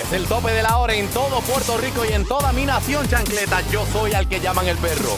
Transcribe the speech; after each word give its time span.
Es 0.00 0.12
el 0.12 0.24
tope 0.26 0.50
de 0.50 0.62
la 0.62 0.78
hora 0.78 0.94
en 0.94 1.06
todo 1.08 1.40
Puerto 1.42 1.76
Rico 1.76 2.04
y 2.04 2.12
en 2.12 2.24
toda 2.24 2.52
mi 2.52 2.64
nación, 2.64 3.06
chancleta. 3.08 3.60
Yo 3.70 3.84
soy 3.92 4.12
al 4.12 4.28
que 4.28 4.40
llaman 4.40 4.66
el 4.66 4.76
perro. 4.78 5.16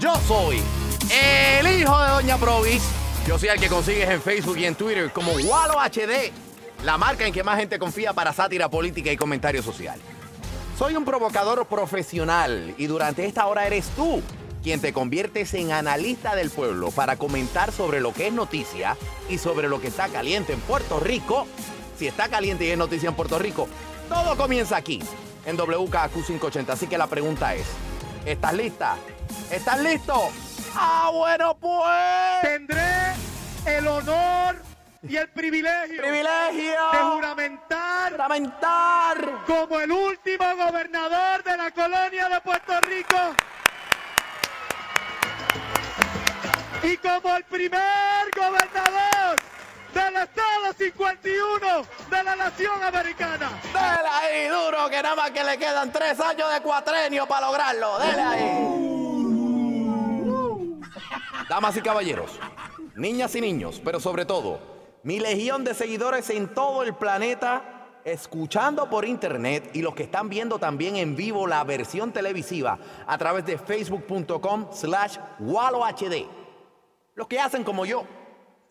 Yo 0.00 0.14
soy 0.26 0.62
el 1.10 1.80
hijo 1.80 2.00
de 2.00 2.08
Doña 2.08 2.38
Provis. 2.38 2.82
Yo 3.26 3.38
soy 3.38 3.50
al 3.50 3.60
que 3.60 3.68
consigues 3.68 4.08
en 4.08 4.20
Facebook 4.20 4.58
y 4.58 4.64
en 4.64 4.74
Twitter 4.74 5.12
como 5.12 5.32
Walo 5.32 5.74
HD, 5.78 6.32
la 6.84 6.98
marca 6.98 7.26
en 7.26 7.32
que 7.32 7.44
más 7.44 7.58
gente 7.58 7.78
confía 7.78 8.12
para 8.12 8.32
sátira 8.32 8.68
política 8.68 9.12
y 9.12 9.16
comentario 9.16 9.62
social. 9.62 10.00
Soy 10.78 10.96
un 10.96 11.04
provocador 11.04 11.64
profesional 11.66 12.74
y 12.78 12.86
durante 12.86 13.26
esta 13.26 13.46
hora 13.46 13.66
eres 13.66 13.86
tú 13.94 14.22
quien 14.62 14.80
te 14.80 14.92
conviertes 14.92 15.54
en 15.54 15.72
analista 15.72 16.34
del 16.34 16.50
pueblo 16.50 16.90
para 16.90 17.16
comentar 17.16 17.70
sobre 17.72 18.00
lo 18.00 18.12
que 18.12 18.28
es 18.28 18.32
noticia 18.32 18.96
y 19.28 19.38
sobre 19.38 19.68
lo 19.68 19.80
que 19.80 19.88
está 19.88 20.08
caliente 20.08 20.52
en 20.52 20.60
Puerto 20.60 20.98
Rico. 20.98 21.46
Si 22.02 22.08
está 22.08 22.28
caliente 22.28 22.64
y 22.64 22.70
es 22.70 22.76
noticia 22.76 23.08
en 23.08 23.14
Puerto 23.14 23.38
Rico, 23.38 23.68
todo 24.08 24.36
comienza 24.36 24.76
aquí, 24.76 25.00
en 25.46 25.56
WKQ 25.56 26.12
580. 26.12 26.72
Así 26.72 26.88
que 26.88 26.98
la 26.98 27.06
pregunta 27.06 27.54
es, 27.54 27.64
¿estás 28.26 28.54
lista? 28.54 28.96
¿Estás 29.52 29.78
listo? 29.78 30.30
Ah, 30.74 31.10
bueno, 31.12 31.56
pues. 31.60 32.42
Tendré 32.42 33.12
el 33.66 33.86
honor 33.86 34.56
y 35.08 35.14
el 35.14 35.28
privilegio 35.28 36.02
Privilegio. 36.02 36.72
de 36.92 36.98
juramentar 36.98 38.16
como 39.46 39.78
el 39.78 39.92
último 39.92 40.56
gobernador 40.56 41.44
de 41.44 41.56
la 41.56 41.70
colonia 41.70 42.28
de 42.28 42.40
Puerto 42.40 42.80
Rico 42.80 43.16
y 46.82 46.96
como 46.96 47.36
el 47.36 47.44
primer 47.44 48.28
gobernador 48.36 49.51
del 49.92 50.16
Estado 50.16 50.72
51 50.76 51.86
de 52.10 52.22
la 52.22 52.36
Nación 52.36 52.82
Americana. 52.82 53.50
Dele 53.72 54.08
ahí, 54.10 54.48
duro, 54.48 54.88
que 54.88 55.02
nada 55.02 55.16
más 55.16 55.30
que 55.30 55.44
le 55.44 55.58
quedan 55.58 55.92
tres 55.92 56.18
años 56.20 56.52
de 56.52 56.60
cuatrenio 56.60 57.26
para 57.26 57.46
lograrlo. 57.46 57.98
Dele 57.98 58.22
ahí. 58.22 58.68
Damas 61.48 61.76
y 61.76 61.82
caballeros, 61.82 62.38
niñas 62.94 63.34
y 63.34 63.40
niños, 63.40 63.80
pero 63.84 64.00
sobre 64.00 64.24
todo, 64.24 64.60
mi 65.02 65.20
legión 65.20 65.64
de 65.64 65.74
seguidores 65.74 66.30
en 66.30 66.54
todo 66.54 66.82
el 66.82 66.94
planeta, 66.94 67.90
escuchando 68.04 68.88
por 68.88 69.04
internet 69.04 69.70
y 69.74 69.82
los 69.82 69.94
que 69.94 70.04
están 70.04 70.28
viendo 70.28 70.58
también 70.58 70.96
en 70.96 71.14
vivo 71.16 71.46
la 71.46 71.62
versión 71.64 72.12
televisiva 72.12 72.78
a 73.06 73.18
través 73.18 73.44
de 73.46 73.58
facebook.com 73.58 74.68
slash 74.72 75.18
wallohd. 75.40 76.26
Los 77.14 77.26
que 77.28 77.38
hacen 77.38 77.62
como 77.62 77.84
yo, 77.84 78.04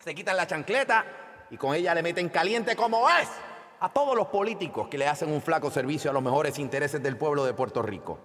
se 0.02 0.14
quitan 0.14 0.36
la 0.36 0.46
chancleta 0.46 1.04
y 1.50 1.56
con 1.56 1.74
ella 1.74 1.94
le 1.94 2.02
meten 2.02 2.28
caliente 2.28 2.74
como 2.74 3.08
es 3.08 3.28
a 3.80 3.88
todos 3.88 4.16
los 4.16 4.26
políticos 4.28 4.88
que 4.88 4.98
le 4.98 5.06
hacen 5.06 5.30
un 5.30 5.40
flaco 5.40 5.70
servicio 5.70 6.10
a 6.10 6.14
los 6.14 6.22
mejores 6.22 6.58
intereses 6.58 7.02
del 7.02 7.16
pueblo 7.16 7.44
de 7.44 7.54
Puerto 7.54 7.82
Rico. 7.82 8.18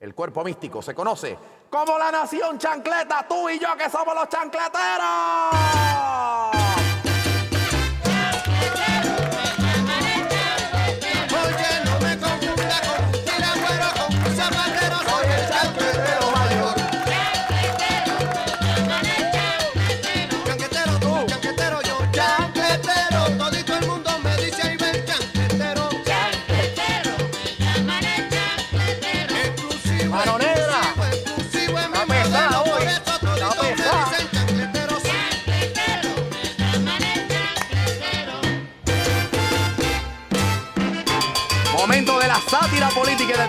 El 0.00 0.14
cuerpo 0.14 0.44
místico 0.44 0.80
se 0.80 0.94
conoce 0.94 1.36
como 1.68 1.98
la 1.98 2.10
nación 2.10 2.58
chancleta, 2.58 3.26
tú 3.28 3.48
y 3.50 3.58
yo 3.58 3.76
que 3.76 3.90
somos 3.90 4.14
los 4.14 4.28
chancleteros. 4.28 6.87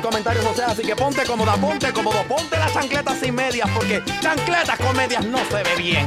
Política 0.10 0.32
y 0.32 0.36
del 0.36 0.42
comentario 0.42 0.42
social, 0.42 0.72
así 0.72 0.82
que 0.84 0.96
ponte 0.96 1.24
cómoda, 1.26 1.56
ponte 1.58 1.94
cómodo, 1.94 2.24
ponte 2.24 2.58
las 2.58 2.74
chancletas 2.74 3.20
sin 3.20 3.36
medias, 3.36 3.70
porque 3.74 4.04
chancletas 4.22 4.78
con 4.78 4.96
medias 4.96 5.26
no 5.26 5.38
se 5.46 5.64
ve 5.64 5.76
bien. 5.78 6.06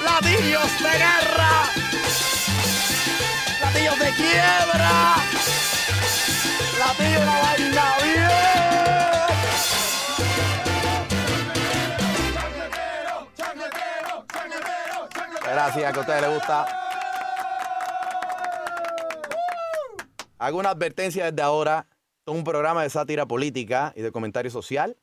Platillos 0.00 0.82
de 0.82 0.90
guerra, 0.90 1.50
platillos 3.60 3.98
de 3.98 4.10
quiebra, 4.12 5.14
platillos 6.76 7.20
de 7.20 7.26
vaina 7.26 7.96
bien. 8.02 8.44
Gracias, 15.42 15.92
que 15.92 15.98
a 15.98 16.00
ustedes 16.00 16.20
les 16.22 16.30
gusta. 16.30 16.66
Hago 20.38 20.58
una 20.58 20.70
advertencia 20.70 21.30
desde 21.30 21.42
ahora. 21.42 21.86
Es 22.26 22.34
un 22.34 22.44
programa 22.44 22.82
de 22.82 22.90
sátira 22.90 23.26
política 23.26 23.92
y 23.94 24.00
de 24.00 24.10
comentario 24.10 24.50
social. 24.50 24.96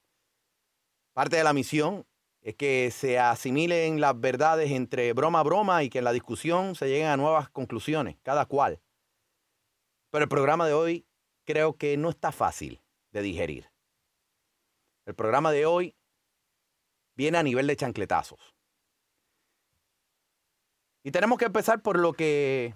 Parte 1.14 1.36
de 1.36 1.44
la 1.44 1.54
misión 1.54 2.08
es 2.42 2.56
que 2.56 2.90
se 2.90 3.20
asimilen 3.20 4.02
las 4.02 4.20
verdades 4.20 4.72
entre 4.72 5.14
broma 5.14 5.42
a 5.42 5.44
broma 5.44 5.84
y 5.84 5.90
que 5.90 6.00
en 6.00 6.06
la 6.06 6.14
discusión 6.14 6.74
se 6.74 6.88
lleguen 6.88 7.08
a 7.08 7.18
nuevas 7.18 7.50
conclusiones, 7.50 8.18
cada 8.24 8.48
cual. 8.48 8.82
Pero 10.10 10.24
el 10.24 10.30
programa 10.30 10.66
de 10.66 10.74
hoy 10.74 11.06
creo 11.46 11.78
que 11.78 11.96
no 11.96 12.10
está 12.10 12.32
fácil 12.32 12.82
de 13.12 13.22
digerir. 13.22 13.72
El 15.06 15.14
programa 15.14 15.52
de 15.52 15.68
hoy 15.68 15.96
viene 17.16 17.38
a 17.38 17.44
nivel 17.44 17.68
de 17.68 17.76
chancletazos. 17.76 18.56
Y 21.04 21.12
tenemos 21.12 21.38
que 21.38 21.46
empezar 21.46 21.84
por 21.84 22.00
lo 22.00 22.14
que, 22.14 22.74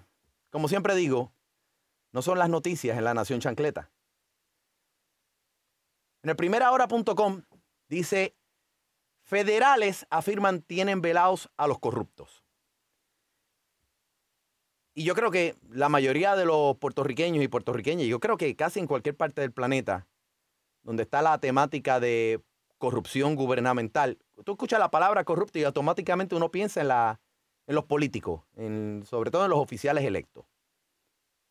como 0.50 0.68
siempre 0.68 0.94
digo, 0.94 1.32
no 2.12 2.22
son 2.22 2.38
las 2.38 2.48
noticias 2.48 2.96
en 2.96 3.04
la 3.04 3.14
Nación 3.14 3.40
Chancleta. 3.40 3.90
En 6.26 6.30
el 6.30 6.34
primerahora.com 6.34 7.42
dice, 7.88 8.34
federales 9.22 10.08
afirman 10.10 10.60
tienen 10.60 11.00
velados 11.00 11.48
a 11.56 11.68
los 11.68 11.78
corruptos. 11.78 12.42
Y 14.92 15.04
yo 15.04 15.14
creo 15.14 15.30
que 15.30 15.54
la 15.70 15.88
mayoría 15.88 16.34
de 16.34 16.44
los 16.44 16.76
puertorriqueños 16.78 17.44
y 17.44 17.46
puertorriqueñas, 17.46 18.08
yo 18.08 18.18
creo 18.18 18.36
que 18.36 18.56
casi 18.56 18.80
en 18.80 18.88
cualquier 18.88 19.16
parte 19.16 19.40
del 19.40 19.52
planeta, 19.52 20.08
donde 20.82 21.04
está 21.04 21.22
la 21.22 21.38
temática 21.38 22.00
de 22.00 22.42
corrupción 22.76 23.36
gubernamental, 23.36 24.18
tú 24.44 24.50
escuchas 24.50 24.80
la 24.80 24.90
palabra 24.90 25.22
corrupto 25.22 25.60
y 25.60 25.62
automáticamente 25.62 26.34
uno 26.34 26.50
piensa 26.50 26.80
en, 26.80 26.88
la, 26.88 27.20
en 27.68 27.76
los 27.76 27.84
políticos, 27.84 28.42
en, 28.56 29.04
sobre 29.06 29.30
todo 29.30 29.44
en 29.44 29.50
los 29.50 29.60
oficiales 29.60 30.04
electos 30.04 30.44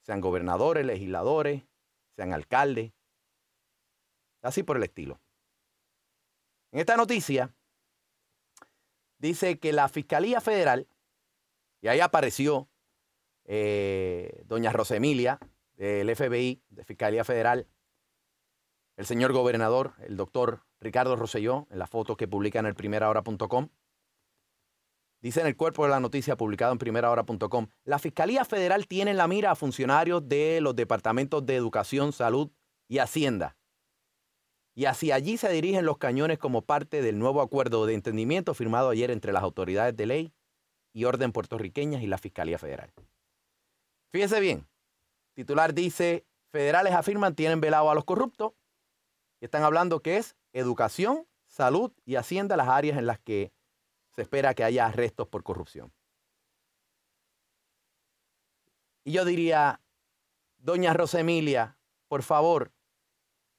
sean 0.01 0.19
gobernadores, 0.19 0.85
legisladores, 0.85 1.63
sean 2.17 2.33
alcaldes, 2.33 2.91
así 4.45 4.63
por 4.63 4.77
el 4.77 4.83
estilo. 4.83 5.19
En 6.71 6.79
esta 6.79 6.97
noticia 6.97 7.53
dice 9.17 9.59
que 9.59 9.73
la 9.73 9.89
Fiscalía 9.89 10.41
Federal, 10.41 10.87
y 11.81 11.87
ahí 11.87 11.99
apareció 11.99 12.69
eh, 13.45 14.43
doña 14.45 14.71
Rosemilia 14.71 15.39
del 15.75 16.15
FBI, 16.15 16.63
de 16.69 16.83
Fiscalía 16.83 17.23
Federal, 17.23 17.67
el 18.97 19.05
señor 19.05 19.33
gobernador, 19.33 19.93
el 19.99 20.15
doctor 20.15 20.65
Ricardo 20.79 21.15
Rosselló, 21.15 21.67
en 21.69 21.79
la 21.79 21.87
foto 21.87 22.15
que 22.15 22.27
publica 22.27 22.59
en 22.59 22.65
el 22.65 22.75
primerahora.com, 22.75 23.69
Dice 25.25 25.41
en 25.41 25.47
el 25.47 25.57
cuerpo 25.57 25.85
de 25.85 25.89
la 25.89 25.99
noticia 25.99 26.37
publicado 26.37 26.71
en 26.71 26.77
primerahora.com, 26.77 27.65
la 27.83 27.97
Fiscalía 27.97 28.45
Federal 28.45 28.85
tiene 28.85 29.09
en 29.09 29.17
la 29.17 29.27
mira 29.27 29.49
a 29.49 29.55
funcionarios 29.55 30.29
de 30.29 30.61
los 30.61 30.75
departamentos 30.75 31.43
de 31.43 31.55
Educación, 31.55 32.13
Salud 32.13 32.51
y 32.87 32.99
Hacienda. 32.99 33.57
Y 34.75 34.85
hacia 34.85 35.15
allí 35.15 35.37
se 35.37 35.49
dirigen 35.49 35.85
los 35.85 35.97
cañones 35.97 36.37
como 36.37 36.61
parte 36.61 37.01
del 37.01 37.17
nuevo 37.17 37.41
acuerdo 37.41 37.85
de 37.85 37.93
entendimiento 37.93 38.53
firmado 38.53 38.89
ayer 38.89 39.09
entre 39.09 39.31
las 39.31 39.41
autoridades 39.41 39.95
de 39.95 40.05
ley 40.05 40.33
y 40.93 41.05
orden 41.05 41.31
puertorriqueñas 41.31 42.03
y 42.03 42.07
la 42.07 42.17
Fiscalía 42.17 42.57
Federal. 42.57 42.91
Fíjese 44.11 44.41
bien, 44.41 44.67
titular 45.33 45.73
dice, 45.73 46.25
federales 46.51 46.93
afirman 46.93 47.35
tienen 47.35 47.61
velado 47.61 47.89
a 47.89 47.95
los 47.95 48.03
corruptos 48.03 48.53
y 49.39 49.45
están 49.45 49.63
hablando 49.63 50.01
que 50.01 50.17
es 50.17 50.35
educación, 50.51 51.25
salud 51.47 51.93
y 52.03 52.15
hacienda 52.15 52.57
las 52.57 52.67
áreas 52.67 52.97
en 52.97 53.05
las 53.05 53.19
que 53.19 53.53
se 54.15 54.23
espera 54.23 54.53
que 54.53 54.63
haya 54.63 54.85
arrestos 54.85 55.27
por 55.27 55.43
corrupción. 55.43 55.93
Y 59.05 59.13
yo 59.13 59.23
diría, 59.23 59.81
doña 60.57 60.93
Rosemilia, 60.93 61.77
por 62.07 62.23
favor, 62.23 62.71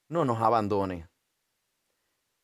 no 0.08 0.24
nos 0.24 0.40
abandone. 0.40 1.08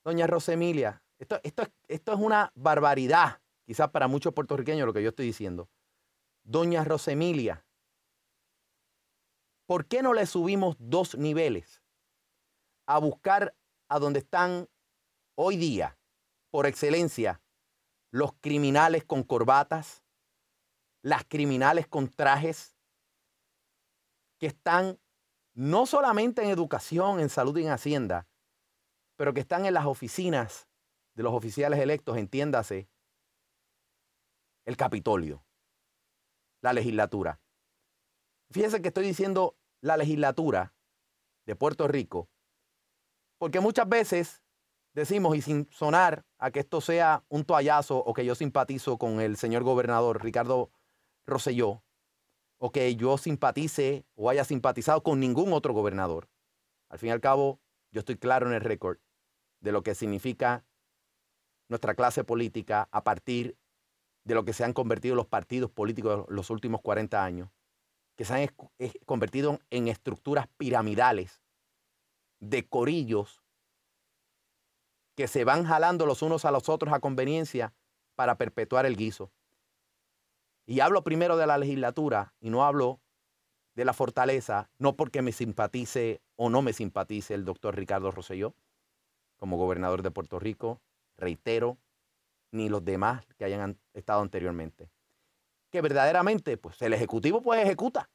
Doña 0.04 0.26
Rosemilia, 0.26 1.02
esto, 1.18 1.40
esto, 1.42 1.64
esto 1.88 2.12
es 2.12 2.18
una 2.18 2.50
barbaridad, 2.54 3.40
quizás 3.64 3.90
para 3.90 4.08
muchos 4.08 4.34
puertorriqueños 4.34 4.86
lo 4.86 4.92
que 4.92 5.02
yo 5.02 5.10
estoy 5.10 5.26
diciendo. 5.26 5.68
Doña 6.42 6.84
Rosemilia, 6.84 7.64
¿por 9.66 9.86
qué 9.86 10.02
no 10.02 10.12
le 10.12 10.26
subimos 10.26 10.76
dos 10.78 11.16
niveles 11.16 11.82
a 12.86 12.98
buscar 12.98 13.56
a 13.88 13.98
donde 13.98 14.18
están 14.18 14.68
hoy 15.36 15.56
día, 15.56 15.98
por 16.50 16.66
excelencia, 16.66 17.40
los 18.10 18.32
criminales 18.40 19.04
con 19.04 19.22
corbatas, 19.22 20.02
las 21.02 21.24
criminales 21.24 21.86
con 21.86 22.08
trajes, 22.08 22.76
que 24.38 24.46
están 24.48 24.98
no 25.54 25.86
solamente 25.86 26.42
en 26.42 26.50
educación, 26.50 27.20
en 27.20 27.28
salud 27.28 27.56
y 27.58 27.64
en 27.64 27.70
hacienda, 27.70 28.26
pero 29.16 29.34
que 29.34 29.40
están 29.40 29.66
en 29.66 29.74
las 29.74 29.86
oficinas 29.86 30.68
de 31.14 31.22
los 31.22 31.34
oficiales 31.34 31.78
electos, 31.80 32.16
entiéndase, 32.16 32.88
el 34.64 34.76
Capitolio, 34.76 35.44
la 36.62 36.72
legislatura. 36.72 37.40
Fíjense 38.50 38.80
que 38.80 38.88
estoy 38.88 39.06
diciendo 39.06 39.56
la 39.80 39.96
legislatura 39.96 40.74
de 41.46 41.56
Puerto 41.56 41.88
Rico, 41.88 42.30
porque 43.38 43.60
muchas 43.60 43.88
veces 43.88 44.42
decimos, 44.94 45.36
y 45.36 45.42
sin 45.42 45.68
sonar 45.70 46.24
a 46.38 46.50
que 46.50 46.60
esto 46.60 46.80
sea 46.80 47.24
un 47.28 47.44
toallazo 47.44 47.98
o 47.98 48.14
que 48.14 48.24
yo 48.24 48.34
simpatizo 48.34 48.98
con 48.98 49.20
el 49.20 49.36
señor 49.36 49.64
gobernador 49.64 50.22
Ricardo 50.22 50.70
Rosselló, 51.26 51.82
o 52.64 52.70
que 52.70 52.94
yo 52.94 53.18
simpatice 53.18 54.06
o 54.14 54.30
haya 54.30 54.44
simpatizado 54.44 55.02
con 55.02 55.18
ningún 55.18 55.52
otro 55.52 55.74
gobernador. 55.74 56.28
Al 56.88 57.00
fin 57.00 57.08
y 57.08 57.10
al 57.12 57.20
cabo, 57.20 57.60
yo 57.90 57.98
estoy 57.98 58.16
claro 58.16 58.46
en 58.46 58.52
el 58.52 58.60
récord 58.60 58.98
de 59.60 59.72
lo 59.72 59.82
que 59.82 59.96
significa 59.96 60.64
nuestra 61.68 61.96
clase 61.96 62.22
política 62.22 62.88
a 62.92 63.02
partir 63.02 63.58
de 64.22 64.36
lo 64.36 64.44
que 64.44 64.52
se 64.52 64.62
han 64.62 64.74
convertido 64.74 65.16
los 65.16 65.26
partidos 65.26 65.72
políticos 65.72 66.24
los 66.28 66.50
últimos 66.50 66.80
40 66.82 67.24
años, 67.24 67.50
que 68.16 68.24
se 68.24 68.34
han 68.34 68.48
convertido 69.06 69.58
en 69.70 69.88
estructuras 69.88 70.46
piramidales 70.56 71.42
de 72.38 72.68
corillos 72.68 73.42
que 75.16 75.26
se 75.26 75.42
van 75.42 75.64
jalando 75.64 76.06
los 76.06 76.22
unos 76.22 76.44
a 76.44 76.52
los 76.52 76.68
otros 76.68 76.94
a 76.94 77.00
conveniencia 77.00 77.74
para 78.14 78.38
perpetuar 78.38 78.86
el 78.86 78.96
guiso. 78.96 79.32
Y 80.66 80.80
hablo 80.80 81.02
primero 81.02 81.36
de 81.36 81.46
la 81.46 81.58
legislatura 81.58 82.34
y 82.40 82.50
no 82.50 82.64
hablo 82.64 83.00
de 83.74 83.84
la 83.84 83.92
fortaleza, 83.92 84.70
no 84.78 84.96
porque 84.96 85.22
me 85.22 85.32
simpatice 85.32 86.22
o 86.36 86.50
no 86.50 86.62
me 86.62 86.72
simpatice 86.72 87.34
el 87.34 87.44
doctor 87.44 87.76
Ricardo 87.76 88.10
Rosselló 88.10 88.54
como 89.36 89.56
gobernador 89.56 90.02
de 90.02 90.12
Puerto 90.12 90.38
Rico, 90.38 90.80
reitero, 91.16 91.78
ni 92.52 92.68
los 92.68 92.84
demás 92.84 93.24
que 93.36 93.44
hayan 93.44 93.76
estado 93.92 94.20
anteriormente. 94.20 94.88
Que 95.70 95.80
verdaderamente, 95.80 96.56
pues 96.58 96.80
el 96.82 96.92
Ejecutivo 96.92 97.42
pues 97.42 97.64
ejecuta 97.64 98.08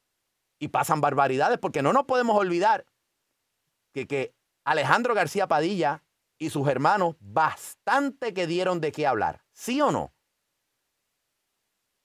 y 0.58 0.70
pasan 0.70 1.02
barbaridades, 1.02 1.58
porque 1.58 1.82
no 1.82 1.92
nos 1.92 2.06
podemos 2.06 2.38
olvidar 2.38 2.86
que, 3.92 4.08
que 4.08 4.34
Alejandro 4.64 5.14
García 5.16 5.48
Padilla 5.48 6.04
y 6.38 6.50
sus 6.50 6.68
hermanos 6.68 7.16
bastante 7.20 8.34
que 8.34 8.48
dieron 8.48 8.80
de 8.80 8.92
qué 8.92 9.06
hablar. 9.06 9.44
¿Sí 9.52 9.82
o 9.82 9.92
no? 9.92 10.14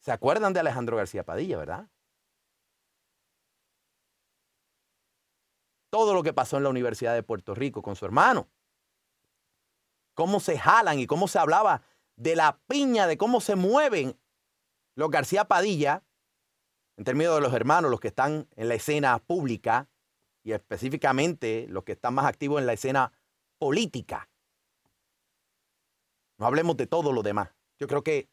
¿Se 0.03 0.11
acuerdan 0.11 0.53
de 0.53 0.59
Alejandro 0.59 0.97
García 0.97 1.25
Padilla, 1.25 1.57
verdad? 1.57 1.89
Todo 5.91 6.13
lo 6.13 6.25
que 6.25 6.33
pasó 6.33 6.57
en 6.57 6.65
la 6.65 6.71
Universidad 6.71 7.15
de 7.15 7.23
Puerto 7.23 7.55
Rico 7.55 7.83
con 7.83 7.95
su 7.95 8.05
hermano. 8.05 8.49
Cómo 10.15 10.41
se 10.41 10.59
jalan 10.59 10.99
y 10.99 11.07
cómo 11.07 11.29
se 11.29 11.39
hablaba 11.39 11.83
de 12.17 12.35
la 12.35 12.59
piña, 12.67 13.07
de 13.07 13.17
cómo 13.17 13.41
se 13.41 13.55
mueven 13.55 14.19
los 14.97 15.09
García 15.09 15.45
Padilla, 15.45 16.03
en 16.97 17.05
términos 17.05 17.37
de 17.37 17.41
los 17.41 17.55
hermanos, 17.55 17.89
los 17.89 18.01
que 18.01 18.09
están 18.09 18.49
en 18.57 18.69
la 18.69 18.75
escena 18.75 19.17
pública 19.21 19.89
y 20.43 20.51
específicamente 20.51 21.67
los 21.69 21.85
que 21.85 21.93
están 21.93 22.15
más 22.15 22.27
activos 22.27 22.61
en 22.61 22.67
la 22.67 22.73
escena 22.73 23.13
política. 23.59 24.29
No 26.39 26.47
hablemos 26.47 26.77
de 26.77 26.89
todo 26.89 27.13
lo 27.13 27.23
demás. 27.23 27.55
Yo 27.79 27.87
creo 27.87 28.03
que 28.03 28.32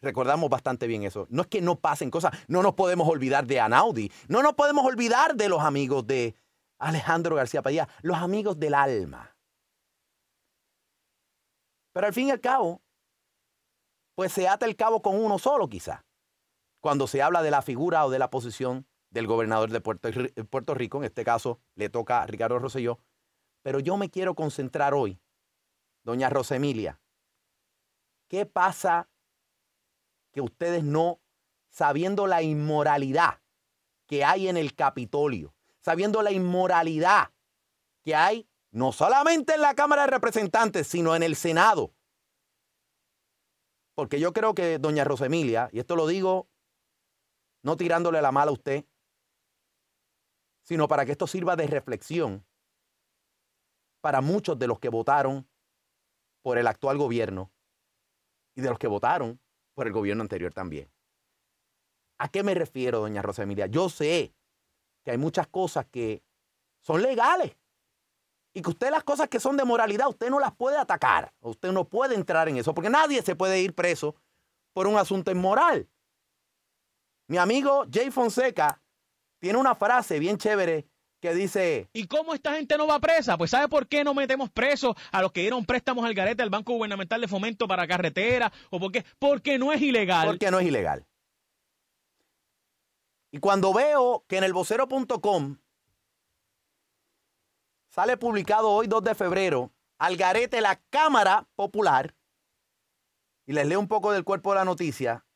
recordamos 0.00 0.48
bastante 0.50 0.86
bien 0.86 1.02
eso. 1.02 1.26
No 1.30 1.42
es 1.42 1.48
que 1.48 1.60
no 1.60 1.80
pasen 1.80 2.10
cosas, 2.10 2.32
no 2.48 2.62
nos 2.62 2.74
podemos 2.74 3.08
olvidar 3.08 3.46
de 3.46 3.60
Anaudi, 3.60 4.10
no 4.28 4.42
nos 4.42 4.54
podemos 4.54 4.84
olvidar 4.84 5.34
de 5.34 5.48
los 5.48 5.60
amigos 5.62 6.06
de 6.06 6.34
Alejandro 6.78 7.36
García 7.36 7.62
Padilla, 7.62 7.88
los 8.02 8.16
amigos 8.16 8.58
del 8.58 8.74
alma. 8.74 9.36
Pero 11.92 12.06
al 12.06 12.12
fin 12.12 12.28
y 12.28 12.30
al 12.30 12.40
cabo, 12.40 12.82
pues 14.14 14.32
se 14.32 14.48
ata 14.48 14.66
el 14.66 14.76
cabo 14.76 15.02
con 15.02 15.16
uno 15.16 15.38
solo 15.38 15.68
quizá, 15.68 16.04
cuando 16.80 17.06
se 17.06 17.22
habla 17.22 17.42
de 17.42 17.50
la 17.50 17.62
figura 17.62 18.04
o 18.04 18.10
de 18.10 18.18
la 18.18 18.30
posición 18.30 18.86
del 19.10 19.26
gobernador 19.26 19.70
de 19.70 19.80
Puerto, 19.80 20.08
Puerto 20.50 20.74
Rico, 20.74 20.98
en 20.98 21.04
este 21.04 21.24
caso 21.24 21.60
le 21.74 21.88
toca 21.88 22.22
a 22.22 22.26
Ricardo 22.26 22.58
Rosselló, 22.58 22.98
pero 23.62 23.80
yo 23.80 23.96
me 23.96 24.10
quiero 24.10 24.34
concentrar 24.34 24.94
hoy, 24.94 25.20
doña 26.04 26.30
Rosemilia, 26.30 27.00
¿qué 28.28 28.46
pasa 28.46 29.08
que 30.38 30.42
ustedes 30.42 30.84
no, 30.84 31.20
sabiendo 31.68 32.28
la 32.28 32.42
inmoralidad 32.42 33.42
que 34.06 34.24
hay 34.24 34.46
en 34.46 34.56
el 34.56 34.76
Capitolio, 34.76 35.52
sabiendo 35.80 36.22
la 36.22 36.30
inmoralidad 36.30 37.32
que 38.04 38.14
hay 38.14 38.48
no 38.70 38.92
solamente 38.92 39.54
en 39.54 39.62
la 39.62 39.74
Cámara 39.74 40.02
de 40.02 40.12
Representantes, 40.12 40.86
sino 40.86 41.16
en 41.16 41.24
el 41.24 41.34
Senado? 41.34 41.92
Porque 43.96 44.20
yo 44.20 44.32
creo 44.32 44.54
que 44.54 44.78
doña 44.78 45.02
Rosemilia, 45.02 45.70
y 45.72 45.80
esto 45.80 45.96
lo 45.96 46.06
digo 46.06 46.48
no 47.64 47.76
tirándole 47.76 48.22
la 48.22 48.30
mala 48.30 48.52
a 48.52 48.54
usted, 48.54 48.84
sino 50.62 50.86
para 50.86 51.04
que 51.04 51.12
esto 51.12 51.26
sirva 51.26 51.56
de 51.56 51.66
reflexión 51.66 52.46
para 54.00 54.20
muchos 54.20 54.56
de 54.56 54.68
los 54.68 54.78
que 54.78 54.88
votaron 54.88 55.48
por 56.42 56.58
el 56.58 56.68
actual 56.68 56.96
gobierno 56.96 57.50
y 58.54 58.60
de 58.60 58.68
los 58.68 58.78
que 58.78 58.86
votaron 58.86 59.40
por 59.78 59.86
el 59.86 59.92
gobierno 59.92 60.22
anterior 60.22 60.52
también. 60.52 60.90
¿A 62.18 62.28
qué 62.28 62.42
me 62.42 62.52
refiero, 62.52 62.98
doña 62.98 63.22
Rosa 63.22 63.44
Emilia? 63.44 63.66
Yo 63.66 63.88
sé 63.88 64.34
que 65.04 65.12
hay 65.12 65.18
muchas 65.18 65.46
cosas 65.46 65.86
que 65.86 66.24
son 66.80 67.00
legales 67.00 67.56
y 68.52 68.60
que 68.60 68.70
usted 68.70 68.90
las 68.90 69.04
cosas 69.04 69.28
que 69.28 69.38
son 69.38 69.56
de 69.56 69.64
moralidad, 69.64 70.08
usted 70.08 70.30
no 70.30 70.40
las 70.40 70.52
puede 70.52 70.76
atacar, 70.76 71.32
usted 71.42 71.70
no 71.70 71.84
puede 71.84 72.16
entrar 72.16 72.48
en 72.48 72.56
eso, 72.56 72.74
porque 72.74 72.90
nadie 72.90 73.22
se 73.22 73.36
puede 73.36 73.60
ir 73.60 73.72
preso 73.72 74.16
por 74.72 74.88
un 74.88 74.96
asunto 74.96 75.30
inmoral. 75.30 75.88
Mi 77.28 77.36
amigo 77.36 77.84
Jay 77.88 78.10
Fonseca 78.10 78.82
tiene 79.38 79.60
una 79.60 79.76
frase 79.76 80.18
bien 80.18 80.38
chévere 80.38 80.88
que 81.20 81.34
dice... 81.34 81.88
¿Y 81.92 82.06
cómo 82.06 82.34
esta 82.34 82.54
gente 82.54 82.76
no 82.76 82.86
va 82.86 83.00
presa? 83.00 83.36
Pues 83.36 83.50
¿sabe 83.50 83.68
por 83.68 83.88
qué 83.88 84.04
no 84.04 84.14
metemos 84.14 84.50
presos 84.50 84.94
a 85.10 85.22
los 85.22 85.32
que 85.32 85.40
dieron 85.40 85.64
préstamos 85.64 86.04
al 86.04 86.14
garete 86.14 86.42
del 86.42 86.50
Banco 86.50 86.72
Gubernamental 86.72 87.20
de 87.20 87.28
Fomento 87.28 87.66
para 87.66 87.86
carretera? 87.86 88.52
¿O 88.70 88.78
por 88.78 88.92
qué? 88.92 89.04
Porque 89.18 89.58
no 89.58 89.72
es 89.72 89.82
ilegal. 89.82 90.26
Porque 90.26 90.50
no 90.50 90.60
es 90.60 90.66
ilegal. 90.66 91.06
Y 93.30 93.40
cuando 93.40 93.72
veo 93.72 94.24
que 94.26 94.38
en 94.38 94.44
el 94.44 94.52
vocero.com 94.52 95.58
sale 97.88 98.16
publicado 98.16 98.70
hoy 98.70 98.86
2 98.86 99.04
de 99.04 99.14
febrero, 99.14 99.72
al 99.98 100.16
garete 100.16 100.60
la 100.60 100.80
Cámara 100.90 101.48
Popular, 101.56 102.14
y 103.44 103.52
les 103.52 103.66
leo 103.66 103.80
un 103.80 103.88
poco 103.88 104.12
del 104.12 104.24
cuerpo 104.24 104.50
de 104.50 104.58
la 104.58 104.64
noticia, 104.64 105.26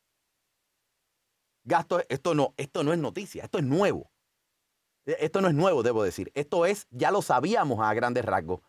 gasto, 1.63 2.01
esto 2.09 2.33
no, 2.33 2.53
esto 2.57 2.83
no 2.83 2.93
es 2.93 2.99
noticia, 2.99 3.43
esto 3.43 3.57
es 3.57 3.63
nuevo. 3.63 4.12
E, 5.05 5.17
esto 5.19 5.41
no 5.41 5.47
es 5.47 5.53
nuevo, 5.53 5.83
debo 5.83 6.03
decir. 6.03 6.31
Esto 6.35 6.65
es, 6.65 6.87
ya 6.91 7.11
lo 7.11 7.21
sabíamos 7.21 7.79
a 7.79 7.93
grandes 7.93 8.25
rasgos. 8.25 8.61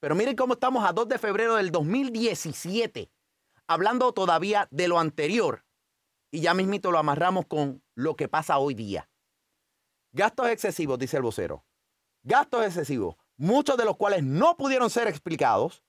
Pero 0.00 0.14
miren 0.14 0.36
cómo 0.36 0.54
estamos 0.54 0.84
a 0.88 0.92
2 0.92 1.08
de 1.08 1.18
febrero 1.18 1.56
del 1.56 1.70
2017, 1.70 3.10
hablando 3.66 4.12
todavía 4.12 4.66
de 4.70 4.88
lo 4.88 4.98
anterior. 4.98 5.64
Y 6.30 6.40
ya 6.40 6.54
mismito 6.54 6.90
lo 6.90 6.98
amarramos 6.98 7.46
con 7.46 7.82
lo 7.94 8.16
que 8.16 8.28
pasa 8.28 8.58
hoy 8.58 8.74
día. 8.74 9.10
Gastos 10.12 10.48
excesivos, 10.48 10.98
dice 10.98 11.16
el 11.16 11.22
vocero. 11.22 11.64
Gastos 12.22 12.64
excesivos, 12.64 13.16
muchos 13.36 13.76
de 13.76 13.84
los 13.84 13.96
cuales 13.96 14.22
no 14.24 14.56
pudieron 14.56 14.90
ser 14.90 15.06
explicados. 15.08 15.82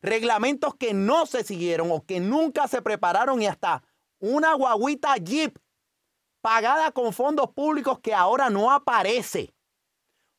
Reglamentos 0.00 0.74
que 0.76 0.94
no 0.94 1.26
se 1.26 1.44
siguieron 1.44 1.90
o 1.90 2.04
que 2.04 2.20
nunca 2.20 2.68
se 2.68 2.82
prepararon 2.82 3.42
y 3.42 3.46
hasta 3.46 3.82
una 4.20 4.54
guaguita 4.54 5.16
Jeep 5.16 5.58
pagada 6.40 6.92
con 6.92 7.12
fondos 7.12 7.50
públicos 7.50 7.98
que 8.00 8.14
ahora 8.14 8.50
no 8.50 8.70
aparece. 8.70 9.54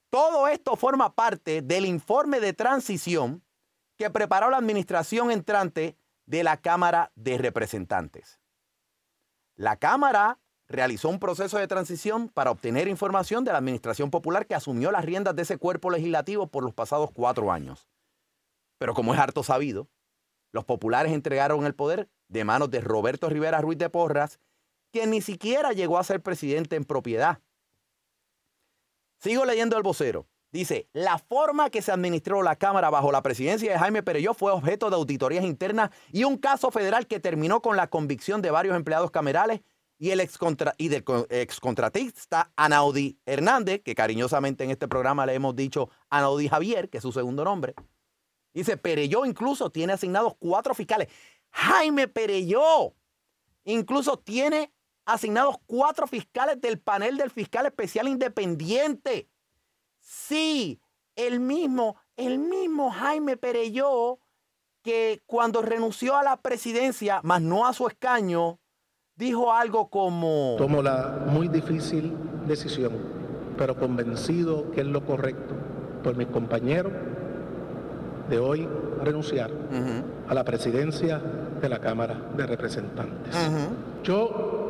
Todo 0.10 0.48
esto 0.48 0.76
forma 0.76 1.14
parte 1.14 1.62
del 1.62 1.86
informe 1.86 2.40
de 2.40 2.54
transición 2.54 3.44
que 3.98 4.10
preparó 4.10 4.50
la 4.50 4.58
administración 4.58 5.30
entrante 5.32 5.98
de 6.26 6.44
la 6.44 6.58
Cámara 6.58 7.12
de 7.16 7.38
Representantes. 7.38 8.40
La 9.56 9.76
Cámara 9.76 10.40
realizó 10.68 11.10
un 11.10 11.20
proceso 11.20 11.58
de 11.58 11.68
transición 11.68 12.30
para 12.30 12.52
obtener 12.52 12.88
información 12.88 13.44
de 13.44 13.52
la 13.52 13.58
Administración 13.58 14.10
Popular 14.10 14.46
que 14.46 14.56
asumió 14.56 14.92
las 14.92 15.04
riendas 15.04 15.36
de 15.36 15.42
ese 15.42 15.58
cuerpo 15.58 15.90
legislativo 15.90 16.48
por 16.48 16.64
los 16.64 16.74
pasados 16.74 17.10
cuatro 17.12 17.52
años. 17.52 17.90
Pero 18.78 18.94
como 18.94 19.14
es 19.14 19.20
harto 19.20 19.44
sabido, 19.44 19.90
los 20.52 20.66
populares 20.66 21.12
entregaron 21.12 21.66
el 21.66 21.76
poder 21.76 22.10
de 22.28 22.46
manos 22.46 22.72
de 22.72 22.82
Roberto 22.82 23.30
Rivera 23.30 23.62
Ruiz 23.62 23.78
de 23.78 23.90
Porras, 23.90 24.40
quien 24.92 25.12
ni 25.12 25.22
siquiera 25.22 25.72
llegó 25.72 25.98
a 25.98 26.04
ser 26.04 26.22
presidente 26.22 26.76
en 26.76 26.86
propiedad. 26.86 27.40
Sigo 29.20 29.46
leyendo 29.46 29.78
el 29.78 29.84
vocero. 29.84 30.28
Dice, 30.52 30.90
la 30.94 31.20
forma 31.20 31.70
que 31.70 31.84
se 31.84 31.92
administró 31.92 32.42
la 32.42 32.56
Cámara 32.56 32.90
bajo 32.90 33.12
la 33.12 33.22
presidencia 33.22 33.72
de 33.72 33.78
Jaime 33.78 34.02
Pereyó 34.02 34.34
fue 34.34 34.52
objeto 34.52 34.90
de 34.90 34.96
auditorías 34.96 35.46
internas 35.46 35.92
y 36.12 36.24
un 36.24 36.38
caso 36.38 36.72
federal 36.72 37.06
que 37.06 37.20
terminó 37.20 37.62
con 37.62 37.78
la 37.78 37.88
convicción 37.90 38.42
de 38.42 38.50
varios 38.50 38.76
empleados 38.76 39.12
camerales 39.12 39.62
y, 40.00 40.12
el 40.12 40.18
del 40.20 41.04
excontratista 41.30 42.52
Anaudi 42.56 43.20
Hernández, 43.26 43.82
que 43.84 43.94
cariñosamente 43.94 44.64
en 44.64 44.72
este 44.72 44.88
programa 44.88 45.26
le 45.26 45.36
hemos 45.36 45.56
dicho 45.56 45.90
Anaudi 46.10 46.48
Javier, 46.48 46.90
que 46.90 46.98
es 46.98 47.04
su 47.04 47.12
segundo 47.12 47.44
nombre. 47.44 47.76
Dice, 48.54 48.78
Pereyó 48.78 49.26
incluso 49.26 49.70
tiene 49.70 49.94
asignados 49.94 50.34
cuatro 50.40 50.74
fiscales. 50.74 51.10
Jaime 51.52 52.08
Pereyó 52.08 52.96
incluso 53.66 54.18
tiene 54.18 54.72
asignados 55.14 55.58
cuatro 55.66 56.08
fiscales 56.08 56.60
del 56.62 56.80
panel 56.80 57.18
del 57.18 57.32
fiscal 57.32 57.66
especial 57.66 58.08
independiente. 58.08 59.28
Sí, 60.00 60.80
el 61.16 61.40
mismo, 61.40 61.98
el 62.16 62.40
mismo 62.40 62.92
Jaime 62.92 63.38
Pereyó 63.38 64.20
que 64.82 65.22
cuando 65.26 65.62
renunció 65.62 66.16
a 66.16 66.24
la 66.24 66.38
presidencia, 66.38 67.20
más 67.24 67.42
no 67.42 67.68
a 67.68 67.74
su 67.74 67.88
escaño, 67.88 68.60
dijo 69.16 69.52
algo 69.52 69.90
como... 69.90 70.56
Tomo 70.58 70.82
la 70.82 71.26
muy 71.28 71.50
difícil 71.50 72.16
decisión, 72.48 72.94
pero 73.58 73.78
convencido 73.78 74.72
que 74.72 74.82
es 74.82 74.88
lo 74.88 75.06
correcto 75.06 75.56
por 76.04 76.16
mis 76.16 76.28
compañeros 76.28 76.94
de 78.30 78.40
hoy 78.40 78.70
renunciar 79.04 79.52
a 80.28 80.34
la 80.34 80.44
presidencia 80.44 81.18
de 81.18 81.68
la 81.68 81.80
Cámara 81.80 82.16
de 82.38 82.46
Representantes. 82.46 83.36
Yo 84.04 84.69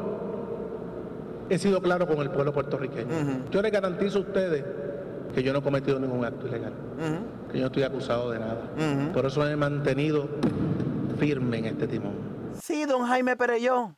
he 1.50 1.58
sido 1.58 1.82
claro 1.82 2.08
con 2.08 2.20
el 2.20 2.30
pueblo 2.32 2.54
puertorriqueño. 2.54 3.50
Yo 3.50 3.62
les 3.62 3.72
garantizo 3.72 4.20
a 4.20 4.22
ustedes 4.22 4.64
que 5.34 5.44
yo 5.44 5.54
no 5.54 5.60
he 5.60 5.64
cometido 5.64 6.00
ningún 6.00 6.26
acto 6.26 6.48
ilegal, 6.48 6.74
que 7.52 7.58
yo 7.58 7.62
no 7.62 7.68
estoy 7.68 7.84
acusado 7.84 8.32
de 8.32 8.40
nada. 8.40 9.12
Por 9.14 9.26
eso 9.26 9.42
me 9.42 9.52
he 9.52 9.56
mantenido 9.56 10.30
firme 11.18 11.58
en 11.60 11.66
este 11.66 11.88
timón. 11.88 12.54
Sí, 12.62 12.86
don 12.86 13.06
Jaime 13.06 13.36
Pereyó, 13.36 13.96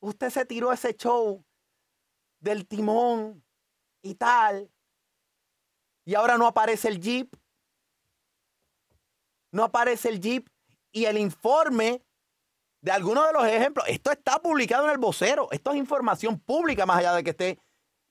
usted 0.00 0.30
se 0.30 0.44
tiró 0.44 0.72
ese 0.72 0.94
show 0.94 1.44
del 2.40 2.66
timón 2.66 3.42
y 4.02 4.14
tal, 4.14 4.70
y 6.04 6.14
ahora 6.14 6.38
no 6.38 6.46
aparece 6.46 6.88
el 6.88 7.00
jeep, 7.00 7.34
no 9.52 9.64
aparece 9.64 10.08
el 10.08 10.20
jeep 10.20 10.48
y 10.92 11.04
el 11.06 11.18
informe 11.18 12.02
de 12.80 12.92
algunos 12.92 13.26
de 13.26 13.32
los 13.32 13.46
ejemplos, 13.46 13.86
esto 13.88 14.10
está 14.10 14.40
publicado 14.40 14.84
en 14.84 14.90
el 14.90 14.98
vocero, 14.98 15.48
esto 15.50 15.72
es 15.72 15.76
información 15.76 16.38
pública 16.38 16.86
más 16.86 16.98
allá 16.98 17.14
de 17.14 17.24
que 17.24 17.30
esté 17.30 17.58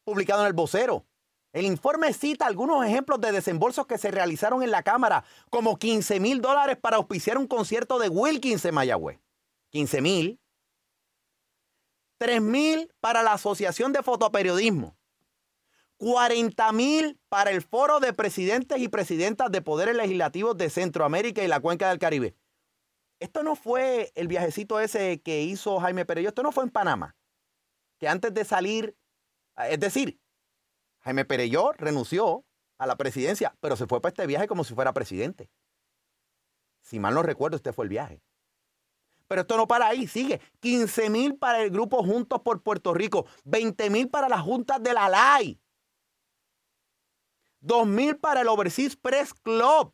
publicado 0.04 0.42
en 0.42 0.48
el 0.48 0.54
vocero. 0.54 1.06
El 1.54 1.66
informe 1.66 2.14
cita 2.14 2.46
algunos 2.46 2.86
ejemplos 2.86 3.20
de 3.22 3.32
desembolsos 3.32 3.88
que 3.88 3.98
se 3.98 4.12
realizaron 4.12 4.62
en 4.64 4.72
la 4.72 4.84
Cámara, 4.84 5.24
como 5.50 5.78
15 5.78 6.20
mil 6.20 6.42
dólares 6.42 6.78
para 6.80 6.98
auspiciar 6.98 7.38
un 7.38 7.48
concierto 7.48 7.98
de 8.00 8.10
Wilkins 8.10 8.66
en 8.66 8.76
Mayagüez. 8.76 9.20
15 9.72 10.02
mil. 10.02 10.40
3 12.20 12.42
mil 12.42 12.94
para 13.00 13.24
la 13.24 13.34
Asociación 13.34 13.94
de 13.94 14.04
Fotoperiodismo. 14.04 14.98
40 15.98 16.72
mil 16.74 17.20
para 17.28 17.52
el 17.52 17.62
Foro 17.62 18.00
de 18.00 18.14
Presidentes 18.14 18.80
y 18.80 18.88
Presidentas 18.88 19.52
de 19.52 19.62
Poderes 19.62 19.96
Legislativos 19.96 20.58
de 20.58 20.70
Centroamérica 20.70 21.44
y 21.44 21.48
la 21.48 21.60
Cuenca 21.60 21.90
del 21.90 21.98
Caribe. 21.98 22.36
Esto 23.20 23.44
no 23.44 23.56
fue 23.56 24.12
el 24.16 24.28
viajecito 24.28 24.80
ese 24.80 25.22
que 25.22 25.42
hizo 25.42 25.80
Jaime 25.80 26.06
Perello, 26.06 26.30
esto 26.30 26.44
no 26.44 26.52
fue 26.52 26.64
en 26.64 26.70
Panamá. 26.70 27.16
Que 28.00 28.08
antes 28.08 28.34
de 28.34 28.46
salir, 28.46 28.96
es 29.58 29.80
decir, 29.80 30.20
Jaime 31.00 31.26
Pereyó 31.26 31.72
renunció 31.72 32.46
a 32.78 32.86
la 32.86 32.96
presidencia, 32.96 33.56
pero 33.60 33.76
se 33.76 33.88
fue 33.88 34.02
para 34.02 34.12
este 34.12 34.28
viaje 34.28 34.48
como 34.48 34.64
si 34.64 34.76
fuera 34.76 34.94
presidente. 34.94 35.50
Si 36.82 37.00
mal 37.00 37.16
no 37.16 37.24
recuerdo, 37.24 37.58
este 37.58 37.74
fue 37.74 37.86
el 37.86 37.90
viaje. 37.90 38.22
Pero 39.28 39.42
esto 39.42 39.58
no 39.58 39.68
para 39.68 39.88
ahí, 39.88 40.08
sigue. 40.08 40.40
15 40.60 41.10
mil 41.10 41.38
para 41.38 41.62
el 41.62 41.72
grupo 41.72 42.04
Juntos 42.04 42.42
por 42.42 42.62
Puerto 42.62 42.94
Rico, 42.94 43.26
20 43.46 43.90
mil 43.90 44.10
para 44.10 44.30
las 44.30 44.42
juntas 44.42 44.82
de 44.82 44.94
la 44.94 45.10
LAI, 45.10 45.60
2 47.62 47.88
mil 47.88 48.18
para 48.18 48.42
el 48.42 48.48
Overseas 48.48 48.96
Press 48.96 49.34
Club. 49.34 49.94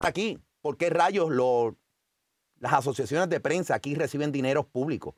Aquí, 0.00 0.38
¿por 0.60 0.76
qué 0.76 0.90
rayos 0.90 1.30
las 2.58 2.72
asociaciones 2.72 3.28
de 3.28 3.40
prensa 3.40 3.74
aquí 3.74 3.94
reciben 3.94 4.32
dineros 4.32 4.66
públicos? 4.66 5.14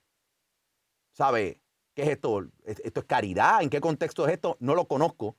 ¿Sabe? 1.13 1.61
¿Qué 1.95 2.03
es 2.03 2.09
esto? 2.09 2.41
¿Es- 2.65 2.81
¿Esto 2.81 3.01
es 3.01 3.07
caridad? 3.07 3.63
¿En 3.63 3.71
qué 3.71 3.81
contexto 3.81 4.27
es 4.27 4.33
esto? 4.33 4.57
No 4.61 4.75
lo 4.75 4.87
conozco. 4.89 5.37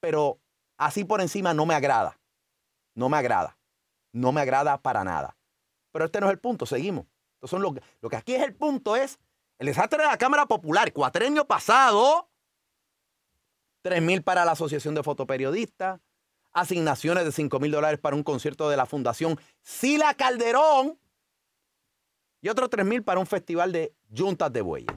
Pero 0.00 0.40
así 0.76 1.04
por 1.04 1.20
encima 1.20 1.54
no 1.54 1.66
me 1.66 1.74
agrada. 1.74 2.18
No 2.94 3.08
me 3.08 3.16
agrada. 3.16 3.56
No 4.12 4.32
me 4.32 4.40
agrada 4.40 4.80
para 4.80 5.04
nada. 5.04 5.36
Pero 5.92 6.04
este 6.06 6.20
no 6.20 6.26
es 6.26 6.32
el 6.32 6.40
punto. 6.40 6.66
Seguimos. 6.66 7.06
Son 7.42 7.62
lo, 7.62 7.74
lo 8.00 8.08
que 8.08 8.16
aquí 8.16 8.34
es 8.34 8.42
el 8.42 8.54
punto 8.54 8.96
es 8.96 9.18
el 9.58 9.66
desastre 9.66 10.02
de 10.02 10.08
la 10.08 10.18
Cámara 10.18 10.46
Popular. 10.46 10.92
Cuatrenio 10.92 11.46
pasado. 11.46 12.28
3 13.82 14.02
mil 14.02 14.22
para 14.22 14.44
la 14.44 14.52
Asociación 14.52 14.94
de 14.94 15.02
Fotoperiodistas. 15.02 16.00
Asignaciones 16.54 17.24
de 17.24 17.32
5 17.32 17.58
mil 17.60 17.72
dólares 17.72 17.98
para 18.00 18.16
un 18.16 18.22
concierto 18.22 18.70
de 18.70 18.76
la 18.76 18.86
Fundación 18.86 19.38
Sila 19.60 20.14
Calderón. 20.14 20.98
Y 22.40 22.48
otros 22.48 22.70
3 22.70 22.86
mil 22.86 23.02
para 23.02 23.20
un 23.20 23.26
festival 23.26 23.72
de 23.72 23.94
yuntas 24.08 24.52
de 24.52 24.62
bueyes. 24.62 24.96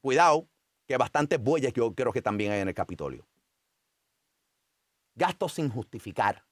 Cuidado, 0.00 0.48
que 0.86 0.96
bastantes 0.96 1.40
bueyes 1.40 1.72
yo 1.72 1.94
creo 1.94 2.12
que 2.12 2.22
también 2.22 2.52
hay 2.52 2.60
en 2.60 2.68
el 2.68 2.74
Capitolio. 2.74 3.26
Gastos 5.14 5.52
sin 5.52 5.70
justificar. 5.70 6.44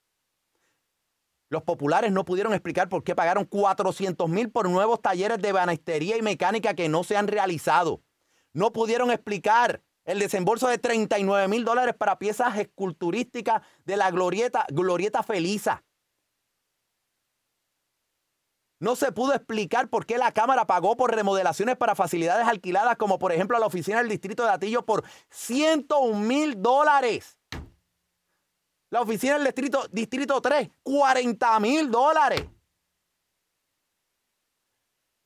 Los 1.49 1.63
populares 1.63 2.13
no 2.13 2.25
pudieron 2.25 2.53
explicar 2.53 2.89
por 2.89 3.03
qué 3.03 3.15
pagaron 3.15 3.45
400 3.45 4.29
mil 4.29 4.51
por 4.51 4.69
nuevos 4.69 5.01
talleres 5.01 5.39
de 5.39 5.51
banistería 5.51 6.17
y 6.17 6.23
mecánica 6.23 6.75
que 6.75 6.89
no 6.89 7.03
se 7.05 7.17
han 7.17 7.27
realizado. 7.27 8.03
No 8.53 8.73
pudieron 8.73 9.11
explicar 9.11 9.83
el 10.09 10.19
desembolso 10.21 10.69
de 10.69 10.79
39 10.79 11.49
mil 11.49 11.67
dólares 11.67 11.95
para 11.95 12.19
piezas 12.19 12.57
esculturísticas 12.57 13.61
de 13.85 13.99
la 13.99 14.11
glorieta, 14.11 14.65
glorieta 14.71 15.23
Felisa. 15.23 15.85
No 18.81 18.97
se 18.97 19.13
pudo 19.13 19.35
explicar 19.35 19.91
por 19.91 20.07
qué 20.07 20.17
la 20.17 20.33
Cámara 20.33 20.67
pagó 20.67 20.97
por 20.97 21.15
remodelaciones 21.15 21.77
para 21.77 21.95
facilidades 21.95 22.49
alquiladas, 22.49 22.97
como 22.97 23.19
por 23.19 23.33
ejemplo 23.33 23.59
la 23.59 23.67
oficina 23.67 23.99
del 23.99 24.09
Distrito 24.09 24.45
de 24.45 24.51
Atillo, 24.51 24.87
por 24.87 25.05
101 25.29 26.19
mil 26.21 26.63
dólares. 26.63 27.37
La 28.89 29.03
oficina 29.03 29.35
del 29.35 29.45
Distrito, 29.45 29.89
Distrito 29.93 30.41
3, 30.41 30.71
40 30.85 31.61
mil 31.61 31.91
dólares. 31.91 32.47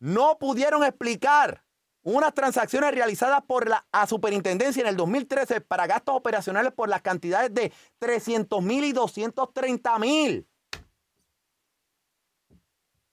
No 0.01 0.39
pudieron 0.41 0.83
explicar 0.83 1.62
unas 2.03 2.35
transacciones 2.35 2.93
realizadas 2.93 3.43
por 3.43 3.69
la 3.69 3.87
a 3.93 4.07
superintendencia 4.07 4.81
en 4.81 4.89
el 4.89 4.97
2013 4.97 5.61
para 5.61 5.87
gastos 5.87 6.17
operacionales 6.17 6.73
por 6.73 6.89
las 6.89 7.03
cantidades 7.03 7.53
de 7.55 7.73
300 7.99 8.63
mil 8.63 8.85
y 8.85 8.93
230 8.93 9.99
mil. 9.99 10.49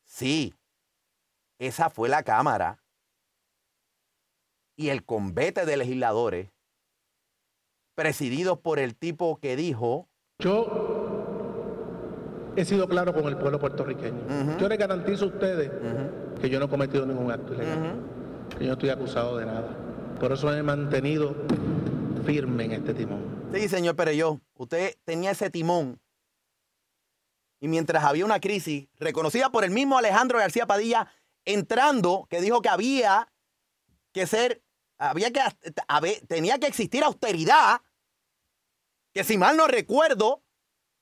Sí, 0.03 0.53
esa 1.59 1.89
fue 1.89 2.09
la 2.09 2.23
Cámara 2.23 2.83
y 4.75 4.89
el 4.89 5.05
convete 5.05 5.65
de 5.65 5.77
legisladores 5.77 6.49
presididos 7.95 8.59
por 8.59 8.79
el 8.79 8.95
tipo 8.95 9.39
que 9.39 9.55
dijo... 9.55 10.07
Yo 10.39 10.89
he 12.55 12.65
sido 12.65 12.87
claro 12.87 13.13
con 13.13 13.25
el 13.25 13.37
pueblo 13.37 13.59
puertorriqueño. 13.59 14.57
Yo 14.57 14.69
les 14.69 14.77
garantizo 14.77 15.25
a 15.25 15.27
ustedes 15.27 15.69
que 16.39 16.49
yo 16.49 16.59
no 16.59 16.65
he 16.65 16.69
cometido 16.69 17.05
ningún 17.05 17.31
acto 17.31 17.53
ilegal, 17.53 18.08
que 18.57 18.65
yo 18.65 18.67
no 18.67 18.73
estoy 18.73 18.89
acusado 18.89 19.37
de 19.37 19.45
nada. 19.45 19.75
Por 20.19 20.31
eso 20.31 20.47
me 20.47 20.57
he 20.57 20.63
mantenido 20.63 21.35
firme 22.25 22.65
en 22.65 22.71
este 22.73 22.93
timón. 22.93 23.49
Sí, 23.53 23.67
señor 23.67 23.95
Pereyó, 23.95 24.39
usted 24.55 24.95
tenía 25.05 25.31
ese 25.31 25.49
timón 25.49 25.99
y 27.59 27.67
mientras 27.67 28.03
había 28.03 28.25
una 28.25 28.39
crisis 28.39 28.87
reconocida 28.99 29.49
por 29.49 29.63
el 29.63 29.71
mismo 29.71 29.97
Alejandro 29.97 30.39
García 30.39 30.65
Padilla 30.65 31.11
entrando, 31.45 32.27
que 32.29 32.41
dijo 32.41 32.61
que 32.61 32.69
había 32.69 33.31
que 34.13 34.27
ser, 34.27 34.63
había 34.97 35.31
que, 35.31 35.41
tenía 36.27 36.59
que 36.59 36.67
existir 36.67 37.03
austeridad, 37.03 37.81
que 39.13 39.23
si 39.23 39.37
mal 39.37 39.57
no 39.57 39.67
recuerdo, 39.67 40.43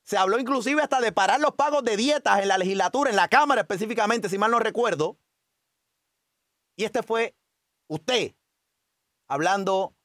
se 0.04 0.18
habló 0.18 0.39
inclusive 0.39 0.82
hasta 0.82 1.01
de 1.01 1.12
parar 1.12 1.39
los 1.39 1.54
pagos 1.54 1.84
de 1.84 1.98
dietas 1.98 2.39
en 2.42 2.48
la 2.48 2.58
legislatura, 2.58 3.10
en 3.10 3.18
la 3.18 3.27
Cámara 3.27 3.62
específicamente, 3.62 4.30
si 4.30 4.38
mal 4.38 4.51
no 4.51 4.60
recuerdo. 4.60 5.20
Y 6.75 6.86
este 6.86 7.04
fue 7.04 7.36
usted 7.88 8.36
hablando 9.27 9.96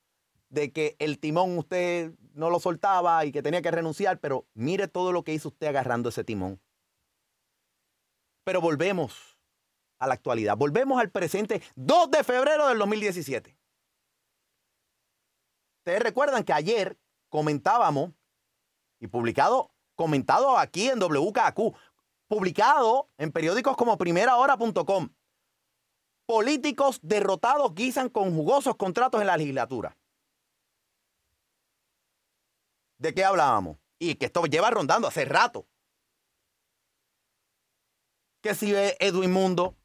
de 0.49 0.73
que 0.73 0.97
el 0.99 1.19
timón 1.19 1.57
usted 1.59 2.13
no 2.35 2.51
lo 2.51 2.61
soltaba 2.61 3.25
y 3.25 3.33
que 3.33 3.43
tenía 3.43 3.63
que 3.63 3.71
renunciar, 3.71 4.19
pero 4.19 4.47
mire 4.55 4.89
todo 4.89 5.13
lo 5.13 5.25
que 5.25 5.35
hizo 5.35 5.49
usted 5.49 5.69
agarrando 5.69 6.09
ese 6.09 6.25
timón. 6.25 6.61
Pero 8.45 8.61
volvemos 8.61 9.39
a 9.99 10.07
la 10.07 10.15
actualidad, 10.15 10.57
volvemos 10.57 11.01
al 11.01 11.11
presente 11.11 11.63
2 11.77 12.11
de 12.11 12.25
febrero 12.25 12.69
del 12.69 12.79
2017. 12.79 13.57
Ustedes 15.79 16.03
recuerdan 16.03 16.45
que 16.45 16.53
ayer 16.53 16.99
comentábamos 17.29 18.13
y 19.01 19.07
publicado, 19.07 19.73
comentado 19.97 20.59
aquí 20.59 20.89
en 20.89 21.01
WKQ, 21.01 21.75
publicado 22.29 23.11
en 23.19 23.33
periódicos 23.33 23.77
como 23.77 23.99
primerahora.com. 23.99 25.11
Políticos 26.27 27.01
derrotados 27.03 27.75
guisan 27.75 28.09
con 28.09 28.35
jugosos 28.35 28.77
contratos 28.77 29.21
en 29.21 29.27
la 29.27 29.37
legislatura. 29.37 29.97
¿De 32.99 33.13
qué 33.13 33.25
hablábamos? 33.25 33.79
Y 33.99 34.15
que 34.15 34.27
esto 34.27 34.45
lleva 34.47 34.71
rondando 34.71 35.09
hace 35.09 35.25
rato. 35.25 35.67
Que 38.41 38.55
si 38.55 38.73
Edwin 38.75 39.33
Mundo 39.33 39.77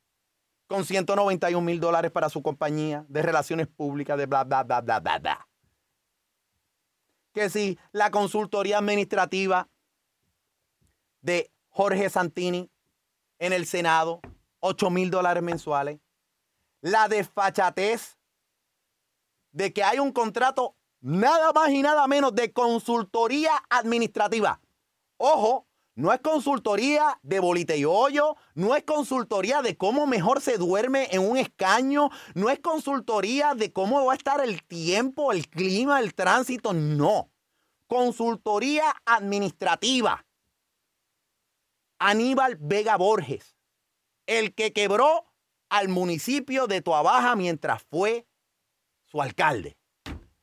con 0.67 0.85
191 0.85 1.65
mil 1.65 1.79
dólares 1.79 2.11
para 2.11 2.29
su 2.29 2.43
compañía 2.43 3.05
de 3.07 3.21
relaciones 3.21 3.67
públicas, 3.67 4.17
de 4.17 4.25
bla, 4.25 4.43
bla, 4.43 4.63
bla, 4.63 4.81
bla, 4.81 4.99
bla, 4.99 5.19
bla. 5.19 5.47
Que 7.33 7.49
si 7.49 7.79
la 7.91 8.11
consultoría 8.11 8.77
administrativa 8.77 9.69
de 11.21 11.51
Jorge 11.69 12.09
Santini 12.09 12.69
en 13.39 13.53
el 13.53 13.65
Senado, 13.65 14.21
8 14.59 14.89
mil 14.89 15.09
dólares 15.09 15.43
mensuales. 15.43 15.99
La 16.87 17.09
desfachatez 17.09 18.17
de 19.51 19.73
que 19.73 19.83
hay 19.83 19.99
un 19.99 20.13
contrato 20.13 20.77
nada 21.01 21.51
más 21.51 21.69
y 21.69 21.81
nada 21.81 22.07
menos 22.07 22.33
de 22.33 22.53
consultoría 22.53 23.51
administrativa. 23.69 24.61
Ojo, 25.17 25.67
no 25.95 26.13
es 26.13 26.21
consultoría 26.21 27.19
de 27.23 27.41
bolite 27.41 27.77
y 27.77 27.83
hoyo, 27.83 28.37
no 28.53 28.73
es 28.73 28.85
consultoría 28.85 29.61
de 29.61 29.75
cómo 29.75 30.07
mejor 30.07 30.39
se 30.39 30.57
duerme 30.57 31.09
en 31.11 31.29
un 31.29 31.35
escaño, 31.35 32.09
no 32.35 32.49
es 32.49 32.59
consultoría 32.59 33.53
de 33.53 33.73
cómo 33.73 34.05
va 34.05 34.13
a 34.13 34.15
estar 34.15 34.39
el 34.39 34.63
tiempo, 34.63 35.33
el 35.33 35.49
clima, 35.49 35.99
el 35.99 36.13
tránsito, 36.13 36.71
no. 36.71 37.29
Consultoría 37.87 38.95
administrativa. 39.05 40.25
Aníbal 41.99 42.55
Vega 42.55 42.95
Borges, 42.95 43.57
el 44.25 44.55
que 44.55 44.71
quebró 44.71 45.26
al 45.69 45.89
municipio 45.89 46.67
de 46.67 46.81
Tuabaja 46.81 47.35
mientras 47.35 47.83
fue 47.83 48.27
su 49.05 49.21
alcalde 49.21 49.77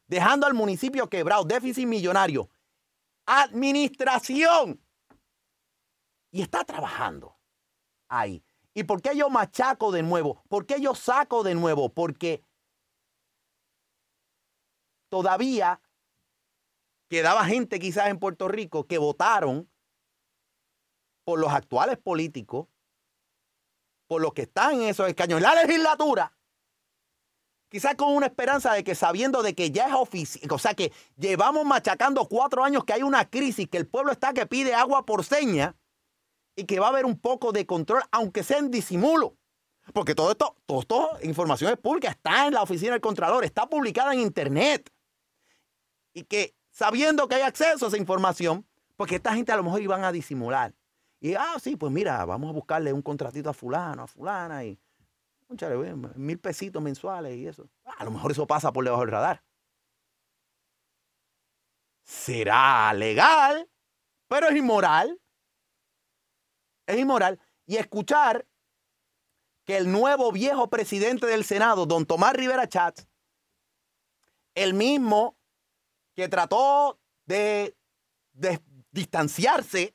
dejando 0.07 0.47
al 0.47 0.55
municipio 0.55 1.09
quebrado, 1.09 1.45
déficit 1.45 1.87
millonario, 1.87 2.49
administración. 3.27 4.81
Y 6.31 6.43
está 6.43 6.65
trabajando 6.65 7.39
ahí. 8.09 8.45
¿Y 8.75 8.85
por 8.85 9.01
qué 9.01 9.17
yo 9.17 9.31
machaco 9.31 9.93
de 9.93 10.03
nuevo? 10.03 10.43
¿Por 10.49 10.67
qué 10.67 10.81
yo 10.81 10.95
saco 10.95 11.45
de 11.45 11.55
nuevo? 11.55 11.93
Porque 11.93 12.43
todavía 15.09 15.81
quedaba 17.09 17.45
gente 17.45 17.79
quizás 17.79 18.09
en 18.09 18.19
Puerto 18.19 18.49
Rico 18.49 18.87
que 18.87 18.99
votaron 18.99 19.71
por 21.25 21.39
los 21.39 21.53
actuales 21.53 21.99
políticos, 21.99 22.67
por 24.07 24.21
los 24.21 24.33
que 24.33 24.43
están 24.43 24.75
en 24.75 24.89
esos 24.89 25.09
escaños 25.09 25.39
en 25.39 25.43
la 25.45 25.55
legislatura, 25.55 26.33
quizás 27.69 27.95
con 27.97 28.15
una 28.15 28.27
esperanza 28.27 28.73
de 28.73 28.85
que 28.85 28.95
sabiendo 28.95 29.43
de 29.43 29.55
que 29.55 29.71
ya 29.71 29.89
es 29.89 29.95
oficial, 29.95 30.51
o 30.53 30.59
sea 30.59 30.75
que 30.75 30.93
llevamos 31.17 31.65
machacando 31.65 32.29
cuatro 32.29 32.65
años 32.65 32.85
que 32.85 32.93
hay 32.93 33.03
una 33.03 33.29
crisis, 33.29 33.69
que 33.69 33.79
el 33.79 33.87
pueblo 33.87 34.13
está 34.13 34.33
que 34.33 34.47
pide 34.47 34.75
agua 34.75 35.05
por 35.05 35.25
seña 35.25 35.75
y 36.57 36.65
que 36.65 36.79
va 36.79 36.87
a 36.87 36.91
haber 36.91 37.05
un 37.05 37.19
poco 37.19 37.53
de 37.53 37.67
control, 37.67 38.03
aunque 38.13 38.45
sea 38.45 38.59
en 38.59 38.71
disimulo. 38.71 39.37
Porque 39.93 40.15
todo 40.15 40.31
esto, 40.31 40.57
todo 40.67 40.81
esto, 40.81 41.11
información 41.23 41.73
es 41.73 41.79
pública, 41.79 42.11
está 42.11 42.47
en 42.47 42.55
la 42.55 42.63
oficina 42.63 42.93
del 42.93 43.01
Contralor, 43.01 43.45
está 43.45 43.69
publicada 43.69 44.15
en 44.15 44.21
Internet. 44.21 44.91
Y 46.15 46.23
que 46.25 46.55
sabiendo 46.71 47.29
que 47.29 47.35
hay 47.35 47.43
acceso 47.43 47.85
a 47.85 47.89
esa 47.89 47.99
información, 47.99 48.67
porque 48.97 49.17
esta 49.17 49.35
gente 49.35 49.53
a 49.53 49.57
lo 49.57 49.65
mejor 49.65 49.83
iban 49.83 50.05
a 50.05 50.13
disimular. 50.13 50.75
Y, 51.21 51.35
ah, 51.35 51.57
sí, 51.61 51.77
pues 51.77 51.93
mira, 51.93 52.25
vamos 52.25 52.51
a 52.51 52.53
buscarle 52.53 52.93
un 52.93 53.03
contratito 53.03 53.51
a 53.51 53.55
fulano, 53.55 54.03
a 54.03 54.07
fulana, 54.07 54.65
y 54.65 54.79
mil 56.17 56.39
pesitos 56.39 56.83
mensuales 56.83 57.37
y 57.37 57.47
eso. 57.47 57.69
A 57.99 58.05
lo 58.05 58.11
mejor 58.11 58.33
eso 58.33 58.47
pasa 58.47 58.73
por 58.73 58.85
debajo 58.85 59.03
del 59.03 59.11
radar. 59.11 59.45
Será 62.03 62.93
legal, 62.93 63.71
pero 64.29 64.49
es 64.49 64.57
inmoral. 64.57 65.21
Es 66.87 66.99
inmoral. 66.99 67.41
Y 67.67 67.77
escuchar 67.77 68.47
que 69.65 69.77
el 69.79 69.91
nuevo 69.91 70.31
viejo 70.33 70.69
presidente 70.69 71.27
del 71.27 71.45
Senado, 71.45 71.87
don 71.87 72.05
Tomás 72.05 72.35
Rivera 72.35 72.69
Chats, 72.69 73.09
el 74.55 74.75
mismo 74.75 75.37
que 76.15 76.29
trató 76.29 77.01
de, 77.25 77.77
de 78.33 78.63
distanciarse 78.91 79.94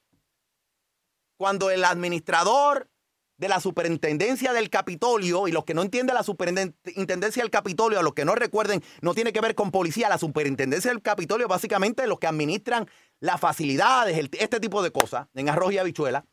cuando 1.39 1.71
el 1.71 1.85
administrador 1.85 2.89
de 3.37 3.47
la 3.47 3.61
superintendencia 3.61 4.51
del 4.51 4.69
Capitolio, 4.69 5.47
y 5.47 5.53
los 5.53 5.63
que 5.63 5.73
no 5.73 5.81
entienden 5.83 6.13
la 6.13 6.23
superintendencia 6.23 7.41
del 7.41 7.49
Capitolio, 7.49 7.97
a 7.97 8.03
los 8.03 8.13
que 8.13 8.25
no 8.25 8.35
recuerden, 8.35 8.83
no 9.01 9.13
tiene 9.13 9.31
que 9.31 9.39
ver 9.39 9.55
con 9.55 9.71
policía, 9.71 10.09
la 10.09 10.17
superintendencia 10.17 10.91
del 10.91 11.01
Capitolio 11.01 11.47
básicamente 11.47 12.05
los 12.07 12.19
que 12.19 12.27
administran 12.27 12.89
las 13.21 13.39
facilidades, 13.39 14.29
este 14.33 14.59
tipo 14.59 14.83
de 14.83 14.91
cosas, 14.91 15.27
en 15.33 15.47
arroz 15.47 15.71
y 15.71 15.77
habichuela, 15.77 16.25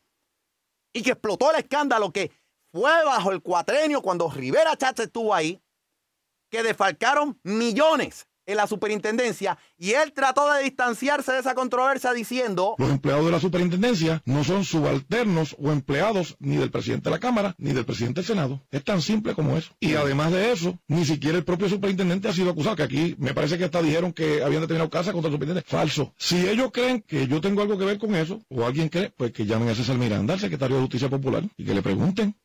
y 0.91 1.03
que 1.03 1.11
explotó 1.11 1.51
el 1.51 1.59
escándalo 1.59 2.11
que 2.11 2.33
fue 2.73 2.91
bajo 3.05 3.31
el 3.31 3.41
cuatrenio 3.41 4.01
cuando 4.01 4.29
Rivera 4.29 4.75
Chávez 4.75 4.99
estuvo 5.05 5.33
ahí, 5.33 5.61
que 6.51 6.63
defalcaron 6.63 7.39
millones 7.43 8.27
en 8.47 8.57
la 8.57 8.65
superintendencia 8.65 9.59
y 9.77 9.91
él 9.91 10.13
trató 10.13 10.51
de 10.51 10.63
distanciarse 10.63 11.33
de 11.33 11.39
esa 11.39 11.53
controversia 11.53 12.13
diciendo... 12.13 12.75
Los 12.79 12.89
empleados 12.89 13.25
de 13.25 13.31
la 13.31 13.39
superintendencia 13.39 14.23
no 14.25 14.43
son 14.43 14.65
subalternos 14.65 15.55
o 15.59 15.71
empleados 15.71 16.35
ni 16.39 16.55
del 16.55 16.71
presidente 16.71 17.09
de 17.09 17.15
la 17.15 17.19
Cámara 17.19 17.53
ni 17.59 17.73
del 17.73 17.85
presidente 17.85 18.21
del 18.21 18.27
Senado. 18.27 18.61
Es 18.71 18.83
tan 18.83 19.01
simple 19.01 19.35
como 19.35 19.55
eso. 19.57 19.71
Y 19.79 19.93
además 19.93 20.31
de 20.31 20.51
eso, 20.51 20.79
ni 20.87 21.05
siquiera 21.05 21.37
el 21.37 21.43
propio 21.43 21.69
superintendente 21.69 22.29
ha 22.29 22.33
sido 22.33 22.49
acusado, 22.49 22.75
que 22.75 22.83
aquí 22.83 23.15
me 23.19 23.33
parece 23.33 23.57
que 23.57 23.65
hasta 23.65 23.81
dijeron 23.81 24.13
que 24.13 24.41
habían 24.41 24.61
determinado 24.61 24.89
casa 24.89 25.11
contra 25.11 25.29
el 25.29 25.35
superintendente. 25.35 25.69
Falso. 25.69 26.13
Si 26.17 26.47
ellos 26.47 26.71
creen 26.71 27.01
que 27.01 27.27
yo 27.27 27.41
tengo 27.41 27.61
algo 27.61 27.77
que 27.77 27.85
ver 27.85 27.97
con 27.97 28.15
eso, 28.15 28.41
o 28.49 28.65
alguien 28.65 28.89
cree, 28.89 29.11
pues 29.15 29.31
que 29.31 29.45
llamen 29.45 29.69
a 29.69 29.75
César 29.75 29.97
Miranda, 29.97 30.33
al 30.33 30.39
secretario 30.39 30.77
de 30.77 30.81
Justicia 30.83 31.09
Popular, 31.09 31.43
y 31.57 31.65
que 31.65 31.73
le 31.73 31.81
pregunten. 31.81 32.35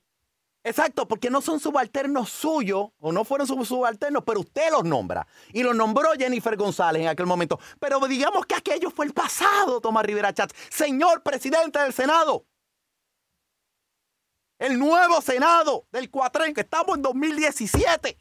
Exacto, 0.64 1.08
porque 1.08 1.28
no 1.28 1.42
son 1.42 1.58
subalternos 1.58 2.30
suyos, 2.30 2.90
o 3.00 3.10
no 3.10 3.24
fueron 3.24 3.46
subalternos, 3.46 4.22
pero 4.24 4.40
usted 4.40 4.70
los 4.70 4.84
nombra. 4.84 5.26
Y 5.52 5.62
los 5.62 5.74
nombró 5.74 6.12
Jennifer 6.16 6.56
González 6.56 7.02
en 7.02 7.08
aquel 7.08 7.26
momento. 7.26 7.58
Pero 7.80 7.98
digamos 8.06 8.46
que 8.46 8.54
aquello 8.54 8.90
fue 8.90 9.06
el 9.06 9.12
pasado, 9.12 9.80
Tomás 9.80 10.04
Rivera 10.04 10.32
Chats. 10.32 10.54
Señor 10.70 11.22
presidente 11.22 11.80
del 11.80 11.92
Senado. 11.92 12.46
El 14.58 14.78
nuevo 14.78 15.20
Senado 15.20 15.88
del 15.90 16.08
Cuatren, 16.10 16.54
que 16.54 16.60
estamos 16.60 16.96
en 16.96 17.02
2017. 17.02 18.16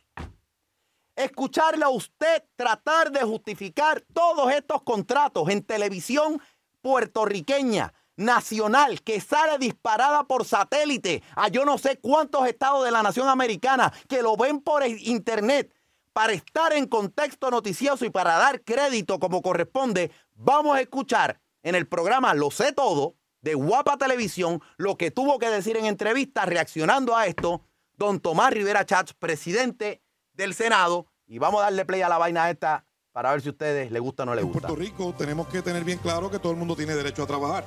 Escucharle 1.16 1.86
a 1.86 1.90
usted 1.90 2.44
tratar 2.56 3.12
de 3.12 3.22
justificar 3.22 4.02
todos 4.14 4.52
estos 4.52 4.82
contratos 4.82 5.48
en 5.50 5.64
televisión 5.64 6.42
puertorriqueña 6.82 7.94
nacional 8.22 9.02
que 9.02 9.20
sale 9.20 9.58
disparada 9.58 10.24
por 10.24 10.46
satélite 10.46 11.24
a 11.36 11.50
yo 11.50 11.66
no 11.66 11.78
sé 11.78 11.98
cuántos 11.98 12.48
estados 12.48 12.86
de 12.86 12.92
la 12.92 13.04
nación 13.04 13.28
americana 13.28 13.92
que 14.08 14.22
lo 14.22 14.38
ven 14.38 14.62
por 14.62 14.86
internet 14.86 15.74
para 16.14 16.34
estar 16.34 16.74
en 16.74 16.88
contexto 16.88 17.50
noticioso 17.52 18.06
y 18.06 18.10
para 18.10 18.38
dar 18.38 18.62
crédito 18.62 19.20
como 19.20 19.42
corresponde, 19.42 20.12
vamos 20.36 20.76
a 20.76 20.82
escuchar 20.82 21.40
en 21.64 21.76
el 21.76 21.88
programa 21.88 22.34
Lo 22.34 22.52
sé 22.52 22.74
todo 22.74 23.16
de 23.42 23.56
Guapa 23.56 23.98
Televisión 23.98 24.62
lo 24.78 24.98
que 24.98 25.12
tuvo 25.12 25.40
que 25.40 25.50
decir 25.50 25.78
en 25.78 25.86
entrevista 25.86 26.46
reaccionando 26.46 27.16
a 27.16 27.26
esto 27.26 27.62
don 27.98 28.20
Tomás 28.20 28.52
Rivera 28.52 28.86
Chats, 28.86 29.14
presidente 29.14 30.02
del 30.34 30.54
Senado. 30.54 31.06
Y 31.28 31.38
vamos 31.38 31.62
a 31.62 31.66
darle 31.66 31.86
play 31.86 32.02
a 32.02 32.10
la 32.10 32.18
vaina 32.18 32.50
esta 32.50 32.86
para 33.12 33.32
ver 33.32 33.42
si 33.42 33.50
a 33.50 33.52
ustedes 33.52 33.92
les 33.92 34.02
gusta 34.02 34.24
o 34.24 34.26
no 34.26 34.36
les 34.36 34.44
gusta. 34.44 34.58
En 34.58 34.62
Puerto 34.62 34.82
Rico 34.82 35.14
tenemos 35.16 35.48
que 35.48 35.62
tener 35.62 35.84
bien 35.84 36.00
claro 36.00 36.32
que 36.32 36.40
todo 36.40 36.52
el 36.52 36.58
mundo 36.58 36.76
tiene 36.76 36.96
derecho 36.96 37.24
a 37.24 37.28
trabajar. 37.28 37.64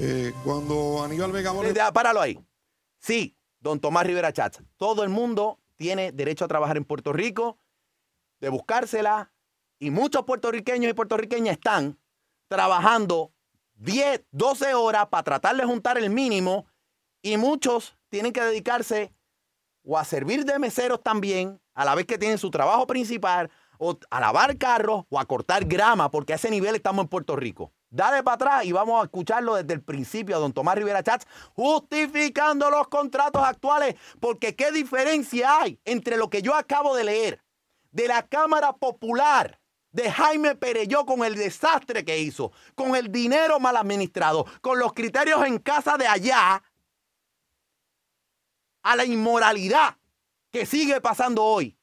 Eh, 0.00 0.32
cuando 0.44 1.02
Aníbal 1.02 1.32
Vega 1.32 1.92
páralo 1.92 2.20
ahí. 2.20 2.38
Sí, 3.00 3.36
don 3.58 3.80
Tomás 3.80 4.06
Rivera 4.06 4.32
Chats, 4.32 4.62
todo 4.76 5.02
el 5.02 5.08
mundo 5.08 5.58
tiene 5.76 6.12
derecho 6.12 6.44
a 6.44 6.48
trabajar 6.48 6.76
en 6.76 6.84
Puerto 6.84 7.12
Rico, 7.12 7.58
de 8.40 8.48
buscársela, 8.48 9.32
y 9.80 9.90
muchos 9.90 10.24
puertorriqueños 10.24 10.90
y 10.90 10.94
puertorriqueñas 10.94 11.54
están 11.54 11.98
trabajando 12.46 13.32
10, 13.74 14.24
12 14.30 14.74
horas 14.74 15.06
para 15.08 15.24
tratar 15.24 15.56
de 15.56 15.64
juntar 15.64 15.98
el 15.98 16.10
mínimo, 16.10 16.66
y 17.20 17.36
muchos 17.36 17.96
tienen 18.08 18.32
que 18.32 18.40
dedicarse 18.40 19.12
o 19.82 19.98
a 19.98 20.04
servir 20.04 20.44
de 20.44 20.60
meseros 20.60 21.02
también, 21.02 21.60
a 21.74 21.84
la 21.84 21.96
vez 21.96 22.06
que 22.06 22.18
tienen 22.18 22.38
su 22.38 22.50
trabajo 22.50 22.86
principal, 22.86 23.50
o 23.78 23.98
a 24.10 24.20
lavar 24.20 24.58
carros 24.58 25.06
o 25.08 25.18
a 25.18 25.24
cortar 25.24 25.64
grama, 25.64 26.08
porque 26.08 26.34
a 26.34 26.36
ese 26.36 26.50
nivel 26.50 26.76
estamos 26.76 27.02
en 27.04 27.08
Puerto 27.08 27.34
Rico. 27.34 27.72
Dale 27.90 28.22
para 28.22 28.34
atrás 28.34 28.64
y 28.64 28.72
vamos 28.72 29.00
a 29.00 29.04
escucharlo 29.04 29.54
desde 29.54 29.72
el 29.72 29.82
principio 29.82 30.36
a 30.36 30.38
don 30.38 30.52
Tomás 30.52 30.76
Rivera 30.76 31.02
Chats 31.02 31.26
justificando 31.54 32.70
los 32.70 32.88
contratos 32.88 33.42
actuales, 33.42 33.96
porque 34.20 34.54
qué 34.54 34.70
diferencia 34.72 35.62
hay 35.62 35.80
entre 35.84 36.18
lo 36.18 36.28
que 36.28 36.42
yo 36.42 36.54
acabo 36.54 36.94
de 36.94 37.04
leer 37.04 37.42
de 37.90 38.08
la 38.08 38.26
Cámara 38.26 38.74
Popular 38.74 39.58
de 39.90 40.10
Jaime 40.10 40.54
Pereyó 40.54 41.06
con 41.06 41.24
el 41.24 41.34
desastre 41.34 42.04
que 42.04 42.18
hizo, 42.18 42.52
con 42.74 42.94
el 42.94 43.10
dinero 43.10 43.58
mal 43.58 43.76
administrado, 43.76 44.44
con 44.60 44.78
los 44.78 44.92
criterios 44.92 45.44
en 45.46 45.58
casa 45.58 45.96
de 45.96 46.06
allá, 46.06 46.62
a 48.82 48.96
la 48.96 49.04
inmoralidad 49.04 49.96
que 50.50 50.66
sigue 50.66 51.00
pasando 51.00 51.42
hoy, 51.42 51.78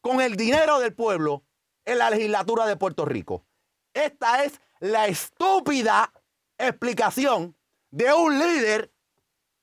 con 0.00 0.20
el 0.20 0.36
dinero 0.36 0.78
del 0.78 0.94
pueblo 0.94 1.44
en 1.84 1.98
la 1.98 2.10
legislatura 2.10 2.66
de 2.66 2.76
Puerto 2.76 3.04
Rico. 3.04 3.44
Esta 3.92 4.44
es 4.44 4.60
la 4.80 5.06
estúpida 5.06 6.12
explicación 6.58 7.56
de 7.90 8.12
un 8.12 8.38
líder 8.38 8.92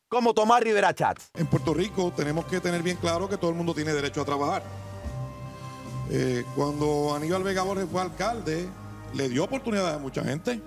como 0.07 0.33
Tomás 0.33 0.61
Rivera 0.61 0.93
Chats. 0.93 1.29
En 1.33 1.47
Puerto 1.47 1.73
Rico 1.73 2.13
tenemos 2.15 2.45
que 2.45 2.59
tener 2.59 2.81
bien 2.81 2.97
claro 2.97 3.27
que 3.27 3.37
todo 3.37 3.49
el 3.49 3.55
mundo 3.55 3.73
tiene 3.73 3.93
derecho 3.93 4.21
a 4.21 4.25
trabajar. 4.25 4.63
Eh, 6.09 6.45
cuando 6.55 7.13
Aníbal 7.15 7.43
Vega 7.43 7.63
Borges 7.63 7.87
fue 7.91 8.01
alcalde, 8.01 8.69
le 9.13 9.29
dio 9.29 9.43
oportunidades 9.43 9.95
a 9.95 9.99
mucha 9.99 10.23
gente. 10.23 10.61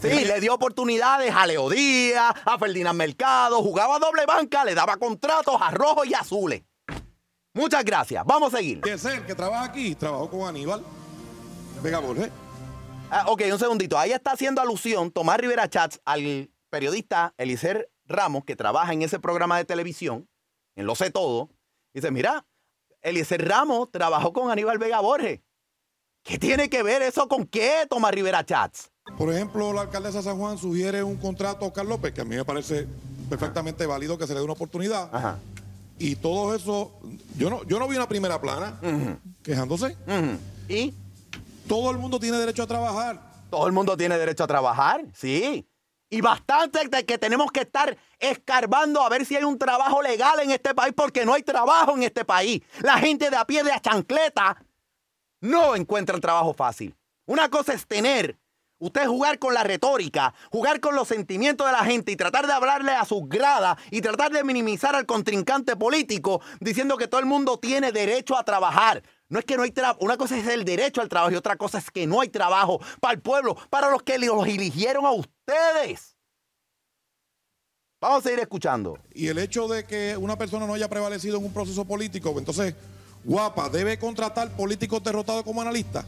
Sí, 0.00 0.24
le 0.24 0.40
dio 0.40 0.54
oportunidades 0.54 1.34
a 1.34 1.46
Leo 1.46 1.70
Díaz, 1.70 2.34
a 2.44 2.58
Ferdinand 2.58 2.96
Mercado, 2.96 3.62
jugaba 3.62 3.98
doble 3.98 4.26
banca, 4.26 4.64
le 4.64 4.74
daba 4.74 4.96
contratos 4.96 5.56
a 5.60 5.70
rojos 5.70 6.06
y 6.06 6.14
azules. 6.14 6.62
Muchas 7.54 7.84
gracias, 7.84 8.24
vamos 8.26 8.52
a 8.52 8.58
seguir. 8.58 8.80
¿Qué 8.80 8.94
es 8.94 9.04
el 9.04 9.24
que 9.24 9.34
trabaja 9.34 9.64
aquí? 9.64 9.94
Trabajó 9.94 10.28
con 10.28 10.48
Aníbal 10.48 10.82
Vega 11.82 12.00
Borges. 12.00 12.30
Ah, 13.16 13.26
ok, 13.28 13.42
un 13.52 13.60
segundito. 13.60 13.96
Ahí 13.96 14.10
está 14.10 14.32
haciendo 14.32 14.60
alusión 14.60 15.12
Tomás 15.12 15.38
Rivera 15.38 15.70
Chats 15.70 16.00
al 16.04 16.50
periodista 16.68 17.32
Elicer 17.38 17.88
Ramos, 18.06 18.44
que 18.44 18.56
trabaja 18.56 18.92
en 18.92 19.02
ese 19.02 19.20
programa 19.20 19.56
de 19.56 19.64
televisión, 19.64 20.28
en 20.74 20.84
Lo 20.84 20.96
Sé 20.96 21.12
Todo. 21.12 21.48
Dice, 21.92 22.10
mira, 22.10 22.44
Eliezer 23.02 23.46
Ramos 23.46 23.92
trabajó 23.92 24.32
con 24.32 24.50
Aníbal 24.50 24.78
Vega 24.78 24.98
Borges. 24.98 25.38
¿Qué 26.24 26.40
tiene 26.40 26.68
que 26.68 26.82
ver 26.82 27.02
eso 27.02 27.28
con 27.28 27.46
qué, 27.46 27.86
Tomás 27.88 28.10
Rivera 28.10 28.44
Chats? 28.44 28.90
Por 29.16 29.32
ejemplo, 29.32 29.72
la 29.72 29.82
alcaldesa 29.82 30.20
San 30.20 30.36
Juan 30.36 30.58
sugiere 30.58 31.04
un 31.04 31.14
contrato 31.14 31.64
a 31.64 31.68
Oscar 31.68 31.86
López, 31.86 32.12
que 32.12 32.22
a 32.22 32.24
mí 32.24 32.34
me 32.34 32.44
parece 32.44 32.88
perfectamente 33.30 33.86
válido 33.86 34.18
que 34.18 34.26
se 34.26 34.32
le 34.32 34.40
dé 34.40 34.44
una 34.44 34.54
oportunidad. 34.54 35.08
Ajá. 35.14 35.38
Y 36.00 36.16
todo 36.16 36.52
eso, 36.52 36.90
yo 37.38 37.48
no, 37.48 37.62
yo 37.62 37.78
no 37.78 37.86
vi 37.86 37.94
una 37.94 38.08
primera 38.08 38.40
plana 38.40 38.80
quejándose. 39.44 39.96
¿Y? 40.68 40.92
Todo 41.68 41.90
el 41.90 41.98
mundo 41.98 42.20
tiene 42.20 42.38
derecho 42.38 42.62
a 42.62 42.66
trabajar. 42.66 43.20
Todo 43.50 43.66
el 43.66 43.72
mundo 43.72 43.96
tiene 43.96 44.18
derecho 44.18 44.44
a 44.44 44.46
trabajar, 44.46 45.04
sí. 45.14 45.66
Y 46.10 46.20
bastante 46.20 47.04
que 47.04 47.18
tenemos 47.18 47.50
que 47.50 47.60
estar 47.60 47.96
escarbando 48.18 49.02
a 49.02 49.08
ver 49.08 49.24
si 49.24 49.36
hay 49.36 49.44
un 49.44 49.58
trabajo 49.58 50.02
legal 50.02 50.40
en 50.40 50.50
este 50.50 50.74
país, 50.74 50.92
porque 50.94 51.24
no 51.24 51.34
hay 51.34 51.42
trabajo 51.42 51.96
en 51.96 52.02
este 52.02 52.24
país. 52.24 52.62
La 52.82 52.98
gente 52.98 53.30
de 53.30 53.36
a 53.36 53.44
pie 53.44 53.64
de 53.64 53.72
a 53.72 53.80
chancleta 53.80 54.56
no 55.40 55.74
encuentra 55.74 56.14
el 56.14 56.20
trabajo 56.20 56.52
fácil. 56.54 56.94
Una 57.26 57.48
cosa 57.48 57.72
es 57.72 57.86
tener, 57.86 58.38
usted 58.78 59.06
jugar 59.06 59.38
con 59.38 59.54
la 59.54 59.64
retórica, 59.64 60.34
jugar 60.50 60.80
con 60.80 60.94
los 60.94 61.08
sentimientos 61.08 61.66
de 61.66 61.72
la 61.72 61.84
gente 61.84 62.12
y 62.12 62.16
tratar 62.16 62.46
de 62.46 62.52
hablarle 62.52 62.92
a 62.92 63.04
sus 63.04 63.28
gradas 63.28 63.78
y 63.90 64.02
tratar 64.02 64.30
de 64.30 64.44
minimizar 64.44 64.94
al 64.94 65.06
contrincante 65.06 65.74
político 65.74 66.42
diciendo 66.60 66.96
que 66.96 67.08
todo 67.08 67.20
el 67.20 67.26
mundo 67.26 67.58
tiene 67.58 67.92
derecho 67.92 68.36
a 68.36 68.44
trabajar. 68.44 69.02
No 69.34 69.40
es 69.40 69.46
que 69.46 69.56
no 69.56 69.64
hay 69.64 69.72
trabajo. 69.72 69.98
Una 70.00 70.16
cosa 70.16 70.38
es 70.38 70.46
el 70.46 70.64
derecho 70.64 71.00
al 71.00 71.08
trabajo 71.08 71.32
y 71.32 71.34
otra 71.34 71.56
cosa 71.56 71.78
es 71.78 71.90
que 71.90 72.06
no 72.06 72.20
hay 72.20 72.28
trabajo 72.28 72.80
para 73.00 73.14
el 73.14 73.20
pueblo, 73.20 73.56
para 73.68 73.90
los 73.90 74.00
que 74.04 74.16
los 74.16 74.46
eligieron 74.46 75.04
a 75.04 75.10
ustedes. 75.10 76.16
Vamos 78.00 78.20
a 78.20 78.22
seguir 78.22 78.38
escuchando. 78.38 78.96
Y 79.12 79.26
el 79.26 79.38
hecho 79.38 79.66
de 79.66 79.88
que 79.88 80.16
una 80.16 80.38
persona 80.38 80.68
no 80.68 80.74
haya 80.74 80.88
prevalecido 80.88 81.38
en 81.38 81.46
un 81.46 81.52
proceso 81.52 81.84
político, 81.84 82.32
entonces, 82.38 82.76
guapa, 83.24 83.68
debe 83.68 83.98
contratar 83.98 84.54
políticos 84.54 85.02
derrotados 85.02 85.42
como 85.42 85.60
analistas. 85.60 86.06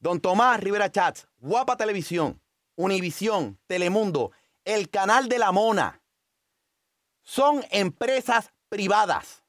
Don 0.00 0.18
Tomás 0.18 0.58
Rivera 0.58 0.90
Chats, 0.90 1.28
Guapa 1.36 1.76
Televisión, 1.76 2.40
Univisión, 2.76 3.60
Telemundo, 3.66 4.32
el 4.64 4.88
canal 4.88 5.28
de 5.28 5.38
la 5.38 5.52
Mona, 5.52 6.00
son 7.20 7.62
empresas 7.70 8.54
privadas. 8.70 9.42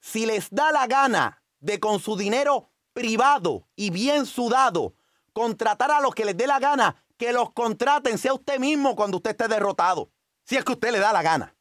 Si 0.00 0.26
les 0.26 0.50
da 0.50 0.70
la 0.70 0.86
gana 0.86 1.40
de 1.64 1.80
con 1.80 1.98
su 1.98 2.14
dinero 2.14 2.68
privado 2.92 3.66
y 3.74 3.88
bien 3.88 4.26
sudado 4.26 4.94
contratar 5.32 5.90
a 5.90 6.00
los 6.00 6.14
que 6.14 6.26
les 6.26 6.36
dé 6.36 6.46
la 6.46 6.58
gana, 6.58 7.02
que 7.16 7.32
los 7.32 7.52
contraten, 7.52 8.18
sea 8.18 8.34
usted 8.34 8.58
mismo 8.58 8.94
cuando 8.94 9.16
usted 9.16 9.30
esté 9.30 9.48
derrotado, 9.48 10.10
si 10.44 10.56
es 10.56 10.64
que 10.64 10.72
usted 10.72 10.92
le 10.92 10.98
da 10.98 11.12
la 11.12 11.22
gana. 11.22 11.56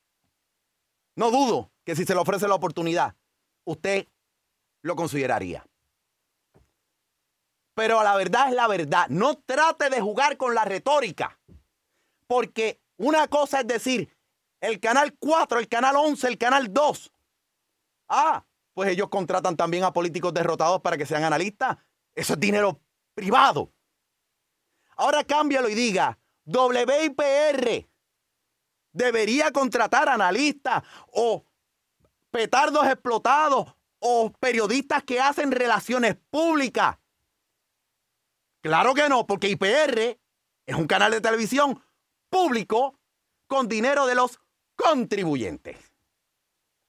No 1.16 1.32
dudo 1.32 1.72
que 1.86 1.96
si 1.96 2.06
se 2.06 2.14
le 2.14 2.20
ofrece 2.20 2.48
la 2.50 2.56
oportunidad, 2.56 3.16
usted 3.64 4.08
lo 4.82 4.96
consideraría. 4.98 5.66
Pero 7.74 8.04
la 8.04 8.16
verdad 8.18 8.50
es 8.50 8.56
la 8.56 8.68
verdad. 8.68 9.08
No 9.08 9.38
trate 9.38 9.90
de 9.90 10.02
jugar 10.02 10.38
con 10.38 10.54
la 10.54 10.66
retórica. 10.66 11.40
Porque 12.28 12.82
una 12.98 13.28
cosa 13.28 13.62
es 13.62 13.68
decir, 13.68 14.16
el 14.60 14.80
canal 14.80 15.16
4, 15.18 15.60
el 15.60 15.68
canal 15.68 15.96
11, 15.96 16.28
el 16.28 16.38
canal 16.38 16.72
2. 16.72 17.12
Ah, 18.10 18.46
pues 18.74 18.90
ellos 18.90 19.10
contratan 19.10 19.56
también 19.56 19.84
a 19.84 19.94
políticos 19.94 20.34
derrotados 20.34 20.82
para 20.82 20.98
que 20.98 21.06
sean 21.06 21.24
analistas. 21.24 21.78
Eso 22.16 22.34
es 22.34 22.40
dinero 22.40 22.80
privado. 23.14 23.72
Ahora 24.96 25.24
cámbialo 25.24 25.70
y 25.70 25.76
diga, 25.76 26.18
WIPR 26.46 27.88
debería 28.92 29.52
contratar 29.52 30.10
analistas 30.10 30.84
o 31.12 31.46
petardos 32.32 32.86
explotados 32.88 33.74
o 34.00 34.32
periodistas 34.40 35.04
que 35.04 35.20
hacen 35.20 35.52
relaciones 35.52 36.18
públicas. 36.30 36.98
Claro 38.62 38.94
que 38.94 39.10
no, 39.10 39.28
porque 39.28 39.50
IPR 39.50 40.20
es 40.66 40.76
un 40.76 40.88
canal 40.88 41.12
de 41.12 41.22
televisión 41.22 41.82
público 42.30 43.00
con 43.48 43.68
dinero 43.68 44.06
de 44.06 44.16
los 44.16 44.40
contribuyentes. 44.76 45.78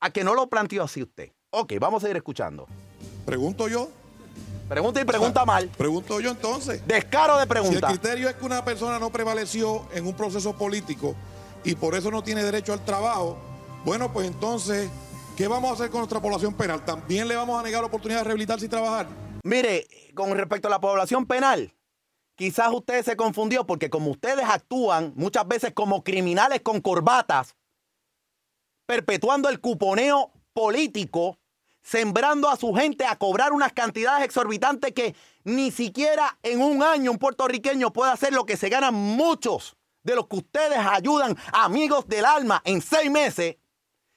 A 0.01 0.11
que 0.11 0.25
no 0.25 0.35
lo 0.35 0.49
planteó 0.49 0.85
así 0.85 1.03
usted. 1.03 1.34
Ok, 1.57 1.75
vamos 1.79 2.03
a 2.03 2.11
ir 2.11 2.17
escuchando. 2.17 2.67
Pregunto 3.25 3.69
yo. 3.69 3.89
Pregunta 4.69 5.01
y 5.01 5.05
pregunta 5.05 5.45
mal. 5.45 5.69
Pregunto 5.69 6.21
yo 6.21 6.31
entonces. 6.31 6.85
Descaro 6.85 7.37
de 7.37 7.43
Si 7.43 7.49
pregunta. 7.49 7.91
el 7.91 7.99
criterio 7.99 8.29
es 8.29 8.35
que 8.35 8.45
una 8.45 8.65
persona 8.65 8.99
no 8.99 9.11
prevaleció 9.11 9.87
en 9.93 10.05
un 10.05 10.15
proceso 10.15 10.57
político, 10.57 11.15
y 11.63 11.77
por 11.77 11.95
eso 11.95 12.11
no 12.11 12.23
tiene 12.23 12.43
derecho 12.43 12.73
al 12.73 12.85
trabajo, 12.85 13.39
bueno, 13.85 14.13
pues 14.13 14.27
entonces, 14.27 14.91
¿qué 15.37 15.47
vamos 15.47 15.71
a 15.71 15.75
hacer 15.75 15.91
con 15.91 16.01
nuestra 16.01 16.21
población 16.21 16.55
penal? 16.55 16.85
¿También 16.85 17.29
le 17.29 17.37
vamos 17.37 17.59
a 17.59 17.63
negar 17.63 17.83
la 17.83 17.87
oportunidad 17.87 18.21
de 18.21 18.25
rehabilitarse 18.25 18.67
y 18.67 18.69
trabajar? 18.69 19.07
Mire, 19.45 19.87
con 20.15 20.37
respecto 20.37 20.69
a 20.69 20.71
la 20.73 20.81
población 20.81 21.25
penal, 21.27 21.73
quizás 22.35 22.73
usted 22.73 23.05
se 23.05 23.17
confundió 23.17 23.65
porque 23.65 23.91
como 23.91 24.11
ustedes 24.11 24.45
actúan 24.45 25.13
muchas 25.15 25.47
veces 25.47 25.73
como 25.73 26.03
criminales 26.03 26.63
con 26.63 26.81
corbatas, 26.81 27.55
perpetuando 28.87 29.49
el 29.49 29.61
cuponeo 29.61 30.33
político, 30.53 31.39
sembrando 31.85 32.49
a 32.49 32.57
su 32.57 32.73
gente 32.73 33.05
a 33.05 33.17
cobrar 33.17 33.53
unas 33.53 33.73
cantidades 33.73 34.25
exorbitantes 34.25 34.93
que 34.93 35.15
ni 35.45 35.71
siquiera 35.71 36.39
en 36.43 36.61
un 36.61 36.83
año 36.83 37.13
un 37.13 37.19
puertorriqueño 37.19 37.93
puede 37.93 38.11
hacer 38.11 38.33
lo 38.33 38.47
que 38.47 38.57
se 38.57 38.71
ganan 38.71 38.95
muchos 38.95 39.77
de 40.03 40.17
los 40.17 40.27
que 40.27 40.37
ustedes 40.37 40.79
ayudan, 40.79 41.37
amigos 41.53 42.07
del 42.09 42.25
alma, 42.25 42.61
en 42.65 42.81
seis 42.81 43.11
meses. 43.11 43.57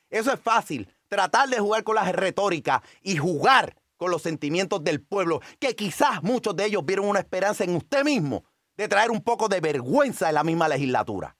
Eso 0.09 0.33
es 0.33 0.39
fácil, 0.39 0.91
tratar 1.07 1.49
de 1.49 1.59
jugar 1.59 1.83
con 1.83 1.95
las 1.95 2.11
retóricas 2.13 2.81
y 3.01 3.17
jugar 3.17 3.75
con 3.97 4.11
los 4.11 4.21
sentimientos 4.21 4.83
del 4.83 5.01
pueblo, 5.01 5.41
que 5.59 5.75
quizás 5.75 6.23
muchos 6.23 6.55
de 6.55 6.65
ellos 6.65 6.85
vieron 6.85 7.07
una 7.07 7.19
esperanza 7.19 7.63
en 7.63 7.75
usted 7.75 8.03
mismo 8.03 8.45
de 8.77 8.87
traer 8.87 9.11
un 9.11 9.21
poco 9.21 9.49
de 9.49 9.59
vergüenza 9.59 10.29
en 10.29 10.35
la 10.35 10.43
misma 10.43 10.69
legislatura. 10.69 11.35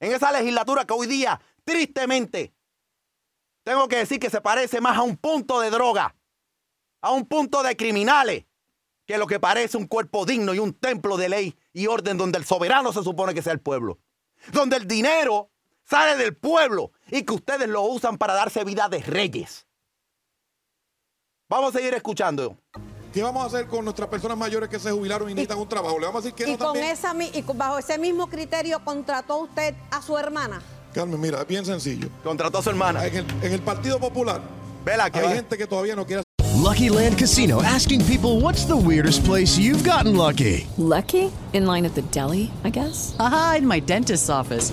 En 0.00 0.12
esa 0.12 0.32
legislatura 0.32 0.84
que 0.84 0.94
hoy 0.94 1.06
día, 1.06 1.40
tristemente, 1.62 2.54
tengo 3.64 3.88
que 3.88 3.96
decir 3.96 4.20
que 4.20 4.30
se 4.30 4.40
parece 4.40 4.80
más 4.80 4.96
a 4.96 5.02
un 5.02 5.16
punto 5.16 5.60
de 5.60 5.70
droga, 5.70 6.14
a 7.00 7.10
un 7.10 7.26
punto 7.26 7.62
de 7.62 7.76
criminales, 7.76 8.44
que 9.06 9.18
lo 9.18 9.26
que 9.26 9.40
parece 9.40 9.76
un 9.76 9.86
cuerpo 9.86 10.24
digno 10.24 10.54
y 10.54 10.58
un 10.58 10.72
templo 10.72 11.16
de 11.16 11.28
ley 11.28 11.58
y 11.72 11.86
orden 11.88 12.16
donde 12.16 12.38
el 12.38 12.44
soberano 12.44 12.92
se 12.92 13.02
supone 13.02 13.34
que 13.34 13.42
sea 13.42 13.52
el 13.52 13.60
pueblo. 13.60 13.98
Donde 14.52 14.76
el 14.76 14.86
dinero 14.86 15.50
sale 15.84 16.16
del 16.16 16.36
pueblo 16.36 16.92
y 17.10 17.22
que 17.24 17.34
ustedes 17.34 17.68
lo 17.68 17.82
usan 17.82 18.16
para 18.16 18.34
darse 18.34 18.64
vida 18.64 18.88
de 18.88 19.00
reyes. 19.00 19.66
Vamos 21.48 21.74
a 21.74 21.78
seguir 21.78 21.92
escuchando. 21.94 22.56
¿Qué 23.12 23.22
vamos 23.22 23.44
a 23.44 23.46
hacer 23.46 23.68
con 23.68 23.84
nuestras 23.84 24.08
personas 24.08 24.36
mayores 24.36 24.68
que 24.68 24.78
se 24.78 24.90
jubilaron 24.90 25.28
y 25.30 25.34
necesitan 25.34 25.58
un 25.58 25.68
trabajo? 25.68 25.98
¿Le 26.00 26.06
vamos 26.06 26.22
a 26.22 26.24
decir 26.24 26.34
que 26.34 26.48
Y 26.50 26.52
no 26.52 26.58
con 26.58 26.66
también? 26.72 26.86
esa 26.86 27.14
mi- 27.14 27.30
y 27.32 27.42
bajo 27.42 27.78
ese 27.78 27.96
mismo 27.98 28.26
criterio 28.28 28.82
contrató 28.84 29.36
usted 29.38 29.74
a 29.90 30.02
su 30.02 30.18
hermana. 30.18 30.60
Carmen, 30.94 31.20
mira, 31.20 31.40
es 31.42 31.46
bien 31.48 31.64
sencillo. 31.64 32.08
Contrató 32.22 32.58
a 32.58 32.62
su 32.62 32.70
hermana. 32.70 33.04
En 33.06 33.16
el, 33.16 33.26
en 33.42 33.52
el 33.52 33.60
Partido 33.60 33.98
Popular 33.98 34.40
Vela, 34.84 35.10
que 35.10 35.18
hay 35.18 35.24
va- 35.26 35.32
gente 35.34 35.58
que 35.58 35.66
todavía 35.66 35.96
no 35.96 36.06
quiere 36.06 36.22
Lucky 36.62 36.88
Land 36.88 37.18
Casino 37.18 37.60
asking 37.62 38.00
people 38.06 38.40
what's 38.40 38.64
the 38.66 38.76
weirdest 38.76 39.24
place 39.24 39.58
you've 39.58 39.82
gotten 39.84 40.16
lucky? 40.16 40.66
Lucky? 40.78 41.30
In 41.52 41.66
line 41.66 41.84
at 41.84 41.94
the 41.94 42.02
deli, 42.12 42.50
I 42.64 42.70
guess? 42.70 43.14
Aha, 43.18 43.56
in 43.58 43.66
my 43.66 43.80
dentist's 43.80 44.30
office. 44.30 44.72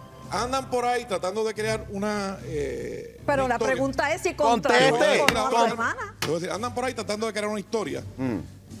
andan 0.31 0.69
por 0.69 0.85
ahí 0.85 1.05
tratando 1.05 1.43
de 1.43 1.53
crear 1.53 1.85
una. 1.91 2.37
eh, 2.45 3.19
Pero 3.25 3.45
una 3.45 3.49
la 3.49 3.55
historia. 3.55 3.73
pregunta 3.75 4.13
es 4.13 4.21
si 4.21 4.33
Conteste. 4.33 5.19
con 5.33 5.49
Con- 5.51 5.69
hermana. 5.69 6.15
Andan 6.51 6.73
por 6.73 6.85
ahí 6.85 6.93
tratando 6.93 7.27
de 7.27 7.33
crear 7.33 7.47
una 7.47 7.59
historia. 7.59 8.03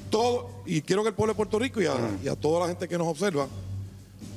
Todo, 0.09 0.63
y 0.65 0.81
quiero 0.81 1.03
que 1.03 1.09
el 1.09 1.15
pueblo 1.15 1.33
de 1.33 1.37
Puerto 1.37 1.57
Rico 1.59 1.81
y 1.81 1.85
a, 1.85 1.93
y 2.23 2.27
a 2.27 2.35
toda 2.35 2.61
la 2.61 2.67
gente 2.67 2.87
que 2.87 2.97
nos 2.97 3.07
observa, 3.07 3.47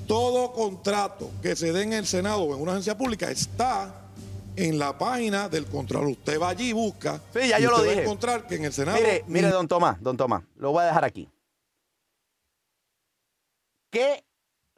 todo 0.07 0.53
contrato 0.53 1.31
que 1.43 1.57
se 1.57 1.73
dé 1.73 1.83
en 1.83 1.93
el 1.95 2.07
Senado 2.07 2.43
o 2.43 2.55
en 2.55 2.61
una 2.63 2.73
agencia 2.73 2.97
pública 2.97 3.29
está 3.31 3.93
en 4.57 4.79
la 4.79 4.97
página 4.97 5.49
del 5.49 5.67
Contralor. 5.67 6.09
Usted 6.11 6.41
va 6.41 6.51
allí 6.51 6.69
y 6.69 6.73
busca. 6.73 7.21
Sí, 7.33 7.49
ya 7.49 7.59
y 7.59 7.63
yo 7.65 7.71
lo 7.71 7.77
usted 7.77 7.89
va 7.89 7.91
a 7.91 7.95
dije. 7.95 8.05
encontrar 8.05 8.47
que 8.47 8.55
en 8.55 8.65
el 8.67 8.73
Senado. 8.73 8.99
Mire, 8.99 9.25
mire, 9.27 9.49
don 9.49 9.67
Tomás, 9.67 10.01
don 10.01 10.17
Tomás, 10.17 10.45
lo 10.57 10.71
voy 10.71 10.83
a 10.85 10.87
dejar 10.87 11.05
aquí. 11.05 11.29
¿Qué 13.91 14.25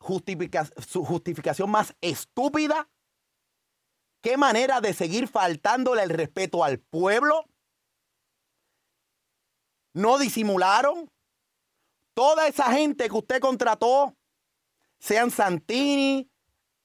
justifica- 0.06 0.70
su 0.86 1.04
justificación 1.04 1.70
más 1.70 1.94
estúpida? 2.00 2.88
¿Qué 4.22 4.36
manera 4.36 4.80
de 4.80 4.94
seguir 4.94 5.28
faltándole 5.28 6.02
el 6.02 6.10
respeto 6.10 6.64
al 6.64 6.78
pueblo? 6.78 7.44
¿No 9.94 10.18
disimularon? 10.18 11.10
Toda 12.14 12.46
esa 12.48 12.72
gente 12.72 13.08
que 13.08 13.16
usted 13.16 13.40
contrató, 13.40 14.16
sean 14.98 15.30
Santini, 15.30 16.30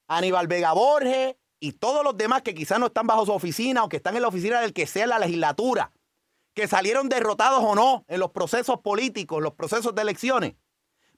Aníbal 0.08 0.46
Vega 0.46 0.72
Borges 0.72 1.36
y 1.58 1.72
todos 1.72 2.04
los 2.04 2.16
demás 2.16 2.42
que 2.42 2.54
quizás 2.54 2.78
no 2.78 2.86
están 2.86 3.06
bajo 3.06 3.24
su 3.24 3.32
oficina 3.32 3.84
o 3.84 3.88
que 3.88 3.96
están 3.96 4.16
en 4.16 4.22
la 4.22 4.28
oficina 4.28 4.60
del 4.60 4.72
que 4.72 4.86
sea 4.86 5.06
la 5.06 5.18
legislatura, 5.18 5.92
que 6.54 6.68
salieron 6.68 7.08
derrotados 7.08 7.64
o 7.64 7.74
no 7.74 8.04
en 8.08 8.20
los 8.20 8.30
procesos 8.30 8.80
políticos, 8.80 9.42
los 9.42 9.54
procesos 9.54 9.94
de 9.94 10.02
elecciones, 10.02 10.54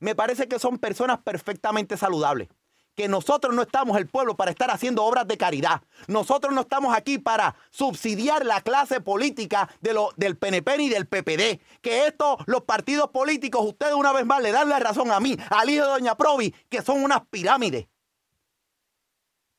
me 0.05 0.15
parece 0.15 0.49
que 0.49 0.59
son 0.59 0.79
personas 0.79 1.19
perfectamente 1.23 1.97
saludables. 1.97 2.49
Que 2.95 3.09
nosotros 3.09 3.55
no 3.55 3.63
estamos 3.63 3.97
el 3.97 4.07
pueblo 4.07 4.37
para 4.37 4.51
estar 4.51 4.71
haciendo 4.71 5.03
obras 5.03 5.27
de 5.27 5.39
caridad. 5.39 5.83
Nosotros 6.09 6.53
no 6.53 6.61
estamos 6.61 6.95
aquí 6.95 7.19
para 7.19 7.57
subsidiar 7.71 8.45
la 8.45 8.61
clase 8.61 9.01
política 9.01 9.69
de 9.81 9.95
lo, 9.95 10.11
del 10.17 10.37
PNP 10.37 10.77
ni 10.77 10.89
del 10.91 11.09
PPD. 11.09 11.59
Que 11.81 12.07
esto, 12.07 12.37
los 12.45 12.65
partidos 12.65 13.09
políticos, 13.13 13.65
ustedes 13.65 13.95
una 13.95 14.13
vez 14.13 14.27
más 14.27 14.43
le 14.43 14.53
dan 14.53 14.69
la 14.69 14.79
razón 14.79 15.11
a 15.11 15.21
mí, 15.21 15.39
al 15.49 15.71
hijo 15.71 15.87
de 15.87 15.91
Doña 15.93 16.17
Provi, 16.17 16.55
que 16.69 16.83
son 16.83 17.03
unas 17.03 17.23
pirámides. 17.31 17.89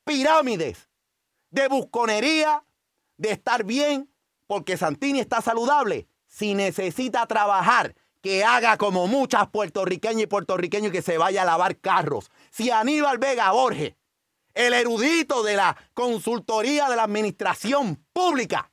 Pirámides 0.03 0.87
de 1.49 1.67
busconería, 1.67 2.63
de 3.17 3.31
estar 3.31 3.63
bien, 3.63 4.13
porque 4.45 4.77
Santini 4.77 5.21
está 5.21 5.41
saludable. 5.41 6.07
Si 6.27 6.53
necesita 6.53 7.25
trabajar, 7.25 7.95
que 8.25 8.43
haga 8.43 8.75
como 8.77 9.05
muchas 9.05 9.49
puertorriqueñas 9.49 10.23
y 10.23 10.25
puertorriqueños 10.25 10.91
que 10.91 11.03
se 11.03 11.19
vaya 11.19 11.43
a 11.43 11.45
lavar 11.45 11.77
carros. 11.77 12.31
Si 12.49 12.71
Aníbal 12.71 13.19
Vega 13.19 13.51
Borges, 13.51 13.93
el 14.55 14.73
erudito 14.73 15.43
de 15.43 15.55
la 15.55 15.77
consultoría 15.93 16.89
de 16.89 16.95
la 16.95 17.03
administración 17.03 18.03
pública, 18.11 18.71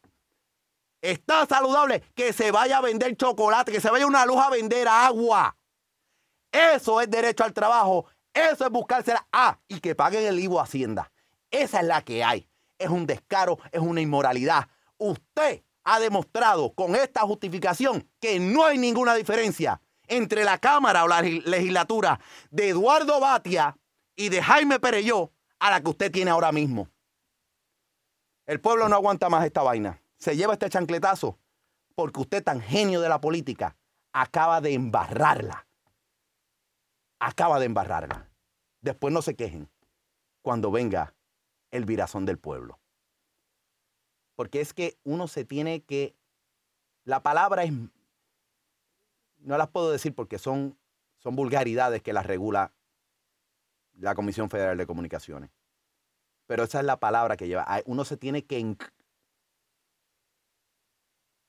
está 1.02 1.44
saludable, 1.44 2.02
que 2.14 2.32
se 2.32 2.50
vaya 2.50 2.78
a 2.78 2.80
vender 2.80 3.14
chocolate, 3.14 3.72
que 3.72 3.82
se 3.82 3.90
vaya 3.90 4.06
una 4.06 4.24
luz 4.24 4.38
a 4.38 4.48
vender 4.48 4.88
agua. 4.88 5.54
Eso 6.50 7.02
es 7.02 7.10
derecho 7.10 7.44
al 7.44 7.52
trabajo. 7.52 8.06
Eso 8.32 8.64
es 8.64 8.70
buscársela. 8.70 9.28
Ah, 9.32 9.58
y 9.68 9.80
que 9.80 9.94
paguen 9.94 10.24
el 10.24 10.40
IVO 10.40 10.62
Hacienda. 10.62 11.12
Esa 11.50 11.80
es 11.80 11.86
la 11.86 12.00
que 12.00 12.24
hay. 12.24 12.48
Es 12.78 12.88
un 12.88 13.04
descaro, 13.04 13.58
es 13.70 13.82
una 13.82 14.00
inmoralidad. 14.00 14.66
Usted 14.96 15.62
ha 15.84 15.98
demostrado 16.00 16.72
con 16.74 16.94
esta 16.94 17.20
justificación 17.22 18.08
que 18.20 18.38
no 18.38 18.64
hay 18.64 18.78
ninguna 18.78 19.14
diferencia 19.14 19.80
entre 20.06 20.44
la 20.44 20.58
Cámara 20.58 21.04
o 21.04 21.08
la 21.08 21.22
leg- 21.22 21.42
legislatura 21.44 22.20
de 22.50 22.68
Eduardo 22.70 23.18
Batia 23.20 23.76
y 24.16 24.28
de 24.28 24.42
Jaime 24.42 24.78
Pereyó 24.78 25.32
a 25.58 25.70
la 25.70 25.80
que 25.82 25.90
usted 25.90 26.10
tiene 26.12 26.30
ahora 26.30 26.52
mismo. 26.52 26.88
El 28.46 28.60
pueblo 28.60 28.88
no 28.88 28.96
aguanta 28.96 29.28
más 29.28 29.44
esta 29.44 29.62
vaina. 29.62 30.02
Se 30.18 30.36
lleva 30.36 30.52
este 30.54 30.68
chancletazo 30.68 31.38
porque 31.94 32.20
usted, 32.20 32.42
tan 32.42 32.60
genio 32.60 33.00
de 33.00 33.08
la 33.08 33.20
política, 33.20 33.76
acaba 34.12 34.60
de 34.60 34.74
embarrarla. 34.74 35.66
Acaba 37.20 37.58
de 37.60 37.66
embarrarla. 37.66 38.28
Después 38.80 39.12
no 39.14 39.22
se 39.22 39.36
quejen 39.36 39.70
cuando 40.42 40.70
venga 40.70 41.14
el 41.70 41.84
virazón 41.84 42.26
del 42.26 42.38
pueblo. 42.38 42.80
Porque 44.34 44.60
es 44.60 44.72
que 44.72 44.98
uno 45.04 45.28
se 45.28 45.44
tiene 45.44 45.82
que... 45.82 46.14
La 47.04 47.22
palabra 47.22 47.64
es... 47.64 47.72
No 49.38 49.58
las 49.58 49.68
puedo 49.68 49.90
decir 49.90 50.14
porque 50.14 50.38
son, 50.38 50.78
son 51.18 51.34
vulgaridades 51.34 52.02
que 52.02 52.12
las 52.12 52.26
regula 52.26 52.72
la 53.94 54.14
Comisión 54.14 54.48
Federal 54.50 54.76
de 54.76 54.86
Comunicaciones. 54.86 55.50
Pero 56.46 56.64
esa 56.64 56.80
es 56.80 56.86
la 56.86 56.98
palabra 56.98 57.36
que 57.36 57.48
lleva. 57.48 57.66
Uno 57.86 58.04
se 58.04 58.16
tiene 58.16 58.44
que... 58.44 58.76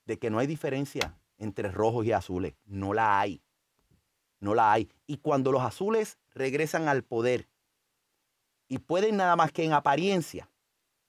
de 0.06 0.20
que 0.20 0.30
no 0.30 0.40
hay 0.40 0.48
diferencia 0.48 1.18
entre 1.38 1.72
rojos 1.72 2.06
y 2.06 2.12
azules. 2.12 2.56
No 2.66 2.94
la 2.94 3.20
hay. 3.20 3.42
No 4.40 4.56
la 4.56 4.72
hay. 4.72 4.90
Y 5.08 5.18
cuando 5.18 5.52
los 5.52 5.62
azules 5.62 6.18
regresan 6.34 6.88
al 6.88 7.04
poder 7.04 7.48
y 8.68 8.80
pueden 8.80 9.18
nada 9.18 9.36
más 9.36 9.52
que 9.52 9.64
en 9.64 9.74
apariencia 9.74 10.50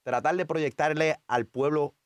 tratar 0.05 0.37
de 0.37 0.47
proyectarle 0.47 1.21
al 1.27 1.47
pueblo 1.47 1.97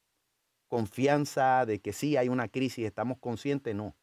confianza 0.68 1.66
de 1.66 1.80
que 1.80 1.92
sí 1.92 2.16
hay 2.16 2.28
una 2.28 2.48
crisis, 2.48 2.87
estamos 2.87 3.18
conscientes, 3.18 3.74
no. 3.74 3.96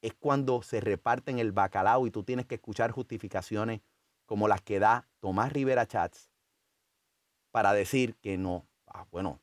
Es 0.00 0.14
cuando 0.14 0.62
se 0.62 0.80
reparten 0.80 1.38
el 1.38 1.52
bacalao 1.52 2.06
y 2.06 2.10
tú 2.10 2.24
tienes 2.24 2.46
que 2.46 2.56
escuchar 2.56 2.90
justificaciones 2.90 3.82
como 4.26 4.48
las 4.48 4.62
que 4.62 4.78
da 4.78 5.08
Tomás 5.20 5.52
Rivera 5.52 5.86
Chats 5.86 6.30
para 7.50 7.72
decir 7.72 8.16
que 8.16 8.38
no, 8.38 8.66
ah, 8.86 9.06
bueno, 9.10 9.40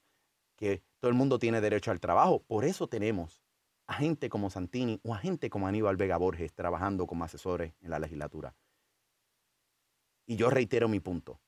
que 0.55 0.83
todo 0.99 1.09
el 1.09 1.15
mundo 1.15 1.39
tiene 1.39 1.61
derecho 1.61 1.91
al 1.91 1.99
trabajo. 1.99 2.43
Por 2.43 2.65
eso 2.65 2.87
tenemos 2.87 3.41
a 3.87 3.93
gente 3.93 4.29
como 4.29 4.49
Santini 4.49 4.99
o 5.03 5.13
a 5.13 5.17
gente 5.17 5.49
como 5.49 5.67
Aníbal 5.67 5.97
Vega 5.97 6.17
Borges 6.17 6.53
trabajando 6.53 7.07
como 7.07 7.23
asesores 7.23 7.73
en 7.81 7.89
la 7.89 7.99
legislatura. 7.99 8.55
Y 10.25 10.35
yo 10.35 10.49
reitero 10.49 10.87
mi 10.87 10.99
punto. 10.99 11.39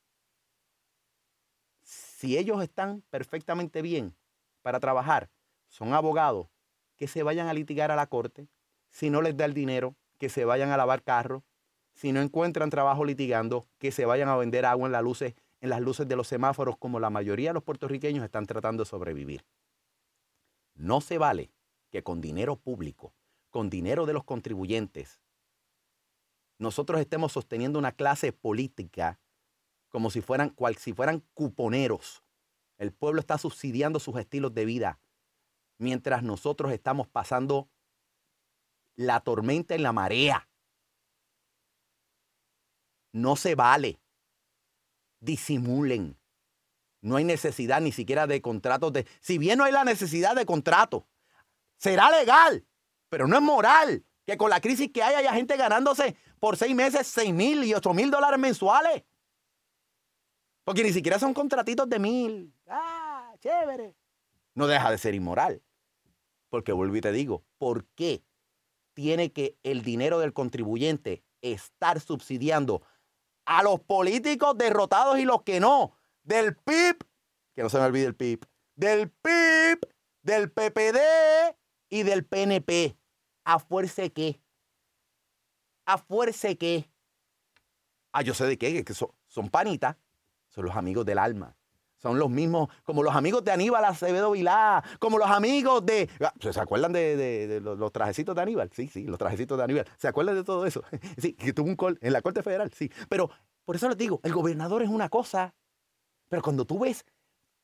Si 2.21 2.37
ellos 2.37 2.61
están 2.61 3.01
perfectamente 3.09 3.81
bien 3.81 4.15
para 4.61 4.79
trabajar, 4.79 5.31
son 5.69 5.95
abogados, 5.95 6.49
que 6.95 7.07
se 7.07 7.23
vayan 7.23 7.47
a 7.47 7.53
litigar 7.55 7.89
a 7.89 7.95
la 7.95 8.05
corte. 8.05 8.47
Si 8.91 9.09
no 9.09 9.23
les 9.23 9.35
da 9.35 9.45
el 9.45 9.55
dinero, 9.55 9.95
que 10.19 10.29
se 10.29 10.45
vayan 10.45 10.69
a 10.69 10.77
lavar 10.77 11.01
carros. 11.01 11.41
Si 11.95 12.11
no 12.11 12.21
encuentran 12.21 12.69
trabajo 12.69 13.05
litigando, 13.05 13.65
que 13.79 13.91
se 13.91 14.05
vayan 14.05 14.29
a 14.29 14.35
vender 14.35 14.67
agua 14.67 14.85
en 14.85 14.91
las 14.91 15.01
luces, 15.01 15.33
en 15.61 15.71
las 15.71 15.81
luces 15.81 16.07
de 16.07 16.15
los 16.15 16.27
semáforos, 16.27 16.77
como 16.77 16.99
la 16.99 17.09
mayoría 17.09 17.49
de 17.49 17.53
los 17.55 17.63
puertorriqueños 17.63 18.23
están 18.23 18.45
tratando 18.45 18.83
de 18.83 18.89
sobrevivir. 18.91 19.43
No 20.75 21.01
se 21.01 21.17
vale 21.17 21.51
que 21.89 22.03
con 22.03 22.21
dinero 22.21 22.55
público, 22.55 23.15
con 23.49 23.71
dinero 23.71 24.05
de 24.05 24.13
los 24.13 24.23
contribuyentes, 24.25 25.23
nosotros 26.59 27.01
estemos 27.01 27.31
sosteniendo 27.31 27.79
una 27.79 27.93
clase 27.93 28.31
política 28.31 29.19
como 29.91 30.09
si 30.09 30.21
fueran, 30.21 30.49
cual 30.49 30.77
si 30.77 30.93
fueran 30.93 31.23
cuponeros. 31.33 32.23
El 32.77 32.91
pueblo 32.91 33.19
está 33.19 33.37
subsidiando 33.37 33.99
sus 33.99 34.17
estilos 34.17 34.53
de 34.55 34.65
vida 34.65 34.99
mientras 35.77 36.23
nosotros 36.23 36.71
estamos 36.71 37.07
pasando 37.07 37.69
la 38.95 39.19
tormenta 39.19 39.75
en 39.75 39.83
la 39.83 39.91
marea. 39.91 40.49
No 43.13 43.35
se 43.35 43.55
vale. 43.55 43.99
Disimulen. 45.19 46.17
No 47.01 47.15
hay 47.15 47.23
necesidad 47.23 47.81
ni 47.81 47.91
siquiera 47.91 48.27
de 48.27 48.41
contratos 48.41 48.93
de... 48.93 49.07
Si 49.19 49.37
bien 49.37 49.57
no 49.57 49.63
hay 49.63 49.71
la 49.71 49.83
necesidad 49.83 50.35
de 50.35 50.45
contrato, 50.45 51.07
será 51.77 52.11
legal, 52.11 52.65
pero 53.09 53.27
no 53.27 53.35
es 53.35 53.41
moral 53.41 54.05
que 54.23 54.37
con 54.37 54.51
la 54.51 54.61
crisis 54.61 54.91
que 54.93 55.01
hay 55.01 55.15
haya 55.15 55.33
gente 55.33 55.57
ganándose 55.57 56.15
por 56.39 56.57
seis 56.57 56.75
meses 56.75 57.07
seis 57.07 57.33
mil 57.33 57.63
y 57.63 57.73
ocho 57.73 57.93
mil 57.93 58.11
dólares 58.11 58.39
mensuales. 58.39 59.03
Porque 60.63 60.83
ni 60.83 60.93
siquiera 60.93 61.19
son 61.19 61.33
contratitos 61.33 61.89
de 61.89 61.99
mil. 61.99 62.53
Ah, 62.67 63.33
chévere. 63.39 63.95
No 64.53 64.67
deja 64.67 64.91
de 64.91 64.97
ser 64.97 65.15
inmoral. 65.15 65.63
Porque 66.49 66.71
vuelvo 66.71 66.95
y 66.95 67.01
te 67.01 67.11
digo, 67.11 67.43
¿por 67.57 67.85
qué 67.95 68.23
tiene 68.93 69.31
que 69.31 69.57
el 69.63 69.81
dinero 69.83 70.19
del 70.19 70.33
contribuyente 70.33 71.23
estar 71.41 71.99
subsidiando 71.99 72.81
a 73.45 73.63
los 73.63 73.79
políticos 73.79 74.57
derrotados 74.57 75.17
y 75.17 75.25
los 75.25 75.43
que 75.43 75.59
no? 75.59 75.95
Del 76.23 76.55
PIB, 76.55 76.97
que 77.55 77.63
no 77.63 77.69
se 77.69 77.79
me 77.79 77.85
olvide 77.85 78.05
el 78.05 78.15
PIB, 78.15 78.45
del 78.75 79.09
PIB, 79.09 79.79
del 80.21 80.51
PPD 80.51 80.99
y 81.89 82.03
del 82.03 82.25
PNP. 82.25 82.97
¿A 83.43 83.59
fuerza 83.59 84.07
qué? 84.09 84.41
¿A 85.85 85.97
fuerza 85.97 86.53
qué? 86.55 86.89
Ah, 88.11 88.21
yo 88.21 88.33
sé 88.33 88.45
de 88.45 88.57
qué, 88.57 88.83
que 88.83 88.93
son, 88.93 89.09
son 89.27 89.49
panitas, 89.49 89.95
son 90.51 90.65
los 90.65 90.75
amigos 90.75 91.05
del 91.05 91.17
alma. 91.17 91.55
Son 91.97 92.17
los 92.17 92.31
mismos, 92.31 92.69
como 92.83 93.03
los 93.03 93.15
amigos 93.15 93.43
de 93.43 93.51
Aníbal 93.51 93.85
Acevedo 93.85 94.31
Vilá, 94.31 94.83
como 94.97 95.19
los 95.19 95.29
amigos 95.29 95.85
de. 95.85 96.09
ah, 96.19 96.33
¿Se 96.39 96.59
acuerdan 96.59 96.91
de, 96.93 97.59
los, 97.61 97.77
los 97.77 97.91
trajecitos 97.91 98.35
de 98.35 98.41
Aníbal? 98.41 98.71
Sí, 98.73 98.87
sí, 98.87 99.05
los 99.05 99.19
trajecitos 99.19 99.55
de 99.55 99.63
Aníbal. 99.63 99.87
¿Se 99.97 100.07
acuerdan 100.07 100.35
de 100.35 100.43
todo 100.43 100.65
eso? 100.65 100.83
Sí, 101.21 101.33
que 101.33 101.53
tuvo 101.53 101.67
un 101.67 101.75
col 101.75 101.99
en 102.01 102.13
la 102.13 102.23
Corte 102.23 102.41
Federal, 102.41 102.71
sí. 102.73 102.91
Pero 103.07 103.29
por 103.65 103.75
eso 103.75 103.87
les 103.87 103.97
digo, 103.97 104.19
el 104.23 104.33
gobernador 104.33 104.81
es 104.81 104.89
una 104.89 105.09
cosa, 105.09 105.53
pero 106.27 106.41
cuando 106.41 106.65
tú 106.65 106.79
ves 106.79 107.05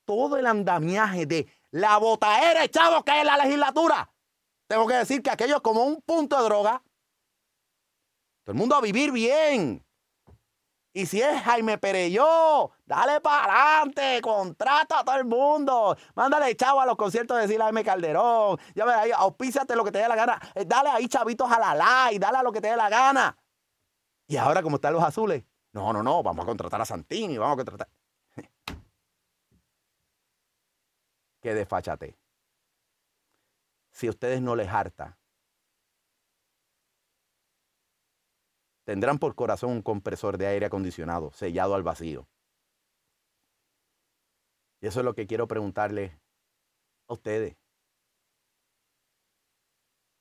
todo 0.06 0.38
el 0.38 0.46
andamiaje 0.46 1.26
de 1.26 1.48
la 1.72 1.98
botaera 1.98 2.62
de 2.62 2.70
chavos 2.70 3.04
que 3.04 3.20
en 3.20 3.26
la 3.26 3.38
legislatura, 3.38 4.14
tengo 4.68 4.86
que 4.86 4.94
decir 4.94 5.24
que 5.24 5.32
aquello 5.32 5.56
es 5.56 5.62
como 5.62 5.84
un 5.84 6.02
punto 6.02 6.38
de 6.38 6.44
droga. 6.44 6.84
Todo 8.44 8.54
el 8.54 8.60
mundo 8.60 8.76
a 8.76 8.82
vivir 8.82 9.12
bien. 9.12 9.84
Y 10.98 11.06
si 11.06 11.22
es 11.22 11.44
Jaime 11.44 11.78
Pereyó, 11.78 12.72
dale 12.88 13.22
para 13.22 13.76
adelante, 13.76 14.20
contrata 14.20 15.02
a 15.02 15.04
todo 15.06 15.16
el 15.16 15.26
mundo. 15.26 15.96
Mándale 16.16 16.56
chavo 16.56 16.82
a 16.82 16.88
los 16.88 16.96
conciertos 16.96 17.38
de 17.38 17.48
Sila 17.48 17.66
Jaime 17.66 17.84
Calderón. 17.84 18.58
Ya 18.74 18.84
ves 18.84 18.96
ahí, 18.96 19.12
auspíciate 19.12 19.76
lo 19.76 19.84
que 19.84 19.92
te 19.92 20.00
dé 20.00 20.08
la 20.08 20.16
gana. 20.16 20.42
Eh, 20.56 20.66
Dale 20.66 20.90
ahí 20.90 21.08
chavitos 21.08 21.52
a 21.52 21.60
la 21.60 21.76
like, 21.76 22.18
dale 22.18 22.40
a 22.40 22.42
lo 22.42 22.52
que 22.52 22.62
te 22.62 22.70
dé 22.70 22.76
la 22.76 22.90
gana. 22.90 23.38
Y 24.26 24.38
ahora, 24.38 24.64
como 24.64 24.78
están 24.78 24.94
los 24.94 25.04
azules, 25.04 25.44
no, 25.72 25.94
no, 25.94 26.02
no, 26.02 26.24
vamos 26.24 26.42
a 26.42 26.48
contratar 26.48 26.82
a 26.82 26.86
Santini, 26.86 27.38
vamos 27.38 27.54
a 27.54 27.58
contratar. 27.58 27.90
Qué 31.44 31.54
desfachate. 31.54 32.18
Si 33.92 34.08
a 34.08 34.10
ustedes 34.10 34.42
no 34.42 34.56
les 34.56 34.68
harta, 34.68 35.16
tendrán 38.88 39.20
por 39.20 39.36
corazón 39.36 39.72
un 39.72 39.82
compresor 39.82 40.38
de 40.38 40.48
aire 40.48 40.66
acondicionado 40.66 41.30
sellado 41.34 41.76
al 41.76 41.84
vacío. 41.84 42.26
Y 44.80 44.88
eso 44.88 45.02
es 45.02 45.06
lo 45.06 45.14
que 45.14 45.28
quiero 45.28 45.46
preguntarle 45.46 46.18
a 47.10 47.14
ustedes. 47.14 47.58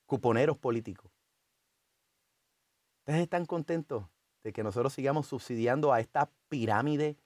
Cuponeros 0.05 0.59
políticos. 0.59 1.13
¿Ustedes 3.03 3.23
están 3.23 3.47
contentos 3.47 4.05
de 4.43 4.53
que 4.53 4.65
nosotros 4.65 4.93
sigamos 4.93 5.29
subsidiando 5.29 5.93
a 5.93 6.01
esta 6.01 6.33
pirámide? 6.49 7.17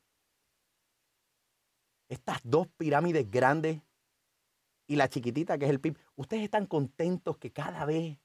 Estas 2.10 2.40
dos 2.44 2.66
pirámides 2.76 3.30
grandes 3.30 3.80
y 4.86 4.96
la 4.96 5.08
chiquitita 5.08 5.56
que 5.56 5.64
es 5.64 5.70
el 5.70 5.80
PIB. 5.80 5.96
¿Ustedes 6.16 6.42
están 6.42 6.66
contentos 6.66 7.38
que 7.38 7.50
cada 7.50 7.86
vez 7.86 8.18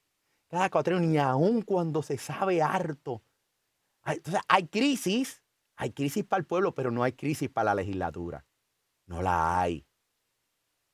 cada 0.48 0.70
cuatreno, 0.70 1.00
ni 1.00 1.18
aun 1.18 1.62
cuando 1.62 2.02
se 2.02 2.18
sabe 2.18 2.62
harto. 2.62 3.22
Hay, 4.02 4.18
entonces, 4.18 4.42
hay 4.48 4.68
crisis, 4.68 5.42
hay 5.76 5.90
crisis 5.92 6.24
para 6.24 6.40
el 6.40 6.46
pueblo, 6.46 6.74
pero 6.74 6.90
no 6.90 7.02
hay 7.02 7.12
crisis 7.12 7.50
para 7.50 7.66
la 7.66 7.74
legislatura. 7.76 8.46
No 9.06 9.22
la 9.22 9.60
hay. 9.60 9.86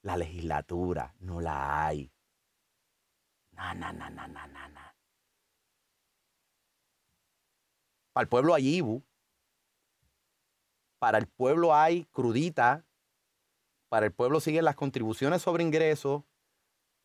La 0.02 0.16
legislatura, 0.16 1.14
no 1.20 1.40
la 1.40 1.86
hay. 1.86 2.12
Na, 3.52 3.74
na, 3.74 3.92
na, 3.92 4.10
na, 4.10 4.26
na, 4.26 4.46
na, 4.46 4.68
na. 4.68 4.96
Para 8.12 8.22
el 8.22 8.28
pueblo 8.28 8.54
hay 8.54 8.76
IBU. 8.76 9.02
Para 10.98 11.18
el 11.18 11.26
pueblo 11.26 11.74
hay 11.74 12.04
crudita. 12.06 12.84
Para 13.88 14.06
el 14.06 14.12
pueblo 14.12 14.40
siguen 14.40 14.64
las 14.64 14.76
contribuciones 14.76 15.42
sobre 15.42 15.62
ingresos. 15.62 16.24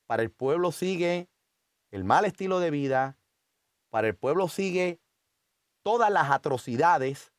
Para 0.05 0.23
el 0.23 0.31
pueblo 0.31 0.71
sigue 0.71 1.29
el 1.91 2.03
mal 2.03 2.25
estilo 2.25 2.59
de 2.59 2.71
vida, 2.71 3.17
para 3.89 4.07
el 4.07 4.15
pueblo 4.15 4.47
sigue 4.47 4.99
todas 5.83 6.11
las 6.11 6.29
atrocidades 6.29 7.31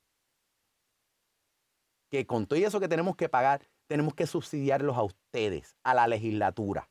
que 2.11 2.27
con 2.27 2.47
todo 2.47 2.59
eso 2.59 2.81
que 2.81 2.89
tenemos 2.89 3.17
que 3.17 3.29
pagar, 3.29 3.69
tenemos 3.87 4.15
que 4.15 4.27
subsidiarlos 4.27 4.97
a 4.97 5.03
ustedes, 5.03 5.77
a 5.83 5.95
la 5.95 6.07
legislatura. 6.07 6.89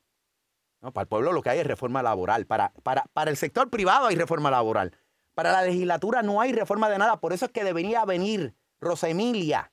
¿No? 0.81 0.91
Para 0.91 1.03
el 1.03 1.07
pueblo 1.07 1.31
lo 1.31 1.41
que 1.41 1.49
hay 1.49 1.59
es 1.59 1.67
reforma 1.67 2.03
laboral. 2.03 2.45
Para, 2.45 2.71
para, 2.84 3.05
para 3.13 3.31
el 3.31 3.38
sector 3.38 3.69
privado 3.69 4.07
hay 4.07 4.15
reforma 4.15 4.51
laboral. 4.51 4.95
Para 5.34 5.51
la 5.51 5.63
legislatura 5.63 6.21
no 6.21 6.41
hay 6.41 6.53
reforma 6.53 6.89
de 6.89 6.97
nada. 6.99 7.19
Por 7.19 7.34
eso 7.34 7.45
es 7.45 7.51
que 7.51 7.63
debería 7.63 8.05
venir 8.05 8.55
Rosa 8.79 9.09
Emilia 9.09 9.71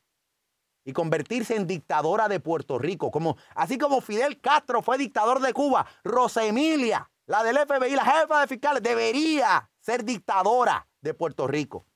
y 0.84 0.92
convertirse 0.92 1.56
en 1.56 1.66
dictadora 1.66 2.28
de 2.28 2.40
Puerto 2.40 2.78
Rico. 2.78 3.10
Como, 3.10 3.36
así 3.54 3.78
como 3.78 4.00
Fidel 4.00 4.40
Castro 4.40 4.82
fue 4.82 4.98
dictador 4.98 5.40
de 5.40 5.52
Cuba, 5.52 5.86
Rosa 6.02 6.44
Emilia, 6.44 7.10
la 7.26 7.42
del 7.42 7.56
FBI, 7.56 7.94
la 7.94 8.04
jefa 8.04 8.40
de 8.42 8.46
fiscales, 8.46 8.82
debería 8.82 9.68
ser 9.80 10.04
dictadora 10.04 10.86
de 11.00 11.14
Puerto 11.14 11.46
Rico. 11.46 11.86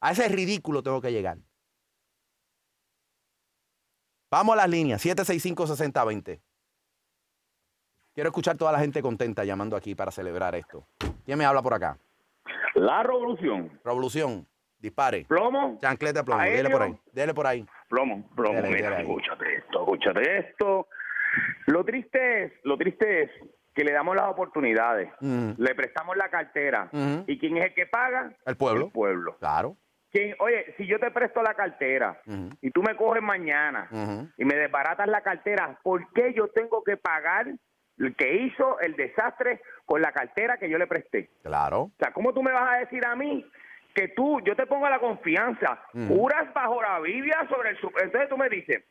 A 0.00 0.12
ese 0.12 0.28
ridículo 0.28 0.82
tengo 0.82 1.00
que 1.00 1.12
llegar. 1.12 1.38
Vamos 4.30 4.54
a 4.54 4.56
las 4.56 4.68
líneas, 4.68 5.04
765-6020. 5.04 6.40
Quiero 8.14 8.28
escuchar 8.28 8.56
toda 8.56 8.72
la 8.72 8.78
gente 8.78 9.02
contenta 9.02 9.44
llamando 9.44 9.76
aquí 9.76 9.94
para 9.94 10.10
celebrar 10.10 10.54
esto. 10.54 10.86
¿Quién 11.24 11.38
me 11.38 11.44
habla 11.44 11.62
por 11.62 11.74
acá? 11.74 11.98
La 12.74 13.02
revolución. 13.02 13.80
Revolución. 13.84 14.46
Dispare. 14.78 15.24
Plomo. 15.26 15.78
Chancleta 15.80 16.24
plomo. 16.24 16.42
Dele 16.42 16.70
por 16.70 16.82
ahí. 16.82 16.98
Dele 17.12 17.34
por 17.34 17.46
ahí. 17.46 17.66
Plomo, 17.88 18.28
plomo. 18.34 18.54
Dele, 18.60 18.68
Mira, 18.68 18.90
dele 18.90 18.96
ahí. 18.96 19.02
escúchate 19.02 19.56
esto, 19.58 19.80
escúchate 19.80 20.38
esto. 20.38 20.88
Lo 21.66 21.84
triste 21.84 22.44
es, 22.44 22.52
lo 22.64 22.76
triste 22.76 23.22
es 23.22 23.30
que 23.74 23.84
le 23.84 23.92
damos 23.92 24.14
las 24.16 24.26
oportunidades, 24.26 25.10
le 25.20 25.74
prestamos 25.74 26.16
la 26.16 26.28
cartera 26.28 26.88
y 27.26 27.38
quién 27.38 27.56
es 27.58 27.64
el 27.66 27.74
que 27.74 27.86
paga? 27.86 28.32
El 28.46 28.56
pueblo. 28.56 28.86
El 28.86 28.92
pueblo. 28.92 29.36
Claro. 29.38 29.76
¿Quién- 30.10 30.36
oye, 30.40 30.74
si 30.76 30.86
yo 30.86 30.98
te 30.98 31.10
presto 31.10 31.42
la 31.42 31.54
cartera 31.54 32.20
y 32.60 32.70
tú 32.70 32.82
me 32.82 32.96
coges 32.96 33.22
mañana 33.22 33.88
y 34.36 34.44
me 34.44 34.56
desbaratas 34.56 35.08
la 35.08 35.22
cartera, 35.22 35.78
¿por 35.82 36.12
qué 36.12 36.34
yo 36.34 36.48
tengo 36.48 36.84
que 36.84 36.96
pagar 36.98 37.46
el 37.98 38.14
que 38.16 38.34
hizo 38.34 38.78
el 38.80 38.94
desastre 38.96 39.62
con 39.86 40.02
la 40.02 40.12
cartera 40.12 40.58
que 40.58 40.68
yo 40.68 40.76
le 40.76 40.86
presté? 40.86 41.30
Claro. 41.42 41.80
O 41.84 41.92
sea, 41.98 42.12
¿cómo 42.12 42.34
tú 42.34 42.42
me 42.42 42.52
vas 42.52 42.74
a 42.74 42.78
decir 42.80 43.06
a 43.06 43.16
mí 43.16 43.46
que 43.94 44.08
tú, 44.08 44.40
yo 44.42 44.54
te 44.56 44.66
pongo 44.66 44.88
la 44.88 44.98
confianza, 44.98 45.82
juras 46.08 46.52
bajo 46.54 46.82
la 46.82 46.98
Biblia 47.00 47.46
sobre 47.48 47.70
el... 47.70 47.78
Entonces 48.02 48.28
tú 48.28 48.36
me 48.36 48.48
dices, 48.50 48.82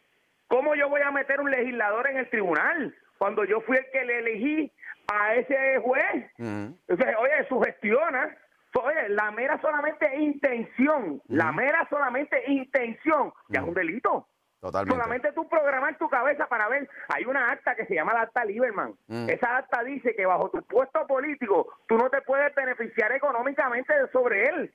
¿cómo 0.47 0.73
yo 0.75 0.89
voy 0.89 1.01
a 1.01 1.11
meter 1.11 1.39
un 1.39 1.51
legislador 1.51 2.07
en 2.09 2.17
el 2.17 2.29
tribunal 2.29 2.95
cuando 3.21 3.45
yo 3.45 3.61
fui 3.61 3.77
el 3.77 3.85
que 3.91 4.03
le 4.03 4.17
elegí 4.17 4.73
a 5.13 5.35
ese 5.35 5.77
juez? 5.77 6.25
Entonces, 6.39 7.15
oye, 7.19 7.47
sugestiona. 7.47 8.35
Oye, 8.73 9.09
la 9.09 9.29
mera 9.29 9.61
solamente 9.61 10.11
intención, 10.17 11.21
la 11.27 11.51
mera 11.51 11.85
solamente 11.87 12.41
intención, 12.47 13.31
ya 13.49 13.59
es 13.59 13.67
un 13.67 13.75
delito. 13.75 14.27
Totalmente. 14.59 14.95
Solamente 14.95 15.31
tú 15.33 15.47
programar 15.47 15.99
tu 15.99 16.09
cabeza 16.09 16.47
para 16.47 16.67
ver. 16.67 16.89
Hay 17.09 17.25
una 17.25 17.51
acta 17.51 17.75
que 17.75 17.85
se 17.85 17.93
llama 17.93 18.15
la 18.15 18.21
acta 18.21 18.43
Lieberman. 18.43 18.95
Mm. 19.05 19.29
Esa 19.29 19.57
acta 19.57 19.83
dice 19.83 20.15
que 20.15 20.25
bajo 20.25 20.49
tu 20.49 20.63
puesto 20.63 21.05
político 21.05 21.71
tú 21.87 21.99
no 21.99 22.09
te 22.09 22.23
puedes 22.23 22.55
beneficiar 22.55 23.11
económicamente 23.11 23.93
sobre 24.11 24.47
él. 24.47 24.73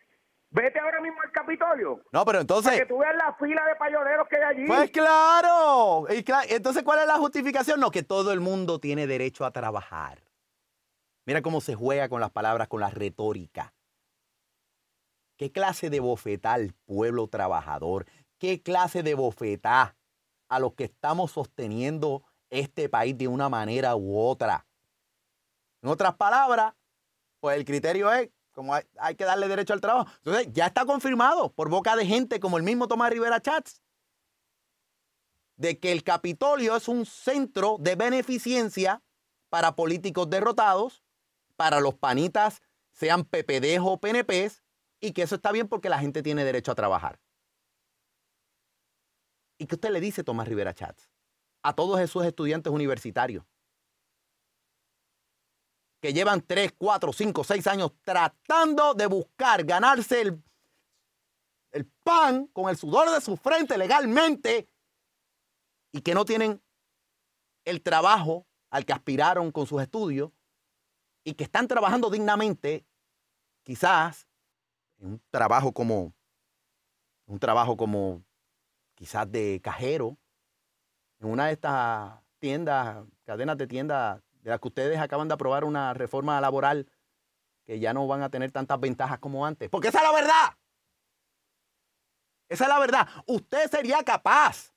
Vete 0.57 0.81
ahora 0.81 1.01
mismo 1.03 1.21
al 1.23 1.31
Capitolio. 1.33 2.03
No, 2.13 2.25
pero 2.25 2.41
entonces. 2.41 2.73
Para 2.73 2.83
que 2.83 2.87
tú 2.87 2.97
veas 2.99 3.15
la 3.15 3.35
fila 3.35 3.63
de 3.67 3.77
payoneros 3.77 4.27
que 4.27 4.37
hay 4.37 4.43
allí. 4.43 4.67
Pues 4.67 4.91
claro. 4.91 6.07
Y 6.09 6.23
cla- 6.25 6.47
Entonces, 6.49 6.83
¿cuál 6.83 7.01
es 7.01 7.07
la 7.07 7.19
justificación? 7.19 7.79
No, 7.79 7.91
que 7.91 8.03
todo 8.03 8.33
el 8.33 8.41
mundo 8.41 8.81
tiene 8.81 9.07
derecho 9.07 9.45
a 9.45 9.51
trabajar. 9.51 10.23
Mira 11.27 11.43
cómo 11.43 11.61
se 11.61 11.75
juega 11.75 12.09
con 12.09 12.21
las 12.23 12.31
palabras, 12.31 12.69
con 12.69 12.81
la 12.81 12.89
retórica. 12.89 13.75
¿Qué 15.37 15.53
clase 15.53 15.91
de 15.91 16.01
bofetá 16.01 16.55
al 16.55 16.73
pueblo 16.87 17.29
trabajador? 17.29 18.07
¿Qué 18.39 18.63
clase 18.63 19.03
de 19.03 19.15
bofetá 19.15 19.95
a 20.49 20.59
los 20.59 20.73
que 20.75 20.85
estamos 20.85 21.33
sosteniendo 21.33 22.23
este 22.49 22.89
país 22.89 23.19
de 23.19 23.29
una 23.29 23.51
manera 23.51 23.95
u 23.97 24.19
otra? 24.19 24.67
En 25.83 25.91
otras 25.91 26.15
palabras, 26.15 26.73
pues 27.41 27.59
el 27.59 27.67
criterio 27.67 28.11
es 28.11 28.31
como 28.57 28.75
hay, 28.75 29.15
que 29.17 29.25
darle 29.25 29.49
derecho 29.49 29.75
al 29.75 29.83
trabajo. 29.83 30.11
Entonces, 30.25 30.49
ya 30.53 30.67
está 30.67 30.87
confirmado 30.87 31.53
por 31.53 31.69
boca 31.69 31.95
de 31.95 32.07
gente 32.07 32.41
como 32.41 32.57
el 32.57 32.63
mismo 32.63 32.89
Tomás 32.89 33.11
Rivera 33.11 33.41
Chats 33.41 33.83
de 35.57 35.79
que 35.79 35.93
el 35.93 36.03
Capitolio 36.03 36.75
es 36.75 36.89
un 36.89 37.05
centro 37.05 37.77
de 37.79 37.97
beneficencia 37.97 39.03
para 39.51 39.77
políticos 39.77 40.29
derrotados, 40.31 41.05
para 41.57 41.81
los 41.81 41.95
panitas, 41.95 42.63
sean 42.93 43.25
PPD 43.25 43.79
o 43.81 43.99
PNPs, 44.01 44.63
y 45.01 45.13
que 45.13 45.23
eso 45.23 45.35
está 45.35 45.53
bien 45.53 45.69
porque 45.69 45.91
la 45.91 45.99
gente 45.99 46.23
tiene 46.23 46.45
derecho 46.45 46.73
a 46.73 46.75
trabajar. 46.75 47.21
¿Y 49.59 49.67
qué 49.67 49.75
usted 49.75 49.91
le 49.91 50.01
dice, 50.01 50.25
Tomás 50.25 50.49
Rivera 50.49 50.75
Chats, 50.75 51.11
a 51.63 51.75
todos 51.75 52.01
esos 52.01 52.25
estudiantes 52.25 52.73
universitarios 52.73 53.45
que 56.07 56.13
llevan 56.13 56.41
3, 56.41 56.73
4, 56.79 57.13
5, 57.13 57.43
6 57.43 57.67
años 57.67 57.91
tratando 58.05 58.95
de 58.95 59.07
buscar 59.07 59.65
ganarse 59.65 60.21
el, 60.21 60.41
el 61.73 61.85
pan 62.05 62.47
con 62.53 62.71
el 62.71 62.77
sudor 62.77 63.11
de 63.11 63.21
su 63.21 63.37
frente 63.37 63.77
legalmente 63.77 64.69
y 65.91 66.03
que 66.03 66.15
no 66.15 66.25
tienen 66.25 66.63
el 67.65 67.83
trabajo 67.83 68.47
al 68.71 68.87
que 68.87 68.93
aspiraron 68.93 69.51
con 69.51 69.67
sus 69.67 69.83
estudios 69.83 70.31
y 71.25 71.35
que 71.35 71.43
están 71.43 71.67
trabajando 71.67 72.09
dignamente, 72.09 72.87
quizás 73.65 74.29
en 74.99 75.09
un 75.09 75.23
trabajo 75.29 75.73
como 75.73 76.15
un 77.25 77.41
trabajo 77.41 77.77
como 77.77 78.23
quizás 78.95 79.29
de 79.29 79.61
cajero 79.61 80.17
en 81.19 81.31
una 81.31 81.47
de 81.47 81.55
estas 81.55 82.21
tiendas, 82.39 83.05
cadenas 83.25 83.59
de 83.59 83.67
tiendas 83.67 84.23
de 84.53 84.61
que 84.61 84.69
ustedes 84.69 84.99
acaban 85.01 85.29
de 85.29 85.35
aprobar 85.35 85.65
una 85.65 85.93
reforma 85.93 86.41
laboral 86.41 86.89
que 87.65 87.81
ya 87.81 87.93
no 87.93 88.07
van 88.07 88.23
a 88.23 88.31
tener 88.31 88.53
tantas 88.53 88.79
ventajas 88.79 89.19
como 89.19 89.45
antes. 89.45 89.69
Porque 89.69 89.89
esa 89.89 89.99
es 89.99 90.05
la 90.05 90.13
verdad. 90.13 90.59
Esa 92.49 92.65
es 92.65 92.69
la 92.69 92.79
verdad. 92.79 93.09
Usted 93.27 93.69
sería 93.69 94.05
capaz. 94.05 94.73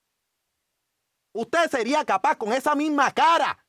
Usted 1.33 1.69
sería 1.69 2.03
capaz 2.03 2.35
con 2.35 2.51
esa 2.51 2.73
misma 2.73 3.11
cara 3.11 3.63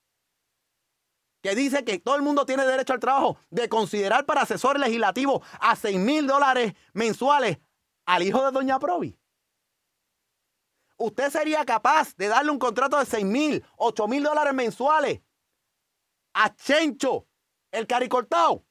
que 1.42 1.54
dice 1.54 1.84
que 1.84 1.98
todo 1.98 2.16
el 2.16 2.22
mundo 2.22 2.46
tiene 2.46 2.64
derecho 2.64 2.94
al 2.94 3.00
trabajo 3.00 3.38
de 3.50 3.68
considerar 3.68 4.24
para 4.24 4.42
asesor 4.42 4.78
legislativo 4.78 5.42
a 5.60 5.76
6 5.76 5.98
mil 5.98 6.26
dólares 6.26 6.72
mensuales 6.94 7.58
al 8.06 8.22
hijo 8.22 8.42
de 8.44 8.52
Doña 8.52 8.78
Provi. 8.78 9.18
Usted 10.96 11.30
sería 11.30 11.64
capaz 11.66 12.16
de 12.16 12.28
darle 12.28 12.50
un 12.50 12.58
contrato 12.58 12.98
de 12.98 13.04
6 13.04 13.24
mil, 13.24 13.64
8 13.76 14.08
mil 14.08 14.22
dólares 14.22 14.54
mensuales 14.54 15.20
a 16.34 16.54
Chencho, 16.54 17.26
el 17.70 17.86
caricortado. 17.86 18.64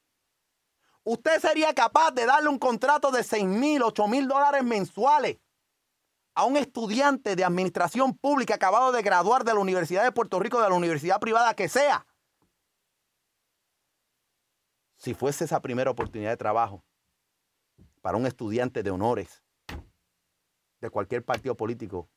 Usted 1.03 1.39
sería 1.39 1.73
capaz 1.73 2.11
de 2.11 2.25
darle 2.25 2.49
un 2.49 2.59
contrato 2.59 3.11
de 3.11 3.23
6 3.23 3.45
mil, 3.45 3.81
8 3.81 4.07
mil 4.07 4.27
dólares 4.27 4.63
mensuales 4.63 5.39
a 6.35 6.45
un 6.45 6.57
estudiante 6.57 7.35
de 7.35 7.43
administración 7.43 8.17
pública 8.17 8.55
acabado 8.55 8.91
de 8.91 9.01
graduar 9.01 9.43
de 9.43 9.53
la 9.53 9.59
Universidad 9.59 10.03
de 10.03 10.11
Puerto 10.11 10.39
Rico, 10.39 10.61
de 10.61 10.69
la 10.69 10.75
universidad 10.75 11.19
privada 11.19 11.55
que 11.55 11.67
sea. 11.67 12.05
Si 14.97 15.13
fuese 15.13 15.45
esa 15.45 15.61
primera 15.61 15.91
oportunidad 15.91 16.29
de 16.29 16.37
trabajo 16.37 16.83
para 18.01 18.17
un 18.17 18.25
estudiante 18.25 18.83
de 18.83 18.91
honores 18.91 19.43
de 20.81 20.89
cualquier 20.89 21.25
partido 21.25 21.55
político, 21.55 22.09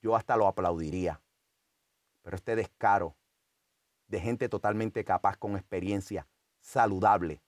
yo 0.00 0.16
hasta 0.16 0.36
lo 0.36 0.46
aplaudiría. 0.46 1.22
Pero 2.22 2.36
este 2.36 2.54
descaro 2.54 3.16
de 4.12 4.20
gente 4.20 4.50
totalmente 4.50 5.04
capaz, 5.04 5.38
con 5.38 5.56
experiencia, 5.56 6.28
saludable. 6.60 7.42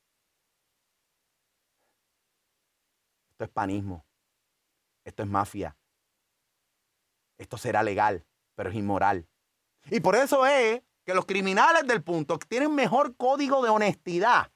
Esto 3.33 3.45
es 3.45 3.51
panismo. 3.51 4.07
Esto 5.05 5.23
es 5.23 5.29
mafia. 5.29 5.77
Esto 7.37 7.59
será 7.59 7.83
legal, 7.83 8.25
pero 8.55 8.71
es 8.71 8.77
inmoral. 8.77 9.29
Y 9.91 10.01
por 10.01 10.17
eso 10.17 10.47
es 10.47 10.83
que 11.05 11.13
los 11.13 11.27
criminales 11.27 11.87
del 11.87 12.03
punto 12.03 12.39
tienen 12.39 12.75
mejor 12.75 13.15
código 13.15 13.63
de 13.63 13.69
honestidad. 13.69 14.51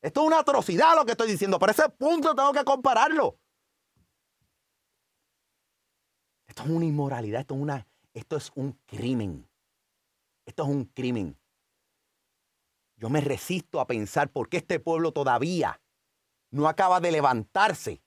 Esto 0.00 0.22
es 0.22 0.26
una 0.28 0.38
atrocidad 0.38 0.96
lo 0.96 1.04
que 1.04 1.12
estoy 1.12 1.30
diciendo. 1.30 1.58
Por 1.58 1.68
ese 1.68 1.90
punto 1.90 2.34
tengo 2.34 2.54
que 2.54 2.64
compararlo. 2.64 3.38
Esto 6.46 6.62
es 6.62 6.70
una 6.70 6.86
inmoralidad, 6.86 7.42
esto 7.42 7.54
es, 7.54 7.60
una, 7.60 7.86
esto 8.14 8.36
es 8.38 8.50
un 8.54 8.72
crimen. 8.86 9.46
Esto 10.46 10.62
es 10.62 10.68
un 10.68 10.84
crimen. 10.86 11.38
Yo 12.96 13.10
me 13.10 13.20
resisto 13.20 13.80
a 13.80 13.86
pensar 13.86 14.30
por 14.30 14.48
qué 14.48 14.56
este 14.58 14.80
pueblo 14.80 15.12
todavía 15.12 15.82
no 16.50 16.68
acaba 16.68 17.00
de 17.00 17.12
levantarse 17.12 18.02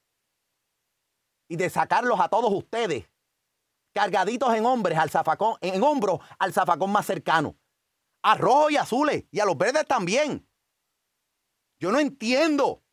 y 1.48 1.58
de 1.58 1.70
sacarlos 1.70 2.20
a 2.20 2.30
todos 2.30 2.52
ustedes 2.52 3.12
cargaditos 3.94 4.54
en 4.56 4.66
hombres 4.66 4.98
al 4.98 5.10
zafacón, 5.10 5.58
en 5.62 5.84
hombros 5.84 6.20
al 6.40 6.54
zafacón 6.54 6.92
más 6.92 7.06
cercano. 7.06 7.58
A 8.22 8.36
rojos 8.36 8.72
y 8.72 8.78
azules 8.78 9.26
y 9.32 9.40
a 9.40 9.46
los 9.46 9.58
verdes 9.58 9.86
también. 9.86 10.48
Yo 11.80 11.92
no 11.92 12.00
entiendo 12.00 12.84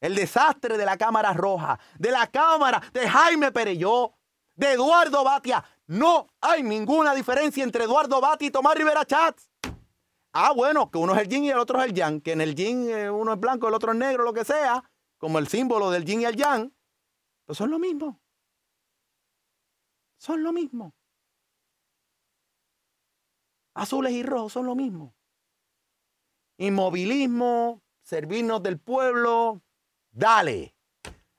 el 0.00 0.14
desastre 0.14 0.78
de 0.78 0.84
la 0.84 0.96
Cámara 0.96 1.32
Roja, 1.32 1.78
de 1.98 2.10
la 2.10 2.26
Cámara 2.28 2.80
de 2.92 3.08
Jaime 3.08 3.52
Pereyó, 3.52 4.16
de 4.54 4.72
Eduardo 4.72 5.24
Batia. 5.24 5.64
No 5.90 6.28
hay 6.40 6.62
ninguna 6.62 7.16
diferencia 7.16 7.64
entre 7.64 7.82
Eduardo 7.82 8.20
Batia 8.20 8.46
y 8.46 8.52
Tomás 8.52 8.76
Rivera 8.76 9.04
Chats. 9.04 9.50
Ah, 10.32 10.52
bueno, 10.52 10.88
que 10.88 10.98
uno 10.98 11.16
es 11.16 11.22
el 11.22 11.28
yin 11.28 11.42
y 11.42 11.50
el 11.50 11.58
otro 11.58 11.80
es 11.80 11.86
el 11.86 11.94
yang, 11.94 12.20
que 12.20 12.30
en 12.30 12.40
el 12.40 12.54
yin 12.54 12.88
eh, 12.88 13.10
uno 13.10 13.32
es 13.32 13.40
blanco, 13.40 13.66
el 13.66 13.74
otro 13.74 13.90
es 13.90 13.98
negro, 13.98 14.22
lo 14.22 14.32
que 14.32 14.44
sea, 14.44 14.88
como 15.18 15.40
el 15.40 15.48
símbolo 15.48 15.90
del 15.90 16.04
yin 16.04 16.20
y 16.20 16.26
el 16.26 16.36
yang. 16.36 16.72
Pues 17.44 17.58
son 17.58 17.72
lo 17.72 17.80
mismo. 17.80 18.20
Son 20.16 20.44
lo 20.44 20.52
mismo. 20.52 20.94
Azules 23.74 24.12
y 24.12 24.22
rojos 24.22 24.52
son 24.52 24.66
lo 24.66 24.76
mismo. 24.76 25.16
Inmovilismo, 26.58 27.82
servirnos 28.04 28.62
del 28.62 28.78
pueblo, 28.78 29.60
dale. 30.12 30.76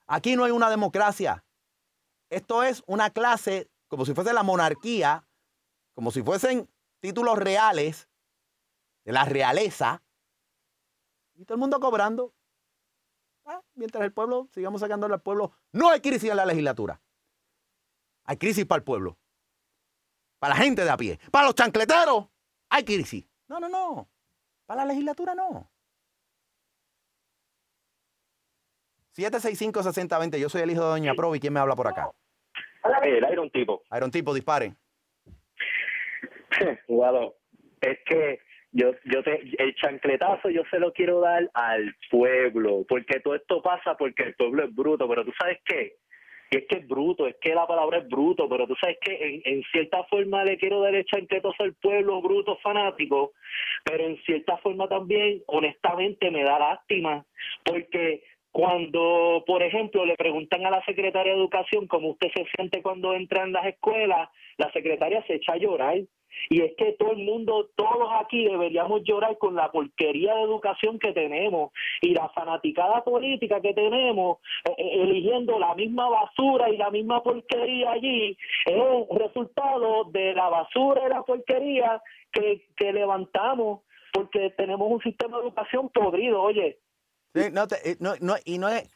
Aquí 0.08 0.36
no 0.36 0.43
hay 0.43 0.52
una 0.52 0.70
democracia. 0.70 1.45
Esto 2.30 2.64
es 2.64 2.84
una 2.86 3.12
clase, 3.12 3.71
como 3.92 4.06
si 4.06 4.14
fuese 4.14 4.32
la 4.32 4.42
monarquía, 4.42 5.28
como 5.94 6.12
si 6.12 6.24
fuesen 6.24 6.70
títulos 7.02 7.38
reales 7.38 8.08
de 9.04 9.12
la 9.12 9.26
realeza, 9.26 10.02
y 11.34 11.44
todo 11.44 11.56
el 11.56 11.60
mundo 11.60 11.78
cobrando. 11.82 12.34
Ah, 13.44 13.62
mientras 13.74 14.06
el 14.06 14.14
pueblo, 14.14 14.48
sigamos 14.54 14.80
sacándole 14.80 15.16
al 15.16 15.22
pueblo, 15.22 15.52
no 15.74 15.89
hay 15.89 16.00
crisis 16.00 16.30
en 16.30 16.38
la 16.38 16.46
legislatura. 16.46 17.02
hay 18.24 18.38
crisis 18.38 18.66
para 18.66 18.78
el 18.78 18.86
pueblo. 18.86 19.18
Para 20.39 20.54
la 20.56 20.62
gente 20.62 20.86
de 20.86 20.89
a 20.89 20.96
pie. 20.96 21.20
Para 21.30 21.48
los 21.48 21.56
chancleteros, 21.56 22.30
hay 22.70 22.86
crisis. 22.86 23.26
No, 23.50 23.60
no, 23.60 23.68
no. 23.68 24.08
Para 24.68 24.86
la 24.86 24.94
legislatura 24.94 25.36
no. 25.36 25.70
765-6020. 29.18 30.38
Yo 30.38 30.48
soy 30.48 30.62
el 30.62 30.72
hijo 30.72 30.82
de 30.82 30.89
Doña 30.92 31.14
Provi. 31.14 31.42
¿Quién 31.42 31.52
me 31.52 31.60
habla 31.60 31.76
por 31.76 31.89
acá? 31.89 32.10
El 33.04 33.26
Iron 33.32 33.50
Tipo. 33.50 33.84
Iron 33.96 34.12
Tipo, 34.12 34.34
dispare. 34.34 34.74
Guado, 36.88 37.36
es 37.82 38.00
que 38.06 38.40
yo, 38.72 38.92
yo 39.06 39.24
te, 39.24 39.42
el 39.58 39.76
chancletazo 39.76 40.50
yo 40.50 40.64
se 40.70 40.80
lo 40.80 40.94
quiero 40.94 41.20
dar 41.20 41.50
al 41.54 41.96
pueblo, 42.10 42.86
porque 42.88 43.20
todo 43.20 43.36
esto 43.36 43.62
pasa 43.62 43.96
porque 43.98 44.24
el 44.24 44.36
pueblo 44.36 44.64
es 44.64 44.74
bruto, 44.74 45.08
pero 45.08 45.26
tú 45.26 45.32
sabes 45.38 45.60
qué, 45.66 45.98
y 46.52 46.58
es 46.58 46.66
que 46.68 46.78
es 46.80 46.88
bruto, 46.88 47.28
es 47.28 47.36
que 47.40 47.56
la 47.56 47.66
palabra 47.66 48.00
es 48.00 48.10
bruto, 48.10 48.50
pero 48.50 48.68
tú 48.68 48.76
sabes 48.76 48.98
que 49.00 49.14
en, 49.14 49.42
en 49.46 49.64
cierta 49.72 50.04
forma 50.06 50.44
le 50.44 50.58
quiero 50.58 50.82
dar 50.82 50.94
el 50.94 51.06
chancletazo 51.06 51.64
al 51.64 51.74
pueblo 51.76 52.22
bruto 52.22 52.58
fanático, 52.58 53.32
pero 53.86 54.06
en 54.06 54.22
cierta 54.24 54.58
forma 54.58 54.90
también, 54.90 55.42
honestamente, 55.48 56.30
me 56.30 56.44
da 56.44 56.60
lástima, 56.60 57.26
porque 57.64 58.24
cuando, 58.52 59.43
por 59.47 59.64
ejemplo, 59.64 60.06
le 60.06 60.16
preguntan 60.16 60.66
a 60.66 60.72
la 60.72 60.84
secretaria 60.84 61.34
de 61.34 61.39
Educación 61.39 61.88
cómo 61.88 62.10
usted 62.10 62.30
se 62.36 62.45
siente 62.56 62.82
cuando 62.82 63.14
entra 63.14 63.43
en 63.43 63.54
las 63.54 63.66
escuelas, 63.66 64.30
la 64.58 64.72
secretaria 64.72 65.24
se 65.26 65.36
echa 65.36 65.54
a 65.54 65.58
llorar. 65.58 65.99
Y 66.49 66.62
es 66.62 66.74
que 66.78 66.93
todo 66.93 67.12
el 67.12 67.24
mundo, 67.26 67.70
todos 67.76 68.10
aquí 68.20 68.45
deberíamos 68.45 69.04
llorar 69.04 69.38
con 69.38 69.54
la 69.56 69.70
porquería 69.70 70.34
de 70.36 70.43
educación 70.43 70.97
que 70.97 71.12
tenemos 71.12 71.72
y 72.02 72.14
la 72.14 72.30
fanaticada 72.30 73.04
política 73.04 73.60
que 73.62 73.74
tenemos, 73.74 74.38
eh, 74.66 74.74
eh, 74.78 75.02
eligiendo 75.02 75.60
la 75.60 75.76
misma 75.76 76.10
basura 76.10 76.70
y 76.70 76.78
la 76.78 76.89
misma 76.89 77.22
porquería 77.22 77.91
allí, 77.91 78.38
es 78.66 79.20
resultado 79.20 80.06
de 80.06 80.34
la 80.34 80.47
basura 80.47 81.02
y 81.06 81.10
la 81.10 81.24
porquería 81.24 82.02
que, 82.32 82.66
que 82.78 82.93
levantamos 82.93 83.82
porque 84.14 84.52
tenemos 84.52 84.89
un 84.89 85.02
sistema 85.02 85.38
de 85.38 85.43
educación 85.43 85.89
podrido, 85.89 86.41
oye. 86.41 86.80
Sí, 87.34 87.50
no, 87.52 87.68
te- 87.68 87.92
eh, 87.92 87.98
no, 88.00 88.14
no, 88.20 88.36
y 88.44 88.58
no 88.58 88.68
es, 88.70 88.90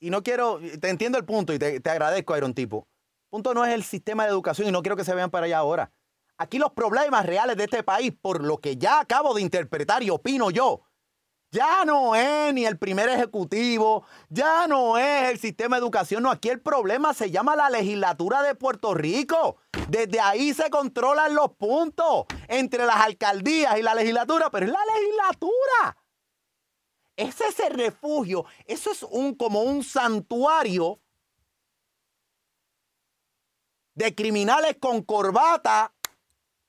y 0.00 0.10
no 0.10 0.22
quiero, 0.22 0.60
te 0.80 0.88
entiendo 0.88 1.18
el 1.18 1.24
punto 1.24 1.52
y 1.52 1.58
te, 1.58 1.80
te 1.80 1.90
agradezco, 1.90 2.36
Iron 2.36 2.54
Tipo. 2.54 2.86
Punto 3.30 3.52
no 3.54 3.64
es 3.64 3.72
el 3.74 3.82
sistema 3.82 4.24
de 4.24 4.30
educación 4.30 4.68
y 4.68 4.72
no 4.72 4.82
quiero 4.82 4.96
que 4.96 5.04
se 5.04 5.14
vean 5.14 5.30
para 5.30 5.46
allá 5.46 5.58
ahora. 5.58 5.92
Aquí 6.38 6.58
los 6.58 6.72
problemas 6.72 7.26
reales 7.26 7.56
de 7.56 7.64
este 7.64 7.82
país, 7.82 8.12
por 8.20 8.44
lo 8.44 8.58
que 8.58 8.76
ya 8.76 9.00
acabo 9.00 9.34
de 9.34 9.42
interpretar 9.42 10.02
y 10.02 10.10
opino 10.10 10.50
yo, 10.50 10.82
ya 11.50 11.84
no 11.84 12.16
es 12.16 12.52
ni 12.52 12.66
el 12.66 12.78
primer 12.78 13.08
ejecutivo, 13.08 14.04
ya 14.28 14.66
no 14.66 14.98
es 14.98 15.30
el 15.30 15.38
sistema 15.38 15.76
de 15.76 15.82
educación, 15.82 16.24
no, 16.24 16.30
aquí 16.32 16.48
el 16.48 16.60
problema 16.60 17.14
se 17.14 17.30
llama 17.30 17.54
la 17.54 17.70
legislatura 17.70 18.42
de 18.42 18.56
Puerto 18.56 18.94
Rico. 18.94 19.58
Desde 19.88 20.18
ahí 20.18 20.52
se 20.52 20.70
controlan 20.70 21.34
los 21.34 21.50
puntos 21.52 22.24
entre 22.48 22.84
las 22.86 22.96
alcaldías 22.96 23.78
y 23.78 23.82
la 23.82 23.94
legislatura, 23.94 24.50
pero 24.50 24.66
es 24.66 24.72
la 24.72 24.80
legislatura. 24.96 25.96
Ese 27.16 27.46
es 27.46 27.60
el 27.60 27.74
refugio, 27.74 28.44
eso 28.66 28.90
es 28.90 29.02
un 29.04 29.34
como 29.34 29.62
un 29.62 29.84
santuario 29.84 31.00
de 33.94 34.14
criminales 34.14 34.76
con 34.80 35.02
corbata, 35.02 35.94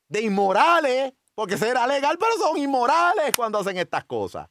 de 0.07 0.21
inmorales, 0.21 1.13
porque 1.33 1.57
será 1.57 1.87
legal, 1.87 2.17
pero 2.19 2.37
son 2.37 2.57
inmorales 2.57 3.33
cuando 3.35 3.57
hacen 3.59 3.77
estas 3.77 4.05
cosas. 4.05 4.47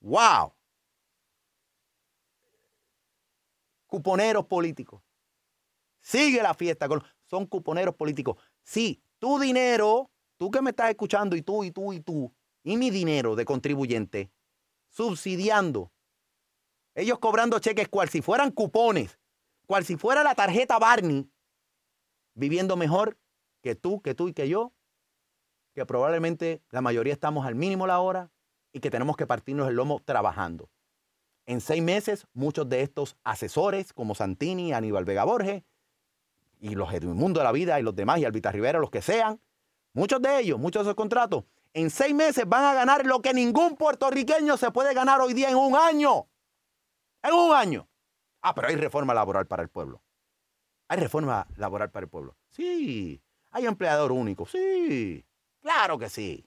¡Wow! 0.00 0.52
Cuponeros 3.86 4.46
políticos. 4.46 5.02
Sigue 6.00 6.42
la 6.42 6.54
fiesta. 6.54 6.88
Con, 6.88 7.04
son 7.26 7.46
cuponeros 7.46 7.94
políticos. 7.94 8.36
Sí, 8.62 9.02
tu 9.18 9.38
dinero, 9.38 10.10
tú 10.36 10.50
que 10.50 10.60
me 10.60 10.70
estás 10.70 10.90
escuchando, 10.90 11.36
y 11.36 11.42
tú, 11.42 11.62
y 11.64 11.70
tú, 11.70 11.92
y 11.92 12.00
tú, 12.00 12.32
y 12.62 12.76
mi 12.76 12.90
dinero 12.90 13.36
de 13.36 13.44
contribuyente, 13.44 14.30
subsidiando. 14.88 15.92
Ellos 16.94 17.18
cobrando 17.18 17.58
cheques 17.58 17.88
cual 17.88 18.08
si 18.08 18.22
fueran 18.22 18.50
cupones, 18.50 19.18
cual 19.66 19.84
si 19.84 19.96
fuera 19.96 20.22
la 20.22 20.34
tarjeta 20.34 20.78
Barney, 20.78 21.30
viviendo 22.34 22.76
mejor 22.76 23.18
que 23.62 23.74
tú, 23.74 24.00
que 24.02 24.14
tú 24.14 24.28
y 24.28 24.32
que 24.32 24.48
yo, 24.48 24.72
que 25.74 25.86
probablemente 25.86 26.62
la 26.70 26.80
mayoría 26.80 27.12
estamos 27.12 27.46
al 27.46 27.54
mínimo 27.54 27.86
la 27.86 28.00
hora 28.00 28.30
y 28.72 28.80
que 28.80 28.90
tenemos 28.90 29.16
que 29.16 29.26
partirnos 29.26 29.68
el 29.68 29.76
lomo 29.76 30.00
trabajando. 30.04 30.68
En 31.46 31.60
seis 31.60 31.82
meses, 31.82 32.26
muchos 32.32 32.68
de 32.68 32.82
estos 32.82 33.16
asesores, 33.24 33.92
como 33.92 34.14
Santini, 34.14 34.72
Aníbal 34.72 35.04
Vega 35.04 35.24
Borges, 35.24 35.62
y 36.60 36.74
los 36.74 36.92
Edmundo 36.92 37.40
de 37.40 37.44
la 37.44 37.52
Vida 37.52 37.80
y 37.80 37.82
los 37.82 37.94
demás, 37.96 38.20
y 38.20 38.24
Albita 38.24 38.52
Rivera, 38.52 38.78
los 38.78 38.90
que 38.90 39.02
sean, 39.02 39.40
muchos 39.92 40.20
de 40.20 40.40
ellos, 40.40 40.58
muchos 40.58 40.84
de 40.84 40.90
esos 40.90 40.96
contratos, 40.96 41.44
en 41.74 41.90
seis 41.90 42.14
meses 42.14 42.48
van 42.48 42.64
a 42.64 42.74
ganar 42.74 43.06
lo 43.06 43.22
que 43.22 43.32
ningún 43.32 43.76
puertorriqueño 43.76 44.56
se 44.56 44.70
puede 44.70 44.94
ganar 44.94 45.20
hoy 45.20 45.34
día 45.34 45.50
en 45.50 45.56
un 45.56 45.76
año. 45.76 46.28
En 47.22 47.34
un 47.34 47.54
año. 47.54 47.88
Ah, 48.42 48.54
pero 48.54 48.68
hay 48.68 48.76
reforma 48.76 49.14
laboral 49.14 49.46
para 49.46 49.62
el 49.62 49.68
pueblo. 49.68 50.02
Hay 50.88 50.98
reforma 50.98 51.46
laboral 51.56 51.90
para 51.90 52.04
el 52.04 52.10
pueblo. 52.10 52.36
Sí. 52.48 53.22
Hay 53.50 53.66
empleador 53.66 54.12
único. 54.12 54.46
Sí. 54.46 55.24
Claro 55.60 55.98
que 55.98 56.08
sí. 56.08 56.44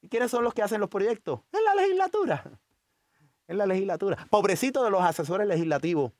¿Y 0.00 0.08
quiénes 0.08 0.30
son 0.30 0.44
los 0.44 0.54
que 0.54 0.62
hacen 0.62 0.80
los 0.80 0.88
proyectos? 0.88 1.40
En 1.52 1.64
la 1.64 1.74
legislatura. 1.74 2.44
En 3.46 3.58
la 3.58 3.66
legislatura. 3.66 4.26
Pobrecito 4.30 4.84
de 4.84 4.90
los 4.90 5.02
asesores 5.02 5.46
legislativos, 5.46 6.12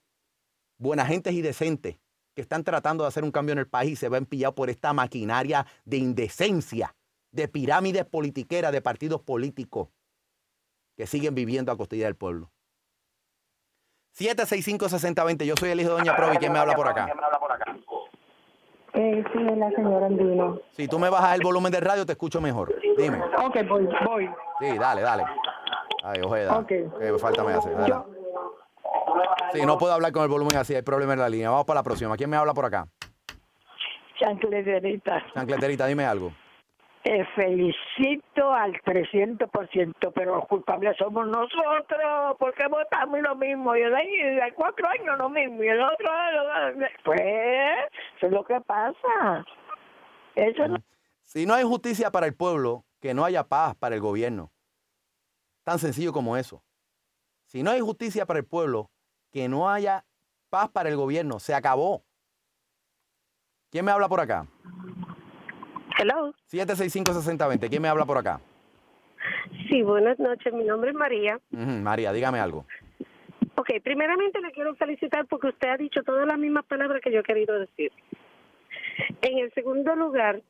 buena 0.79 1.07
gentes 1.07 1.35
y 1.35 1.43
decentes, 1.43 1.97
que 2.35 2.43
están 2.43 2.65
tratando 2.65 3.05
de 3.05 3.09
hacer 3.09 3.25
un 3.25 3.31
cambio 3.31 3.53
en 3.53 3.59
el 3.59 3.69
país 3.69 3.93
y 3.93 3.97
se 3.97 4.09
ven 4.09 4.27
pillados 4.27 4.55
por 4.55 4.71
esta 4.71 4.93
maquinaria 4.93 5.67
de 5.85 5.99
indecencia, 5.99 6.95
de 7.31 7.49
pirámides 7.49 8.05
politiqueras, 8.05 8.73
de 8.73 8.81
partidos 8.81 9.21
políticos 9.21 9.89
que 10.97 11.07
siguen 11.07 11.35
viviendo 11.35 11.71
a 11.73 11.77
costilla 11.77 12.07
del 12.07 12.17
pueblo. 12.17 12.51
765-6020. 14.19 15.45
Yo 15.45 15.55
soy 15.57 15.71
el 15.71 15.81
hijo 15.81 15.91
de 15.91 15.97
Doña 15.99 16.17
Provi. 16.17 16.37
¿Quién 16.39 16.53
me 16.53 16.59
habla 16.59 16.75
por 16.75 16.89
acá? 16.89 17.07
Eh, 18.95 19.23
sí, 19.33 19.39
es 19.49 19.57
la 19.59 19.71
señora 19.71 20.07
Andino. 20.07 20.61
Si 20.73 20.89
tú 20.89 20.99
me 20.99 21.09
bajas 21.09 21.37
el 21.37 21.43
volumen 21.43 21.71
del 21.71 21.83
radio, 21.83 22.05
te 22.05 22.13
escucho 22.13 22.41
mejor. 22.41 22.75
Dime. 22.97 23.21
Ok, 23.45 23.57
voy, 23.69 23.89
voy. 24.05 24.29
Sí, 24.61 24.77
dale, 24.79 25.03
dale. 25.03 25.25
Ay, 26.03 26.21
Ojeda. 26.23 26.59
Ok. 26.59 26.69
¿Qué 26.69 27.19
falta 27.21 27.45
me 27.45 27.53
hace? 27.53 27.71
Yo- 27.87 28.07
Sí, 29.53 29.65
no 29.65 29.79
puedo 29.79 29.93
hablar 29.95 30.13
con 30.13 30.23
el 30.25 30.29
volumen 30.29 30.57
así, 30.57 30.75
hay 30.75 30.83
problema 30.83 31.15
en 31.15 31.21
la 31.21 31.29
línea. 31.29 31.49
Vamos 31.51 31.65
para 31.65 31.79
la 31.81 31.83
próxima. 31.85 32.17
¿Quién 32.17 32.29
me 32.29 32.37
habla 32.37 32.53
por 32.53 32.65
acá? 32.67 32.87
Chancleterita, 34.19 35.23
Chancleterita, 35.33 35.87
dime 35.87 36.05
algo. 36.05 36.33
Eh, 37.11 37.25
felicito 37.35 38.53
al 38.53 38.73
300%, 38.83 40.13
pero 40.15 40.37
los 40.37 40.47
culpables 40.47 40.95
somos 40.99 41.27
nosotros, 41.27 42.37
porque 42.39 42.67
votamos 42.69 43.21
lo 43.21 43.35
mismo, 43.35 43.75
y 43.75 43.81
el 43.81 43.93
de 43.93 44.53
cuatro 44.55 44.87
años 44.87 45.17
lo 45.17 45.31
mismo, 45.31 45.63
y 45.63 45.69
el 45.69 45.81
otro, 45.81 46.11
pues, 47.05 47.21
eso 47.21 48.27
es 48.27 48.31
lo 48.31 48.45
que 48.45 48.61
pasa. 48.61 49.45
Eso 50.35 50.69
no 50.69 50.77
Si 51.23 51.47
no 51.47 51.55
hay 51.55 51.65
justicia 51.65 52.11
para 52.11 52.27
el 52.27 52.37
pueblo, 52.37 52.85
que 53.01 53.15
no 53.15 53.25
haya 53.25 53.45
paz 53.45 53.75
para 53.77 53.95
el 53.95 54.03
gobierno. 54.03 54.53
Tan 55.65 55.79
sencillo 55.79 56.13
como 56.13 56.37
eso. 56.37 56.63
Si 57.47 57.63
no 57.63 57.71
hay 57.71 57.81
justicia 57.81 58.27
para 58.27 58.41
el 58.41 58.45
pueblo, 58.45 58.91
que 59.33 59.49
no 59.49 59.71
haya 59.71 60.05
paz 60.51 60.69
para 60.69 60.91
el 60.91 60.97
gobierno. 60.97 61.39
Se 61.39 61.55
acabó. 61.55 62.05
¿Quién 63.71 63.87
me 63.87 63.93
habla 63.93 64.09
por 64.09 64.21
acá? 64.21 64.47
Hello. 65.99 66.33
765-6020. 66.53 67.69
¿Quién 67.69 67.83
me 67.83 67.89
habla 67.89 68.05
por 68.07 68.19
acá? 68.19 68.41
Sí, 69.69 69.83
buenas 69.83 70.19
noches, 70.19 70.53
mi 70.55 70.65
nombre 70.65 70.91
es 70.91 70.97
María. 70.97 71.41
María, 71.51 72.13
dígame 72.13 72.39
algo. 72.39 72.65
Ok, 73.57 73.71
primeramente 73.83 74.41
le 74.41 74.53
quiero 74.53 74.77
felicitar 74.77 75.27
porque 75.27 75.49
usted 75.49 75.69
ha 75.69 75.77
dicho 75.77 76.03
todas 76.05 76.27
las 76.27 76.39
mismas 76.39 76.65
palabras 76.67 77.03
que 77.03 77.13
yo 77.13 77.21
he 77.21 77.25
querido 77.25 77.59
decir. 77.59 77.91
En 79.23 79.39
el 79.39 79.53
segundo 79.53 79.97
lugar, 79.97 80.41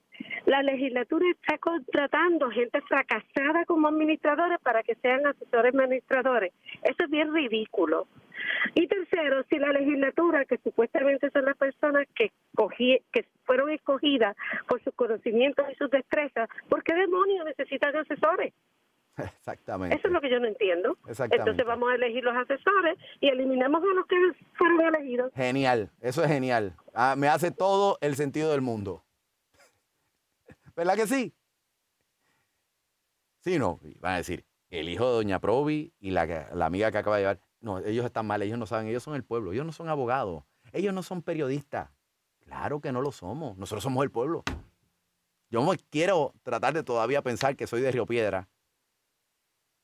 la 0.47 0.63
legislatura 0.63 1.25
está 1.31 1.59
contratando 1.59 2.51
gente 2.51 2.81
fracasada 2.83 3.65
como 3.67 3.89
administradores 3.89 4.59
para 4.61 4.83
que 4.83 4.95
sean 4.97 5.27
asesores 5.27 5.75
administradores. 5.75 6.53
Eso 6.83 7.05
es 7.05 7.11
bien 7.11 7.33
ridículo. 7.33 8.07
Y 8.75 8.87
tercero, 8.87 9.45
si 9.49 9.59
la 9.59 9.73
legislatura, 9.73 10.45
que 10.45 10.59
supuestamente 10.59 11.31
son 11.31 11.45
las 11.45 11.57
personas 11.57 12.07
que, 12.15 12.33
fueron 13.45 13.71
escogidas 13.71 14.37
por 14.67 14.83
sus 14.83 14.95
conocimientos 14.95 15.65
y 15.73 15.75
sus 15.77 15.91
destrezas, 15.91 16.49
¿por 16.69 16.83
qué 16.83 16.95
demonios 16.95 17.45
necesitan 17.47 17.97
asesores? 17.97 18.53
Exactamente. 19.17 19.97
Eso 19.97 20.09
es 20.09 20.13
lo 20.13 20.21
que 20.21 20.31
yo 20.31 20.39
no 20.39 20.47
entiendo. 20.47 20.97
Exactamente. 21.09 21.37
Entonces 21.37 21.67
vamos 21.67 21.91
a 21.91 21.95
elegir 21.97 22.23
los 22.23 22.37
asesores 22.37 22.99
y 23.21 23.29
eliminamos 23.29 23.83
a 23.83 23.95
los 23.95 24.07
que 24.07 24.17
fueron 24.55 24.81
elegidos. 24.83 25.33
Genial, 25.35 25.91
eso 26.01 26.23
es 26.23 26.29
genial. 26.29 26.75
Ah, 26.95 27.17
me 27.17 27.29
hace 27.29 27.51
todo 27.51 27.99
el 28.01 28.15
sentido 28.17 28.53
del 28.53 28.61
mundo. 28.61 29.03
¿Verdad 30.79 30.95
que 30.95 31.09
sí? 31.09 31.35
Sí, 33.41 33.59
no. 33.59 33.81
Van 33.99 34.15
a 34.15 34.17
decir, 34.19 34.47
el 34.71 34.89
hijo 34.89 35.09
de 35.09 35.13
Doña 35.13 35.41
Provi 35.41 35.93
y 35.99 36.13
la, 36.13 36.25
la 36.55 36.67
amiga 36.67 36.93
que 36.93 36.99
acaba 36.99 37.17
de 37.17 37.23
llevar. 37.23 37.41
No, 37.59 37.81
ellos 37.81 38.07
están 38.07 38.29
mal, 38.29 38.41
ellos 38.43 38.61
no 38.61 38.65
saben, 38.65 38.87
ellos 38.87 39.03
son 39.03 39.17
el 39.17 39.25
pueblo, 39.25 39.53
ellos 39.53 39.67
no 39.67 39.73
son 39.73 39.89
abogados. 39.89 40.45
Ellos 40.73 40.95
no 40.95 41.03
son 41.03 41.23
periodistas. 41.23 41.91
Claro 42.39 42.81
que 42.81 42.93
no 42.93 43.01
lo 43.03 43.11
somos. 43.11 43.59
Nosotros 43.59 43.83
somos 43.83 44.05
el 44.05 44.13
pueblo. 44.13 44.45
Yo 45.51 45.65
me 45.65 45.77
quiero 45.91 46.33
tratar 46.45 46.75
de 46.75 46.85
todavía 46.85 47.23
pensar 47.23 47.57
que 47.57 47.67
soy 47.67 47.81
de 47.81 47.91
Río 47.91 48.07
Piedra 48.07 48.49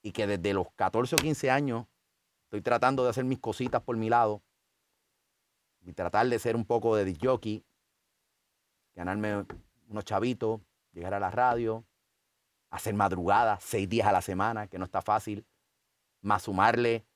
y 0.00 0.12
que 0.12 0.28
desde 0.28 0.54
los 0.54 0.68
14 0.76 1.16
o 1.16 1.18
15 1.18 1.50
años 1.50 1.86
estoy 2.44 2.62
tratando 2.62 3.02
de 3.02 3.10
hacer 3.10 3.24
mis 3.24 3.40
cositas 3.40 3.82
por 3.82 3.96
mi 3.96 4.10
lado 4.10 4.44
y 5.80 5.92
tratar 5.92 6.28
de 6.28 6.38
ser 6.38 6.54
un 6.54 6.64
poco 6.64 6.94
de 6.94 7.04
disc 7.04 7.20
jockey, 7.20 7.64
ganarme 8.94 9.44
unos 9.88 10.04
chavitos, 10.04 10.60
llegar 10.94 11.14
a 11.14 11.20
la 11.20 11.30
radio, 11.30 11.84
hacer 12.70 12.94
madrugadas, 12.94 13.62
seis 13.62 13.88
días 13.88 14.06
a 14.06 14.12
la 14.12 14.22
semana, 14.22 14.68
que 14.68 14.78
no 14.78 14.84
está 14.84 15.02
fácil, 15.02 15.46
más 16.22 16.42
sumarle 16.42 17.06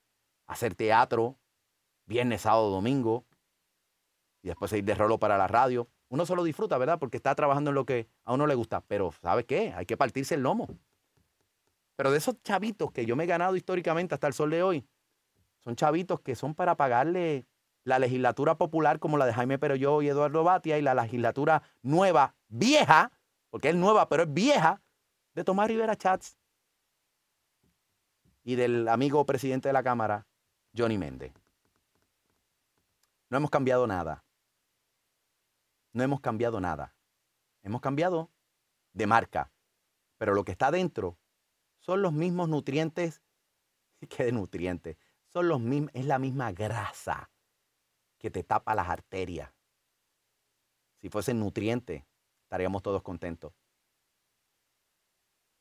hacer 0.46 0.74
teatro, 0.74 1.38
viernes, 2.06 2.42
sábado, 2.42 2.70
domingo, 2.70 3.24
y 4.42 4.48
después 4.48 4.72
ir 4.72 4.84
de 4.84 4.94
rolo 4.94 5.18
para 5.18 5.38
la 5.38 5.46
radio. 5.46 5.88
Uno 6.08 6.24
se 6.24 6.34
lo 6.34 6.42
disfruta, 6.42 6.78
¿verdad? 6.78 6.98
Porque 6.98 7.18
está 7.18 7.34
trabajando 7.34 7.70
en 7.70 7.74
lo 7.74 7.84
que 7.84 8.08
a 8.24 8.32
uno 8.32 8.46
le 8.46 8.54
gusta, 8.54 8.80
pero 8.80 9.12
¿sabe 9.12 9.44
qué? 9.44 9.72
Hay 9.76 9.84
que 9.84 9.96
partirse 9.96 10.34
el 10.34 10.42
lomo. 10.42 10.68
Pero 11.96 12.10
de 12.10 12.18
esos 12.18 12.42
chavitos 12.42 12.90
que 12.92 13.04
yo 13.04 13.14
me 13.14 13.24
he 13.24 13.26
ganado 13.26 13.56
históricamente 13.56 14.14
hasta 14.14 14.26
el 14.26 14.32
sol 14.32 14.50
de 14.50 14.62
hoy, 14.62 14.88
son 15.58 15.76
chavitos 15.76 16.20
que 16.20 16.34
son 16.34 16.54
para 16.54 16.76
pagarle 16.76 17.46
la 17.84 17.98
legislatura 17.98 18.56
popular 18.56 18.98
como 19.00 19.18
la 19.18 19.26
de 19.26 19.34
Jaime 19.34 19.58
Perolló 19.58 20.00
y 20.02 20.08
Eduardo 20.08 20.44
Batia 20.44 20.78
y 20.78 20.82
la 20.82 20.94
legislatura 20.94 21.62
nueva, 21.82 22.36
vieja, 22.48 23.12
porque 23.50 23.70
es 23.70 23.74
nueva, 23.74 24.08
pero 24.08 24.24
es 24.24 24.32
vieja, 24.32 24.82
de 25.34 25.44
Tomás 25.44 25.68
Rivera 25.68 25.96
Chats 25.96 26.36
y 28.42 28.56
del 28.56 28.88
amigo 28.88 29.24
presidente 29.24 29.68
de 29.68 29.72
la 29.72 29.82
Cámara, 29.82 30.26
Johnny 30.76 30.98
Méndez. 30.98 31.32
No 33.30 33.36
hemos 33.36 33.50
cambiado 33.50 33.86
nada. 33.86 34.24
No 35.92 36.02
hemos 36.02 36.20
cambiado 36.20 36.60
nada. 36.60 36.94
Hemos 37.62 37.80
cambiado 37.80 38.30
de 38.92 39.06
marca. 39.06 39.52
Pero 40.16 40.34
lo 40.34 40.44
que 40.44 40.52
está 40.52 40.70
dentro 40.70 41.18
son 41.78 42.02
los 42.02 42.12
mismos 42.12 42.48
nutrientes. 42.48 43.22
¿Qué 44.08 44.24
de 44.24 44.32
nutrientes? 44.32 44.96
Son 45.26 45.46
los 45.46 45.60
mismos, 45.60 45.90
es 45.94 46.06
la 46.06 46.18
misma 46.18 46.52
grasa 46.52 47.30
que 48.18 48.30
te 48.30 48.42
tapa 48.42 48.74
las 48.74 48.88
arterias. 48.88 49.52
Si 51.00 51.08
fuesen 51.10 51.38
nutrientes, 51.38 52.04
estaríamos 52.48 52.82
todos 52.82 53.02
contentos. 53.02 53.52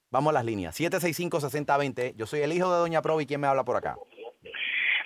Vamos 0.10 0.32
a 0.32 0.36
las 0.36 0.46
líneas. 0.46 0.80
765-6020. 0.80 2.16
Yo 2.16 2.26
soy 2.26 2.40
el 2.40 2.54
hijo 2.54 2.72
de 2.72 2.80
Doña 2.80 3.02
Provi. 3.02 3.26
¿Quién 3.26 3.42
me 3.42 3.48
habla 3.48 3.66
por 3.66 3.76
acá? 3.76 3.98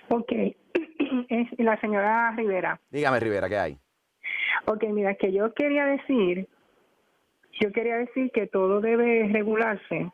Ok, 0.09 0.31
es 1.29 1.47
la 1.57 1.79
señora 1.81 2.35
Rivera. 2.37 2.79
Dígame, 2.91 3.19
Rivera, 3.19 3.49
¿qué 3.49 3.57
hay? 3.57 3.77
Ok, 4.65 4.83
mira, 4.89 5.15
que 5.15 5.31
yo 5.33 5.51
quería 5.55 5.85
decir, 5.85 6.47
yo 7.59 7.71
quería 7.71 7.97
decir 7.97 8.29
que 8.31 8.45
todo 8.45 8.79
debe 8.79 9.27
regularse, 9.31 10.11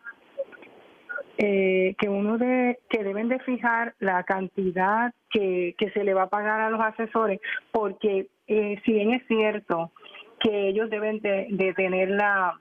eh, 1.38 1.96
que 2.00 2.08
uno 2.08 2.38
de, 2.38 2.80
que 2.90 3.04
deben 3.04 3.28
de 3.28 3.40
fijar 3.40 3.94
la 4.00 4.24
cantidad 4.24 5.14
que, 5.30 5.76
que 5.78 5.90
se 5.92 6.06
le 6.06 6.14
va 6.14 6.24
a 6.24 6.30
pagar 6.30 6.62
a 6.62 6.70
los 6.70 6.80
asesores, 6.80 7.42
porque 7.72 8.30
eh, 8.48 8.82
si 8.86 8.94
bien 8.94 9.12
es 9.12 9.28
cierto 9.28 9.92
que 10.40 10.68
ellos 10.70 10.90
deben 10.90 11.20
de, 11.20 11.48
de 11.50 11.74
tener 11.74 12.10
la 12.10 12.60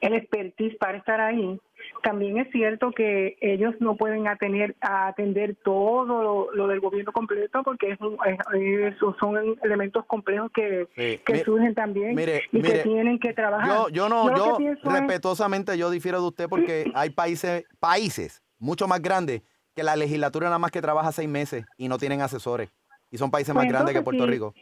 el 0.00 0.14
expertise 0.14 0.74
para 0.78 0.96
estar 0.96 1.20
ahí, 1.20 1.60
también 2.02 2.38
es 2.38 2.50
cierto 2.52 2.90
que 2.90 3.36
ellos 3.42 3.74
no 3.80 3.96
pueden 3.96 4.28
atender, 4.28 4.74
atender 4.80 5.56
todo 5.62 6.22
lo, 6.22 6.52
lo 6.54 6.68
del 6.68 6.80
gobierno 6.80 7.12
completo 7.12 7.62
porque 7.62 7.90
es 7.90 8.00
un- 8.00 8.16
es- 8.26 8.96
son 9.18 9.58
elementos 9.62 10.06
complejos 10.06 10.50
que, 10.54 10.88
Sí. 10.96 11.20
que 11.26 11.44
surgen 11.44 11.74
también 11.74 12.14
mire, 12.14 12.44
y 12.50 12.56
mire, 12.56 12.72
que 12.72 12.78
tienen 12.78 13.18
que 13.18 13.34
trabajar. 13.34 13.68
Yo, 13.68 13.88
yo 13.90 14.08
no, 14.08 14.34
yo 14.34 14.56
es- 14.58 14.82
respetuosamente 14.82 15.76
yo 15.76 15.90
difiero 15.90 16.22
de 16.22 16.28
usted 16.28 16.48
porque 16.48 16.84
hay 16.94 17.10
países, 17.10 17.64
países 17.78 18.42
mucho 18.58 18.88
más 18.88 19.02
grandes 19.02 19.42
que 19.76 19.82
la 19.82 19.96
legislatura 19.96 20.46
nada 20.46 20.58
más 20.58 20.70
que 20.70 20.80
trabaja 20.80 21.12
seis 21.12 21.28
meses 21.28 21.66
y 21.76 21.88
no 21.88 21.98
tienen 21.98 22.22
asesores. 22.22 22.70
Y 23.10 23.18
son 23.18 23.30
países 23.30 23.54
más 23.54 23.64
Pues 23.64 23.72
grandes 23.72 23.94
que 23.94 24.02
Puerto 24.02 24.24
sí. 24.24 24.30
Rico. 24.30 24.54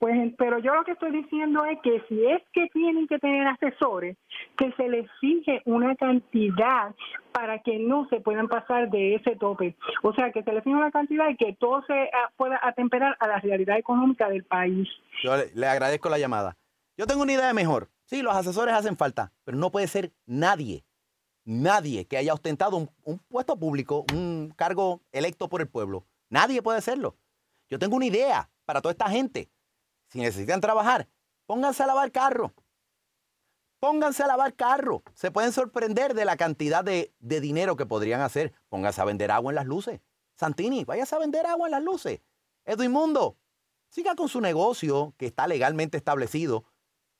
Pues, 0.00 0.32
pero 0.38 0.58
yo 0.60 0.74
lo 0.74 0.82
que 0.82 0.92
estoy 0.92 1.12
diciendo 1.12 1.62
es 1.66 1.78
que 1.82 2.02
si 2.08 2.24
es 2.24 2.40
que 2.54 2.68
tienen 2.72 3.06
que 3.06 3.18
tener 3.18 3.46
asesores, 3.46 4.16
que 4.56 4.72
se 4.72 4.88
les 4.88 5.06
fije 5.20 5.60
una 5.66 5.94
cantidad 5.94 6.94
para 7.32 7.58
que 7.58 7.78
no 7.78 8.08
se 8.08 8.18
puedan 8.18 8.48
pasar 8.48 8.88
de 8.88 9.16
ese 9.16 9.36
tope. 9.36 9.76
O 10.02 10.14
sea, 10.14 10.32
que 10.32 10.42
se 10.42 10.54
les 10.54 10.64
fije 10.64 10.74
una 10.74 10.90
cantidad 10.90 11.28
y 11.28 11.36
que 11.36 11.54
todo 11.60 11.84
se 11.86 11.92
ah, 11.92 12.30
pueda 12.38 12.58
atemperar 12.62 13.14
a 13.20 13.26
la 13.26 13.40
realidad 13.40 13.76
económica 13.76 14.30
del 14.30 14.42
país. 14.42 14.88
Yo 15.22 15.34
le, 15.36 15.66
agradezco 15.66 16.08
la 16.08 16.18
llamada. 16.18 16.56
Yo 16.96 17.06
tengo 17.06 17.22
una 17.22 17.34
idea 17.34 17.52
mejor. 17.52 17.90
Sí, 18.06 18.22
los 18.22 18.34
asesores 18.34 18.74
hacen 18.74 18.96
falta, 18.96 19.34
pero 19.44 19.58
no 19.58 19.70
puede 19.70 19.86
ser 19.86 20.12
nadie, 20.24 20.82
nadie 21.44 22.06
que 22.06 22.16
haya 22.16 22.32
ostentado 22.32 22.78
un, 22.78 22.90
un 23.04 23.18
puesto 23.18 23.58
público, 23.58 24.06
un 24.14 24.54
cargo 24.56 25.02
electo 25.12 25.50
por 25.50 25.60
el 25.60 25.68
pueblo. 25.68 26.06
Nadie 26.30 26.62
puede 26.62 26.80
serlo. 26.80 27.18
Yo 27.68 27.78
tengo 27.78 27.96
una 27.96 28.06
idea 28.06 28.48
para 28.64 28.80
toda 28.80 28.92
esta 28.92 29.10
gente. 29.10 29.50
Si 30.10 30.18
necesitan 30.18 30.60
trabajar, 30.60 31.08
pónganse 31.46 31.82
a 31.84 31.86
lavar 31.86 32.10
carro. 32.10 32.52
Pónganse 33.78 34.22
a 34.22 34.26
lavar 34.26 34.54
carro. 34.54 35.02
Se 35.14 35.30
pueden 35.30 35.52
sorprender 35.52 36.14
de 36.14 36.24
la 36.24 36.36
cantidad 36.36 36.84
de, 36.84 37.14
dinero 37.20 37.76
que 37.76 37.86
podrían 37.86 38.20
hacer. 38.20 38.52
Pónganse 38.68 39.00
a 39.00 39.04
vender 39.04 39.30
agua 39.30 39.52
en 39.52 39.56
las 39.56 39.66
luces. 39.66 40.00
Santini, 40.34 40.84
váyase 40.84 41.14
a 41.14 41.18
vender 41.18 41.46
agua 41.46 41.68
en 41.68 41.72
las 41.72 41.82
luces. 41.82 42.20
Edwin 42.64 42.90
Mundo, 42.90 43.38
siga 43.88 44.14
con 44.16 44.28
su 44.28 44.40
negocio 44.40 45.14
que 45.16 45.26
está 45.26 45.46
legalmente 45.46 45.96
establecido, 45.96 46.64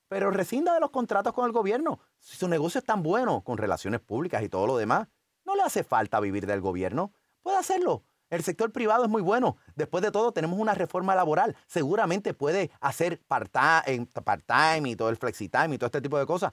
pero 0.09 0.31
rescinda 0.31 0.75
de 0.75 0.81
los 0.81 0.91
contratos 0.91 1.33
con 1.33 1.47
el 1.47 1.53
gobierno. 1.53 2.01
Si 2.19 2.37
su 2.37 2.49
negocio 2.49 2.81
es 2.81 2.85
tan 2.85 3.03
bueno 3.03 3.43
con 3.43 3.57
relaciones 3.57 4.01
públicas 4.01 4.43
y 4.43 4.49
todo 4.49 4.67
lo 4.67 4.77
demás, 4.77 5.09
no 5.45 5.55
le 5.55 5.63
hace 5.63 5.85
falta 5.85 6.21
vivir 6.21 6.47
del 6.47 6.61
gobierno. 6.61 7.13
Puede 7.43 7.57
hacerlo. 7.57 8.05
El 8.31 8.43
sector 8.45 8.71
privado 8.73 9.05
es 9.05 9.11
muy 9.11 9.23
bueno. 9.23 9.57
Después 9.75 10.03
de 10.03 10.11
todo, 10.13 10.33
tenemos 10.33 10.59
una 10.59 10.75
reforma 10.75 11.15
laboral. 11.15 11.57
Seguramente 11.67 12.33
puede 12.33 12.71
hacer 12.81 13.21
part-time 13.21 14.07
part-time 14.07 14.89
y 14.89 14.97
todo 14.97 15.11
el 15.11 15.17
flexi-time 15.17 15.75
y 15.75 15.79
todo 15.79 15.87
este 15.87 16.01
tipo 16.01 16.19
de 16.19 16.27
cosas. 16.27 16.53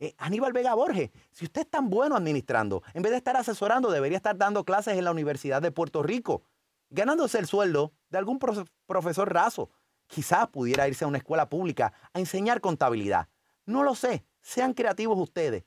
Eh, 0.00 0.14
Aníbal 0.18 0.52
Vega 0.52 0.74
Borges, 0.74 1.10
si 1.32 1.44
usted 1.44 1.62
es 1.62 1.70
tan 1.70 1.90
bueno 1.90 2.16
administrando, 2.16 2.82
en 2.94 3.02
vez 3.02 3.10
de 3.10 3.18
estar 3.18 3.36
asesorando, 3.36 3.90
debería 3.90 4.16
estar 4.16 4.36
dando 4.38 4.64
clases 4.64 4.96
en 4.96 5.04
la 5.04 5.10
Universidad 5.10 5.60
de 5.60 5.72
Puerto 5.72 6.02
Rico, 6.02 6.42
ganándose 6.88 7.38
el 7.38 7.46
sueldo 7.46 7.92
de 8.08 8.18
algún 8.18 8.38
profe- 8.38 8.66
profesor 8.86 9.32
raso. 9.32 9.70
Quizás 10.06 10.48
pudiera 10.48 10.88
irse 10.88 11.04
a 11.04 11.08
una 11.08 11.18
escuela 11.18 11.48
pública 11.48 11.92
a 12.14 12.18
enseñar 12.20 12.60
contabilidad. 12.60 13.28
No 13.66 13.82
lo 13.82 13.94
sé, 13.94 14.24
sean 14.40 14.72
creativos 14.72 15.18
ustedes. 15.18 15.64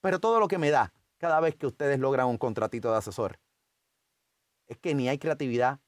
Pero 0.00 0.20
todo 0.20 0.40
lo 0.40 0.48
que 0.48 0.58
me 0.58 0.70
da 0.70 0.92
cada 1.16 1.40
vez 1.40 1.54
que 1.54 1.66
ustedes 1.66 1.98
logran 1.98 2.26
un 2.26 2.36
contratito 2.36 2.90
de 2.90 2.98
asesor 2.98 3.38
es 4.66 4.78
que 4.78 4.94
ni 4.94 5.08
hay 5.08 5.18
creatividad, 5.18 5.80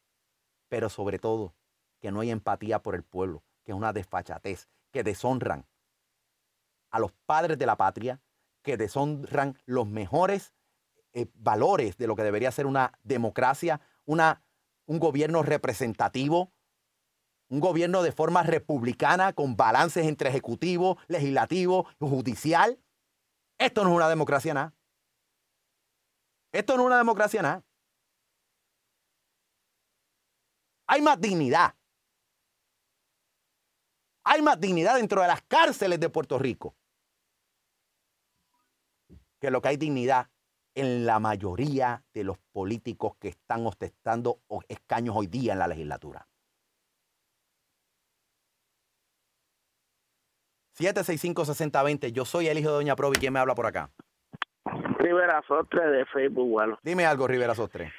pero 0.69 0.89
sobre 0.89 1.19
todo 1.19 1.55
que 2.01 2.11
no 2.11 2.21
hay 2.21 2.31
empatía 2.31 2.83
por 2.83 2.95
el 2.95 3.03
pueblo, 3.03 3.43
que 3.65 3.73
es 3.73 3.77
una 3.77 3.93
desfachatez, 3.93 4.69
que 4.93 5.03
deshonran 5.03 5.67
a 6.91 6.99
los 6.99 7.13
padres 7.27 7.59
de 7.59 7.67
la 7.67 7.77
patria, 7.77 8.21
que 8.63 8.77
deshonran 8.77 9.59
los 9.65 9.87
mejores 9.87 10.55
eh, 11.13 11.27
valores 11.35 11.97
de 11.97 12.07
lo 12.07 12.17
que 12.17 12.23
debería 12.23 12.51
ser 12.53 12.67
una 12.67 12.93
democracia, 13.03 13.81
una, 14.05 14.45
un 14.87 14.99
gobierno 14.99 15.43
representativo, 15.43 16.53
un 17.49 17.61
gobierno 17.61 18.03
de 18.03 18.13
forma 18.13 18.43
republicana 18.43 19.33
con 19.33 19.57
balances 19.57 20.07
entre 20.07 20.29
ejecutivo, 20.29 20.99
legislativo 21.07 21.87
judicial. 22.01 22.79
Esto 23.59 23.85
no 23.85 23.91
es 23.91 23.97
una 23.97 24.09
democracia 24.09 24.53
nada. 24.53 24.75
Esto 26.53 26.77
no 26.77 26.83
es 26.83 26.87
una 26.87 26.99
democracia 26.99 27.43
nada. 27.43 27.66
Hay 30.87 31.03
más 31.03 31.21
dignidad. 31.21 31.75
Hay 34.25 34.43
más 34.43 34.61
dignidad 34.61 34.97
dentro 34.97 35.23
de 35.23 35.29
las 35.29 35.43
cárceles 35.43 36.01
de 36.01 36.09
Puerto 36.09 36.39
Rico 36.39 36.75
que 39.41 39.51
lo 39.51 39.61
que 39.61 39.69
hay 39.69 39.77
dignidad 39.77 40.29
en 40.75 41.07
la 41.07 41.19
mayoría 41.19 42.03
de 42.13 42.25
los 42.25 42.39
políticos 42.53 43.17
que 43.17 43.29
están 43.29 43.67
ostentando 43.67 44.41
escaños 44.69 45.15
hoy 45.17 45.27
día 45.27 45.53
en 45.55 45.59
la 45.59 45.69
legislatura. 45.69 46.27
765-6020. 50.79 52.13
Yo 52.13 52.27
soy 52.27 52.49
el 52.49 52.59
hijo 52.59 52.69
de 52.69 52.75
Doña 52.75 52.97
Provi. 52.97 53.17
¿Quién 53.17 53.33
me 53.33 53.39
habla 53.39 53.55
por 53.55 53.67
acá? 53.67 53.91
Rivera 54.99 55.43
Sostre 55.49 55.87
de 55.87 56.05
Facebook, 56.07 56.51
bueno. 56.51 56.79
Dime 56.83 57.07
algo, 57.07 57.27
Rivera 57.27 57.55
Sostre. 57.55 57.93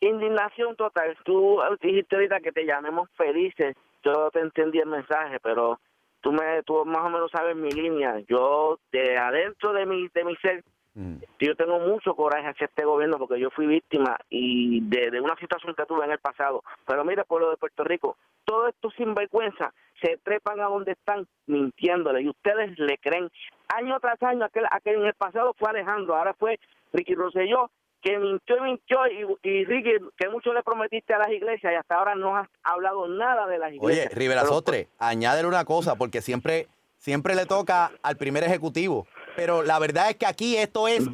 Indignación 0.00 0.76
total. 0.76 1.16
Tú 1.24 1.60
dijiste 1.80 2.16
ahorita 2.16 2.40
que 2.40 2.52
te 2.52 2.66
llamemos 2.66 3.08
felices. 3.16 3.76
Yo 4.04 4.30
te 4.30 4.40
entendí 4.40 4.78
el 4.78 4.86
mensaje, 4.86 5.40
pero 5.40 5.80
tú 6.20 6.32
me 6.32 6.62
tú 6.64 6.84
más 6.84 7.02
o 7.02 7.10
menos 7.10 7.30
sabes 7.30 7.56
mi 7.56 7.70
línea. 7.70 8.20
Yo 8.28 8.78
de 8.92 9.16
adentro 9.16 9.72
de 9.72 9.86
mi 9.86 10.08
de 10.08 10.24
mi 10.24 10.36
ser 10.36 10.62
yo 11.38 11.54
tengo 11.56 11.78
mucho 11.78 12.14
coraje 12.14 12.48
hacia 12.48 12.64
este 12.64 12.86
gobierno 12.86 13.18
porque 13.18 13.38
yo 13.38 13.50
fui 13.50 13.66
víctima 13.66 14.16
y 14.30 14.80
de, 14.88 15.10
de 15.10 15.20
una 15.20 15.36
situación 15.36 15.74
que 15.74 15.84
tuve 15.84 16.06
en 16.06 16.12
el 16.12 16.18
pasado. 16.18 16.62
Pero 16.86 17.04
mira, 17.04 17.24
pueblo 17.24 17.50
de 17.50 17.58
Puerto 17.58 17.84
Rico, 17.84 18.16
todos 18.46 18.70
estos 18.70 18.94
sinvergüenzas 18.94 19.74
se 20.00 20.16
trepan 20.24 20.58
a 20.60 20.68
donde 20.68 20.92
están 20.92 21.26
mintiéndole 21.46 22.22
y 22.22 22.30
ustedes 22.30 22.78
le 22.78 22.96
creen 22.96 23.30
año 23.74 24.00
tras 24.00 24.22
año 24.22 24.44
aquel, 24.44 24.64
aquel 24.70 24.96
en 24.96 25.06
el 25.06 25.14
pasado 25.14 25.54
fue 25.58 25.68
Alejandro 25.68 26.16
ahora 26.16 26.32
fue 26.34 26.58
Ricky 26.92 27.14
Rosselló 27.14 27.70
que 28.06 28.18
mintió 28.18 28.56
y 28.56 28.60
mintió 28.60 28.98
y, 29.08 29.48
y 29.48 29.64
Ricky 29.64 29.90
que 30.16 30.28
mucho 30.28 30.52
le 30.52 30.62
prometiste 30.62 31.12
a 31.12 31.18
las 31.18 31.30
iglesias 31.30 31.72
y 31.72 31.76
hasta 31.76 31.96
ahora 31.96 32.14
no 32.14 32.36
has 32.36 32.48
hablado 32.62 33.08
nada 33.08 33.48
de 33.48 33.58
las 33.58 33.72
iglesias 33.72 34.06
Oye, 34.06 34.14
Rivera 34.14 34.42
Pero, 34.42 34.54
Sotre, 34.54 34.88
añádele 34.98 35.48
una 35.48 35.64
cosa, 35.64 35.96
porque 35.96 36.22
siempre, 36.22 36.68
siempre 36.98 37.34
le 37.34 37.46
toca 37.46 37.90
al 38.02 38.16
primer 38.16 38.44
ejecutivo. 38.44 39.08
Pero 39.34 39.64
la 39.64 39.80
verdad 39.80 40.10
es 40.10 40.16
que 40.16 40.26
aquí 40.26 40.56
esto 40.56 40.86
es 40.86 41.04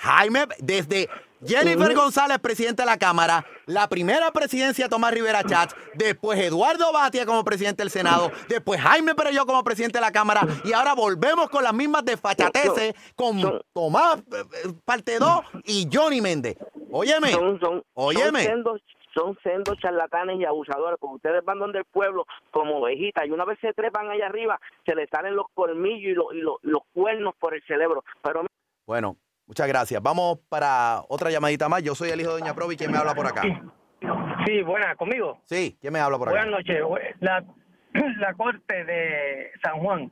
Jaime, 0.00 0.44
desde 0.58 1.08
Jennifer 1.46 1.94
González, 1.94 2.38
presidente 2.38 2.82
de 2.82 2.86
la 2.86 2.96
Cámara, 2.98 3.44
la 3.66 3.88
primera 3.88 4.30
presidencia 4.32 4.88
Tomás 4.88 5.12
Rivera 5.12 5.42
Chats, 5.44 5.74
después 5.94 6.38
Eduardo 6.38 6.92
Batia 6.92 7.26
como 7.26 7.44
presidente 7.44 7.82
del 7.82 7.90
Senado, 7.90 8.30
después 8.48 8.80
Jaime 8.80 9.14
Pereyó 9.14 9.44
como 9.46 9.62
presidente 9.64 9.98
de 9.98 10.02
la 10.02 10.12
Cámara, 10.12 10.42
y 10.64 10.72
ahora 10.72 10.94
volvemos 10.94 11.48
con 11.50 11.64
las 11.64 11.74
mismas 11.74 12.04
desfachateces 12.04 12.94
con 13.16 13.60
Tomás 13.72 14.18
eh, 14.18 14.44
eh, 14.64 14.72
parte 14.84 15.18
2 15.18 15.40
y 15.64 15.88
Johnny 15.92 16.20
Méndez. 16.20 16.56
Óyeme, 16.90 17.30
son, 17.32 17.58
son, 17.58 17.82
óyeme. 17.94 18.42
son 18.44 18.52
sendos, 18.52 18.80
son 19.14 19.38
sendos 19.42 19.78
charlatanes 19.78 20.38
y 20.40 20.44
abusadores, 20.44 20.98
porque 21.00 21.16
ustedes 21.16 21.44
van 21.44 21.58
donde 21.58 21.78
el 21.80 21.84
pueblo 21.86 22.26
como 22.50 22.78
ovejitas, 22.78 23.26
y 23.26 23.30
una 23.30 23.44
vez 23.44 23.58
se 23.60 23.72
trepan 23.72 24.10
allá 24.10 24.26
arriba, 24.26 24.60
se 24.84 24.94
les 24.94 25.08
salen 25.10 25.34
los 25.34 25.46
colmillos 25.54 26.12
y, 26.12 26.14
los- 26.14 26.34
y 26.34 26.40
los- 26.40 26.56
los 26.62 26.82
cuernos 26.92 27.34
por 27.38 27.54
el 27.54 27.62
cerebro. 27.66 28.04
Pero 28.22 28.44
Bueno, 28.86 29.16
muchas 29.52 29.68
gracias. 29.68 30.02
Vamos 30.02 30.38
para 30.48 31.02
otra 31.08 31.30
llamadita 31.30 31.68
más. 31.68 31.82
Yo 31.82 31.94
soy 31.94 32.08
el 32.08 32.18
hijo 32.22 32.32
de 32.32 32.40
Doña 32.40 32.54
Provi. 32.54 32.74
¿Quién 32.74 32.90
me 32.90 32.96
habla 32.96 33.14
por 33.14 33.26
acá? 33.26 33.42
Sí, 34.46 34.62
buena, 34.62 34.96
conmigo. 34.96 35.42
Sí, 35.44 35.76
¿quién 35.78 35.92
me 35.92 36.00
habla 36.00 36.16
por 36.16 36.30
acá? 36.30 36.38
Buenas 36.38 36.58
noches. 36.58 36.80
La, 37.20 37.44
la 38.18 38.32
Corte 38.32 38.84
de 38.84 39.50
San 39.62 39.78
Juan. 39.80 40.10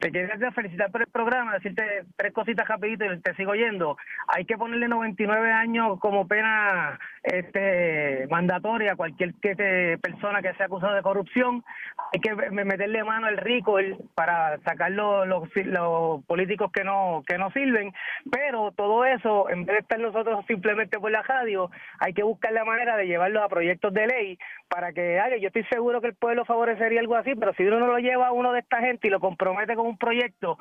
Te 0.00 0.10
quería 0.10 0.50
felicitar 0.52 0.90
por 0.90 1.02
el 1.02 1.08
programa, 1.08 1.52
decirte 1.52 1.84
tres 2.16 2.32
cositas 2.32 2.66
rapidito 2.66 3.04
y 3.04 3.20
te 3.20 3.34
sigo 3.34 3.50
oyendo. 3.52 3.98
Hay 4.28 4.46
que 4.46 4.56
ponerle 4.56 4.88
99 4.88 5.52
años 5.52 6.00
como 6.00 6.26
pena 6.26 6.98
este 7.22 8.26
mandatoria 8.30 8.92
a 8.92 8.96
cualquier 8.96 9.34
que 9.34 9.98
persona 10.00 10.40
que 10.40 10.54
sea 10.54 10.66
acusada 10.66 10.94
de 10.96 11.02
corrupción. 11.02 11.62
Hay 12.14 12.20
que 12.20 12.34
me- 12.50 12.64
meterle 12.64 13.04
mano 13.04 13.26
al 13.26 13.36
rico 13.36 13.76
para 14.14 14.58
sacar 14.60 14.90
los, 14.92 15.26
los, 15.28 15.48
los 15.66 16.24
políticos 16.24 16.72
que 16.72 16.82
no 16.82 17.22
que 17.28 17.36
no 17.36 17.50
sirven. 17.50 17.92
Pero 18.30 18.72
todo 18.72 19.04
eso, 19.04 19.50
en 19.50 19.66
vez 19.66 19.74
de 19.76 19.80
estar 19.82 19.98
nosotros 19.98 20.46
simplemente 20.46 20.98
por 20.98 21.10
la 21.10 21.22
radio, 21.22 21.70
hay 21.98 22.14
que 22.14 22.22
buscar 22.22 22.52
la 22.52 22.64
manera 22.64 22.96
de 22.96 23.06
llevarlos 23.06 23.42
a 23.42 23.48
proyectos 23.48 23.92
de 23.92 24.06
ley 24.06 24.38
para 24.70 24.92
que 24.94 25.20
haya. 25.20 25.36
Yo 25.36 25.48
estoy 25.48 25.64
seguro 25.64 26.00
que 26.00 26.06
el 26.06 26.14
pueblo 26.14 26.46
favorecería 26.46 27.00
algo 27.00 27.16
así, 27.16 27.34
pero 27.34 27.52
si 27.52 27.64
uno 27.64 27.80
no 27.80 27.86
lo 27.88 27.98
lleva 27.98 28.28
a 28.28 28.32
uno 28.32 28.52
de 28.52 28.60
esta 28.60 28.78
gente 28.80 29.08
y 29.08 29.10
lo 29.10 29.20
compromete 29.20 29.74
con 29.74 29.89
un 29.90 29.98
proyecto, 29.98 30.58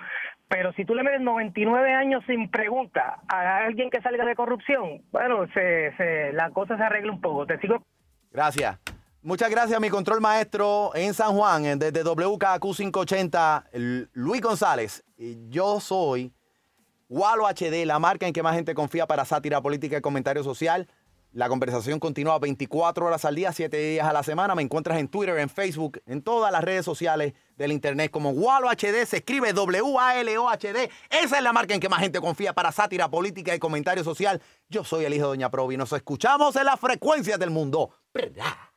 pero 0.47 0.73
si 0.73 0.83
tú 0.85 0.93
le 0.95 1.03
metes 1.03 1.21
99 1.21 1.93
años 1.93 2.23
sin 2.27 2.49
pregunta 2.49 3.21
a 3.27 3.57
alguien 3.65 3.89
que 3.89 4.01
salga 4.01 4.25
de 4.25 4.35
corrupción, 4.35 5.01
bueno, 5.11 5.45
se, 5.53 5.95
se, 5.97 6.33
la 6.33 6.49
cosa 6.51 6.75
se 6.77 6.83
arregla 6.83 7.11
un 7.11 7.21
poco. 7.21 7.45
Te 7.45 7.59
sigo 7.59 7.83
Gracias. 8.31 8.77
Muchas 9.21 9.49
gracias, 9.49 9.79
mi 9.81 9.89
control 9.89 10.21
maestro 10.21 10.91
en 10.95 11.13
San 11.13 11.33
Juan, 11.35 11.63
desde 11.77 12.03
WKQ 12.03 12.61
580, 12.75 13.65
el- 13.73 14.09
Luis 14.13 14.41
González. 14.41 15.03
Yo 15.49 15.79
soy 15.81 16.31
Walo 17.09 17.45
HD, 17.47 17.85
la 17.85 17.99
marca 17.99 18.27
en 18.27 18.33
que 18.33 18.43
más 18.43 18.55
gente 18.55 18.73
confía 18.73 19.07
para 19.07 19.25
sátira 19.25 19.61
política 19.61 19.97
y 19.97 20.01
comentario 20.01 20.43
social. 20.43 20.87
La 21.31 21.47
conversación 21.47 21.99
continúa 21.99 22.39
24 22.39 23.05
horas 23.05 23.23
al 23.23 23.35
día, 23.35 23.51
7 23.51 23.77
días 23.77 24.07
a 24.07 24.13
la 24.13 24.23
semana. 24.23 24.55
Me 24.55 24.63
encuentras 24.63 24.97
en 24.97 25.07
Twitter, 25.07 25.37
en 25.37 25.47
Facebook, 25.47 26.01
en 26.07 26.23
todas 26.23 26.51
las 26.51 26.63
redes 26.63 26.83
sociales 26.83 27.33
del 27.55 27.71
internet 27.71 28.09
como 28.09 28.31
Walo 28.31 28.67
HD. 28.67 29.05
Se 29.05 29.17
escribe 29.17 29.53
W-A-L-O-H-D. 29.53 30.89
Esa 31.11 31.37
es 31.37 31.43
la 31.43 31.53
marca 31.53 31.75
en 31.75 31.79
que 31.79 31.87
más 31.87 31.99
gente 31.99 32.19
confía 32.19 32.53
para 32.53 32.71
sátira 32.71 33.11
política 33.11 33.53
y 33.53 33.59
comentario 33.59 34.03
social. 34.03 34.41
Yo 34.69 34.83
soy 34.83 35.05
el 35.05 35.13
hijo 35.13 35.25
de 35.25 35.29
Doña 35.29 35.51
Provi. 35.51 35.77
Nos 35.77 35.93
escuchamos 35.93 36.55
en 36.55 36.65
las 36.65 36.79
frecuencias 36.79 37.37
del 37.37 37.51
mundo. 37.51 37.91
¿Verdad? 38.11 38.68